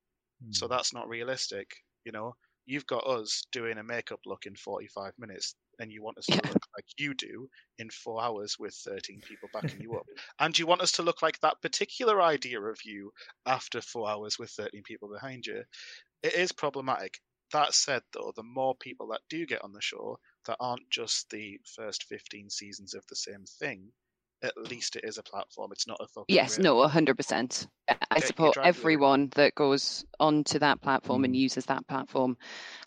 [0.51, 0.69] So Hmm.
[0.69, 1.77] that's not realistic.
[2.05, 2.37] You know,
[2.67, 6.43] you've got us doing a makeup look in 45 minutes, and you want us to
[6.43, 7.49] look like you do
[7.79, 10.09] in four hours with 13 people backing you up.
[10.39, 13.13] And you want us to look like that particular idea of you
[13.47, 15.65] after four hours with 13 people behind you.
[16.23, 17.23] It is problematic.
[17.53, 21.31] That said, though, the more people that do get on the show that aren't just
[21.31, 23.95] the first 15 seasons of the same thing,
[24.43, 25.73] at least it is a platform.
[25.73, 26.83] It's not a fucking Yes, rail.
[26.83, 27.67] no, hundred percent.
[28.11, 31.39] I support drive the- everyone that goes onto that platform and Mm.
[31.39, 32.37] uses that platform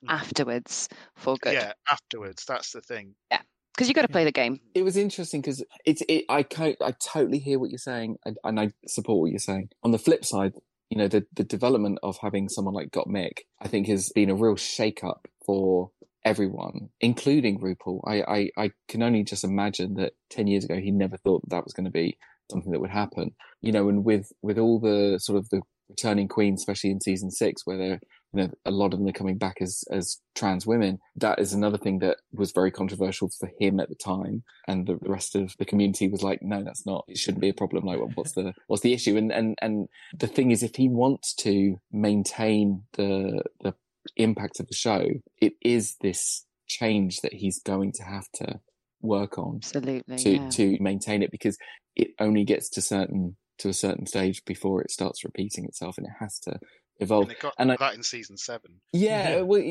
[0.04, 0.10] Mm.
[0.10, 1.54] afterwards for good.
[1.54, 2.46] Yeah, afterwards.
[2.46, 3.16] That's the thing.
[3.32, 3.42] Yeah,
[3.74, 4.60] because you got to play the game.
[4.74, 6.26] It was interesting because it's it.
[6.30, 9.70] I co- I totally hear what you're saying, and, and I support what you're saying.
[9.84, 10.54] On the flip side,
[10.90, 14.36] you know, the the development of having someone like Gottmik, I think, has been a
[14.36, 15.92] real shake up for
[16.26, 18.02] everyone, including RuPaul.
[18.06, 21.50] I, I I can only just imagine that ten years ago he never thought that,
[21.52, 22.18] that was going to be
[22.52, 23.36] something that would happen.
[23.62, 27.32] You know, and with with all the sort of the returning queens, especially in season
[27.32, 28.00] six, where they're
[28.34, 31.00] you know a lot of them are coming back as as trans women.
[31.16, 34.98] That is another thing that was very controversial for him at the time, and the
[35.02, 37.06] rest of the community was like, "No, that's not.
[37.08, 37.86] It shouldn't be a problem.
[37.86, 39.88] Like, what- what's the what's the issue?" And and and
[40.18, 43.74] the thing is, if he wants to maintain the the
[44.16, 45.06] impact of the show,
[45.42, 48.60] it is this change that he's going to have to
[49.02, 50.18] work on Absolutely.
[50.18, 50.50] to yeah.
[50.50, 51.58] to maintain it because
[51.96, 56.06] it only gets to certain to a certain stage before it starts repeating itself and
[56.08, 56.60] it has to
[57.00, 58.82] evolve And they got and I- that in season seven.
[58.94, 59.42] yeah, Yeah.
[59.42, 59.62] well,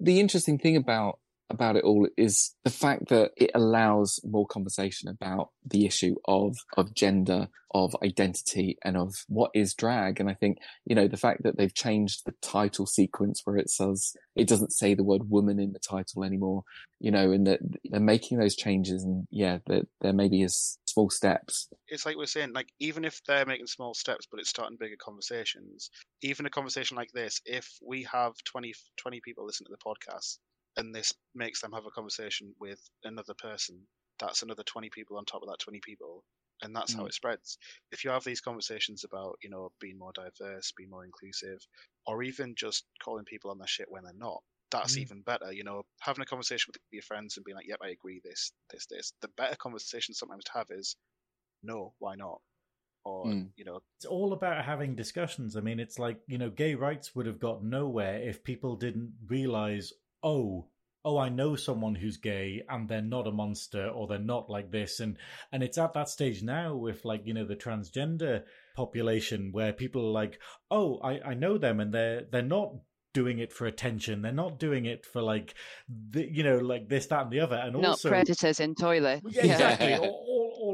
[0.00, 1.18] the interesting thing about
[1.50, 6.56] about it all is the fact that it allows more conversation about the issue of
[6.76, 10.20] of gender, of identity, and of what is drag.
[10.20, 13.70] And I think you know the fact that they've changed the title sequence where it
[13.70, 16.64] says it doesn't say the word woman in the title anymore.
[17.00, 21.10] You know, and that they're making those changes, and yeah, that there maybe is small
[21.10, 21.68] steps.
[21.88, 24.96] It's like we're saying, like even if they're making small steps, but it's starting bigger
[24.98, 25.90] conversations.
[26.22, 30.38] Even a conversation like this, if we have 20, 20 people listen to the podcast,
[30.76, 33.86] and this makes them have a conversation with another person,
[34.18, 36.24] that's another twenty people on top of that twenty people,
[36.62, 37.06] and that's how Mm.
[37.06, 37.58] it spreads.
[37.92, 41.58] If you have these conversations about, you know, being more diverse, being more inclusive,
[42.06, 44.98] or even just calling people on their shit when they're not, that's Mm.
[44.98, 45.52] even better.
[45.52, 48.20] You know, having a conversation with your friends and being like, "Yep, I agree.
[48.24, 50.96] This, this, this." The better conversation sometimes to have is,
[51.62, 52.42] "No, why not?"
[53.04, 53.50] Or Mm.
[53.56, 55.56] you know, It's all about having discussions.
[55.56, 59.14] I mean, it's like, you know, gay rights would have got nowhere if people didn't
[59.26, 59.92] realize,
[60.24, 60.66] oh,
[61.04, 64.70] oh, I know someone who's gay and they're not a monster or they're not like
[64.70, 65.00] this.
[65.00, 65.18] And
[65.52, 68.44] and it's at that stage now with like, you know, the transgender
[68.74, 70.40] population where people are like,
[70.70, 72.72] oh, I, I know them and they're they're not
[73.12, 74.22] doing it for attention.
[74.22, 75.54] They're not doing it for like
[75.88, 77.56] the, you know, like this, that, and the other.
[77.56, 79.22] And Not also predators in toilet.
[79.28, 80.10] yeah, exactly.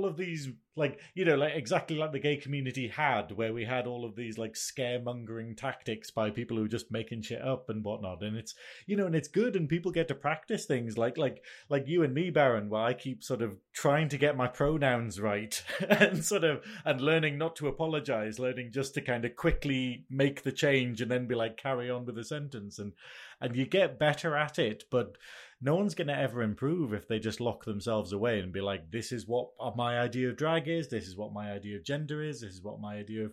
[0.01, 3.64] all, of these, like you know, like exactly like the gay community had, where we
[3.64, 7.68] had all of these like scaremongering tactics by people who were just making shit up
[7.68, 8.22] and whatnot.
[8.22, 8.55] And it's
[8.86, 12.02] you know, and it's good, and people get to practice things like like like you
[12.02, 16.24] and me, Baron, where I keep sort of trying to get my pronouns right and
[16.24, 20.52] sort of and learning not to apologize, learning just to kind of quickly make the
[20.52, 22.93] change and then be like carry on with the sentence and
[23.40, 25.16] and you get better at it, but
[25.62, 28.91] no one's going to ever improve if they just lock themselves away and be like,
[28.91, 32.23] this is what my idea of drag is, this is what my idea of gender
[32.23, 33.32] is, this is what my idea of.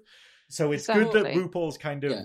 [0.50, 2.12] So it's good that RuPaul's kind of.
[2.12, 2.24] Yeah.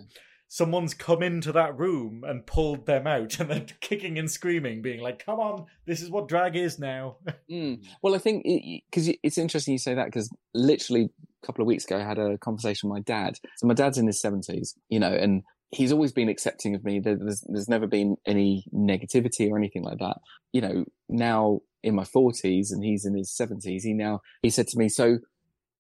[0.49, 5.01] Someone's come into that room and pulled them out, and they're kicking and screaming, being
[5.01, 7.17] like, "Come on, this is what drag is now."
[7.51, 7.83] Mm.
[8.03, 8.45] Well, I think
[8.91, 11.11] because it's interesting you say that because literally
[11.43, 13.39] a couple of weeks ago I had a conversation with my dad.
[13.57, 15.43] So my dad's in his seventies, you know, and
[15.73, 17.01] he's always been accepting of me.
[17.01, 20.19] There's there's never been any negativity or anything like that.
[20.53, 24.69] You know, now in my forties and he's in his seventies, he now he said
[24.69, 25.19] to me, "So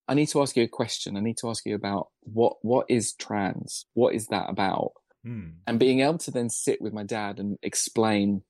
[0.08, 1.16] I need to ask you a question.
[1.16, 3.86] I need to ask you about what what is trans?
[3.94, 4.92] What is that about?"
[5.24, 5.50] Hmm.
[5.68, 8.42] and being able to then sit with my dad and explain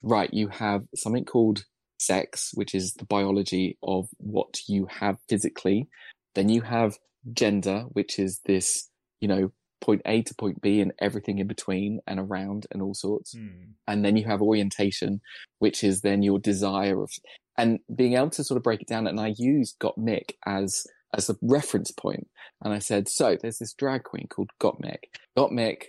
[0.00, 1.64] right you have something called
[1.98, 5.88] sex which is the biology of what you have physically
[6.36, 6.98] then you have
[7.32, 8.88] gender which is this
[9.20, 9.50] you know
[9.80, 13.32] point a to point b and everything in between and around and all sorts.
[13.32, 13.72] Hmm.
[13.86, 15.20] and then you have orientation
[15.58, 17.10] which is then your desire of
[17.56, 19.06] and being able to sort of break it down.
[19.06, 22.28] And i used Gottmik as as a reference point.
[22.62, 25.04] And i said so there's this drag queen called Gottmik
[25.36, 25.84] got mick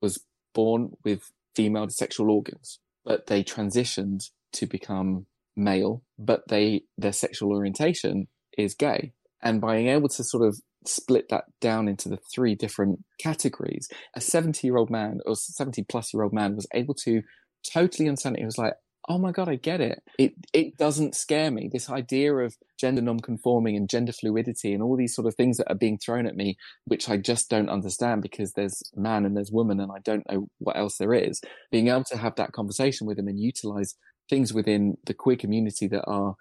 [0.00, 5.26] was born with female sexual organs but they transitioned to become
[5.56, 9.12] male but they their sexual orientation is gay.
[9.42, 13.88] And by being able to sort of split that down into the three different categories
[14.14, 17.22] a 70 year old man or 70 plus year old man was able to
[17.72, 18.40] totally understand it.
[18.40, 18.74] He was like,
[19.08, 20.02] oh my god, I get it.
[20.18, 21.68] It it doesn't scare me.
[21.72, 25.70] This idea of gender non-conforming and gender fluidity and all these sort of things that
[25.70, 29.50] are being thrown at me, which I just don't understand because there's man and there's
[29.50, 31.40] woman and I don't know what else there is.
[31.70, 33.94] Being able to have that conversation with them and utilize
[34.28, 36.34] things within the queer community that are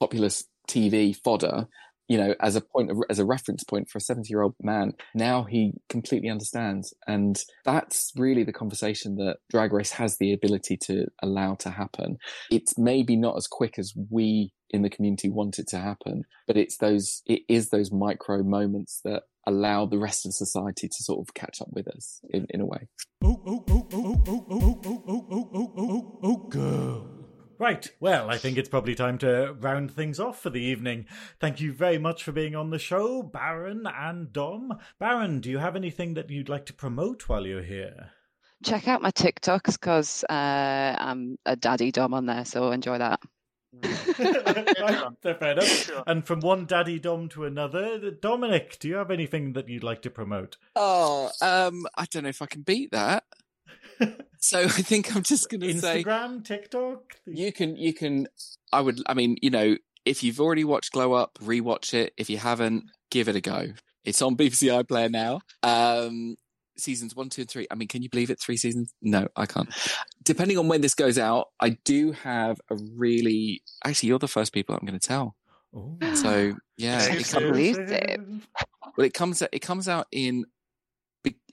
[0.00, 1.68] populist TV fodder
[2.08, 4.54] you know, as a point of, as a reference point for a 70 year old
[4.62, 4.94] man.
[5.14, 6.94] Now he completely understands.
[7.06, 12.16] And that's really the conversation that Drag Race has the ability to allow to happen.
[12.50, 16.56] It's maybe not as quick as we in the community want it to happen, but
[16.56, 21.26] it's those, it is those micro moments that allow the rest of society to sort
[21.26, 22.88] of catch up with us in, in a way.
[23.24, 27.17] Oh, oh, oh, oh, oh, oh, oh, oh, oh, oh, oh, oh, oh, girl.
[27.58, 27.90] Right.
[27.98, 31.06] Well, I think it's probably time to round things off for the evening.
[31.40, 34.78] Thank you very much for being on the show, Baron and Dom.
[35.00, 38.10] Baron, do you have anything that you'd like to promote while you're here?
[38.62, 43.20] Check out my TikToks because uh, I'm a daddy Dom on there, so enjoy that.
[43.74, 45.90] right, fair enough.
[46.06, 50.00] And from one daddy dom to another, Dominic, do you have anything that you'd like
[50.02, 50.56] to promote?
[50.74, 53.24] Oh, um, I don't know if I can beat that
[54.38, 57.16] so I think I'm just going to say Instagram, TikTok.
[57.26, 58.28] You can, you can.
[58.72, 59.00] I would.
[59.06, 62.12] I mean, you know, if you've already watched Glow Up, rewatch it.
[62.16, 63.72] If you haven't, give it a go.
[64.04, 65.40] It's on BBC iPlayer now.
[65.62, 66.36] Um,
[66.76, 67.66] seasons one, two, and three.
[67.70, 68.40] I mean, can you believe it?
[68.40, 68.92] Three seasons?
[69.02, 69.68] No, I can't.
[70.22, 73.62] Depending on when this goes out, I do have a really.
[73.84, 75.36] Actually, you're the first people I'm going to tell.
[75.74, 75.98] Ooh.
[76.14, 77.78] So yeah, it comes,
[78.96, 80.44] well, it comes it comes out in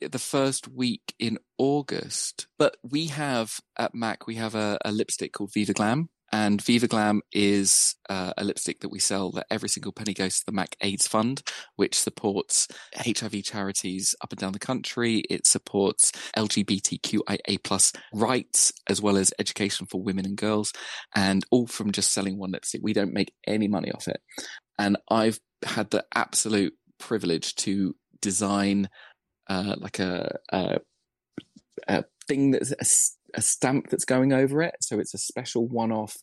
[0.01, 2.47] the first week in August.
[2.57, 6.09] But we have at Mac, we have a, a lipstick called Viva Glam.
[6.31, 10.39] And Viva Glam is uh, a lipstick that we sell that every single penny goes
[10.39, 11.43] to the Mac AIDS Fund,
[11.75, 15.23] which supports HIV charities up and down the country.
[15.29, 20.73] It supports LGBTQIA plus rights as well as education for women and girls
[21.15, 22.81] and all from just selling one lipstick.
[22.83, 24.19] We don't make any money off it.
[24.77, 28.89] And I've had the absolute privilege to design
[29.47, 30.79] uh, like a, a,
[31.87, 34.75] a thing that's a, a, stamp that's going over it.
[34.81, 36.17] So it's a special one off.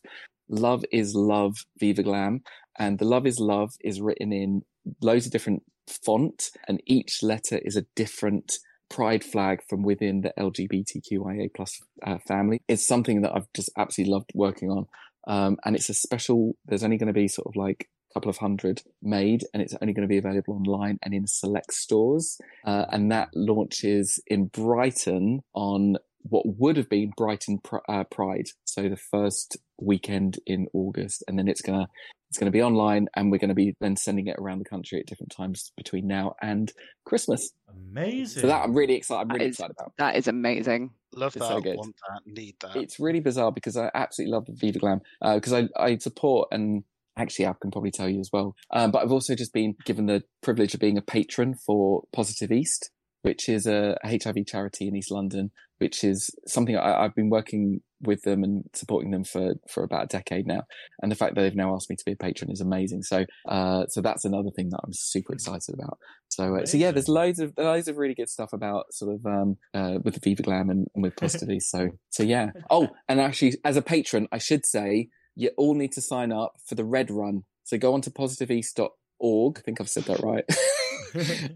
[0.49, 2.41] Love is love, Viva Glam.
[2.77, 4.63] And the love is love is written in
[5.01, 8.57] loads of different font, and each letter is a different
[8.89, 12.61] pride flag from within the LGBTQIA plus uh, family.
[12.67, 14.85] It's something that I've just absolutely loved working on.
[15.25, 18.37] Um, and it's a special, there's only going to be sort of like couple of
[18.37, 22.39] hundred made, and it's only going to be available online and in select stores.
[22.65, 27.59] Uh, and that launches in Brighton on what would have been Brighton
[27.89, 31.87] uh, Pride, so the first weekend in August, and then it's gonna
[32.33, 34.65] it's going to be online, and we're going to be then sending it around the
[34.65, 36.73] country at different times between now and
[37.05, 37.51] Christmas.
[37.69, 38.41] Amazing!
[38.41, 39.21] So that I'm really excited.
[39.21, 39.93] I'm really is, excited about.
[39.99, 40.89] That is amazing.
[41.13, 41.43] Love that.
[41.43, 41.75] So good.
[41.77, 42.21] Want that.
[42.25, 42.75] Need that.
[42.75, 46.47] It's really bizarre because I absolutely love the Viva Glam because uh, I I support
[46.51, 46.83] and
[47.17, 48.55] actually I can probably tell you as well.
[48.71, 52.51] Um, but I've also just been given the privilege of being a patron for Positive
[52.51, 52.91] East,
[53.21, 57.81] which is a, HIV charity in East London, which is something I, have been working
[58.01, 60.63] with them and supporting them for, for about a decade now.
[61.01, 63.03] And the fact that they've now asked me to be a patron is amazing.
[63.03, 65.97] So, uh, so that's another thing that I'm super excited about.
[66.29, 69.25] So, uh, so yeah, there's loads of, loads of really good stuff about sort of,
[69.25, 71.71] um, uh, with the Viva Glam and, and with Positive East.
[71.71, 72.51] So, so yeah.
[72.69, 76.55] Oh, and actually as a patron, I should say, you all need to sign up
[76.65, 77.43] for the Red Run.
[77.63, 79.57] So go on to positiveeast.org.
[79.57, 80.45] I think I've said that right.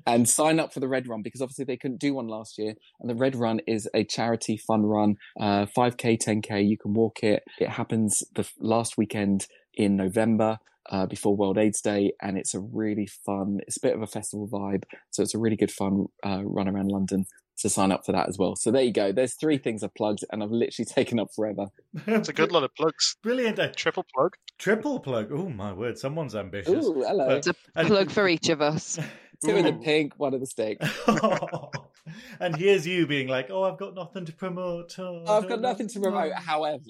[0.05, 2.73] and sign up for the Red Run because obviously they couldn't do one last year.
[2.99, 6.67] And the Red Run is a charity fun run, uh, 5K, 10K.
[6.67, 7.43] You can walk it.
[7.59, 10.59] It happens the last weekend in November.
[10.89, 13.59] Uh, before World AIDS Day, and it's a really fun.
[13.67, 16.69] It's a bit of a festival vibe, so it's a really good fun uh, run
[16.69, 17.25] around London
[17.59, 18.55] to sign up for that as well.
[18.55, 19.11] So there you go.
[19.11, 21.67] There's three things I've plugged, and I've literally taken up forever.
[22.05, 23.15] That's a good lot of plugs.
[23.23, 23.59] Brilliant.
[23.59, 24.35] Uh, triple plug.
[24.57, 25.31] Triple plug.
[25.31, 25.97] Oh my word!
[25.97, 26.85] Someone's ambitious.
[26.85, 27.27] Ooh, hello.
[27.27, 28.99] But, it's a plug for each of us.
[29.45, 30.79] Two in the pink, one in the stick.
[32.39, 35.87] and here's you being like, "Oh, I've got nothing to promote." Oh, I've got nothing
[35.87, 36.33] to promote.
[36.35, 36.83] However,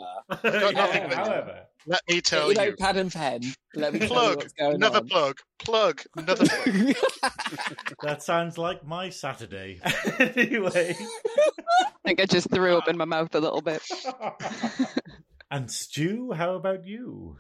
[0.44, 2.76] yeah, however, let me tell you, you.
[2.76, 3.42] pad and pen.
[3.76, 5.08] Let me plug another on.
[5.08, 5.40] plug.
[5.60, 6.96] Plug another plug.
[8.04, 9.80] that sounds like my Saturday.
[10.20, 13.82] anyway, I think I just threw up in my mouth a little bit.
[15.52, 17.38] and Stu, how about you?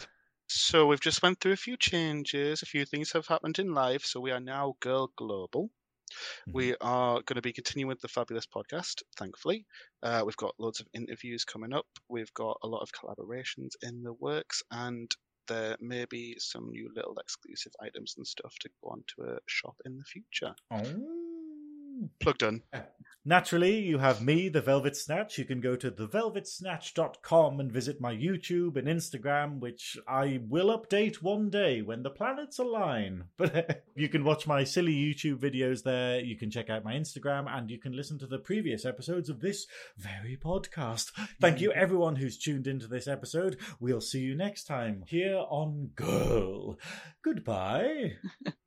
[0.49, 2.61] So we've just went through a few changes.
[2.61, 4.05] A few things have happened in life.
[4.05, 5.69] So we are now GURL Global.
[6.49, 6.51] Mm-hmm.
[6.53, 9.03] We are going to be continuing with the fabulous podcast.
[9.17, 9.65] Thankfully,
[10.03, 11.87] uh, we've got loads of interviews coming up.
[12.09, 15.09] We've got a lot of collaborations in the works, and
[15.47, 19.75] there may be some new little exclusive items and stuff to go onto a shop
[19.85, 20.53] in the future.
[20.71, 21.16] Oh.
[22.19, 22.63] Plugged in.
[23.27, 25.37] Naturally, you have me, The Velvet Snatch.
[25.37, 31.15] You can go to thevelvetsnatch.com and visit my YouTube and Instagram, which I will update
[31.15, 33.25] one day when the planets align.
[33.35, 36.21] But you can watch my silly YouTube videos there.
[36.21, 39.41] You can check out my Instagram and you can listen to the previous episodes of
[39.41, 39.67] this
[39.97, 41.11] very podcast.
[41.41, 43.57] Thank you, everyone who's tuned into this episode.
[43.81, 46.77] We'll see you next time here on GURL.
[47.21, 48.13] Goodbye.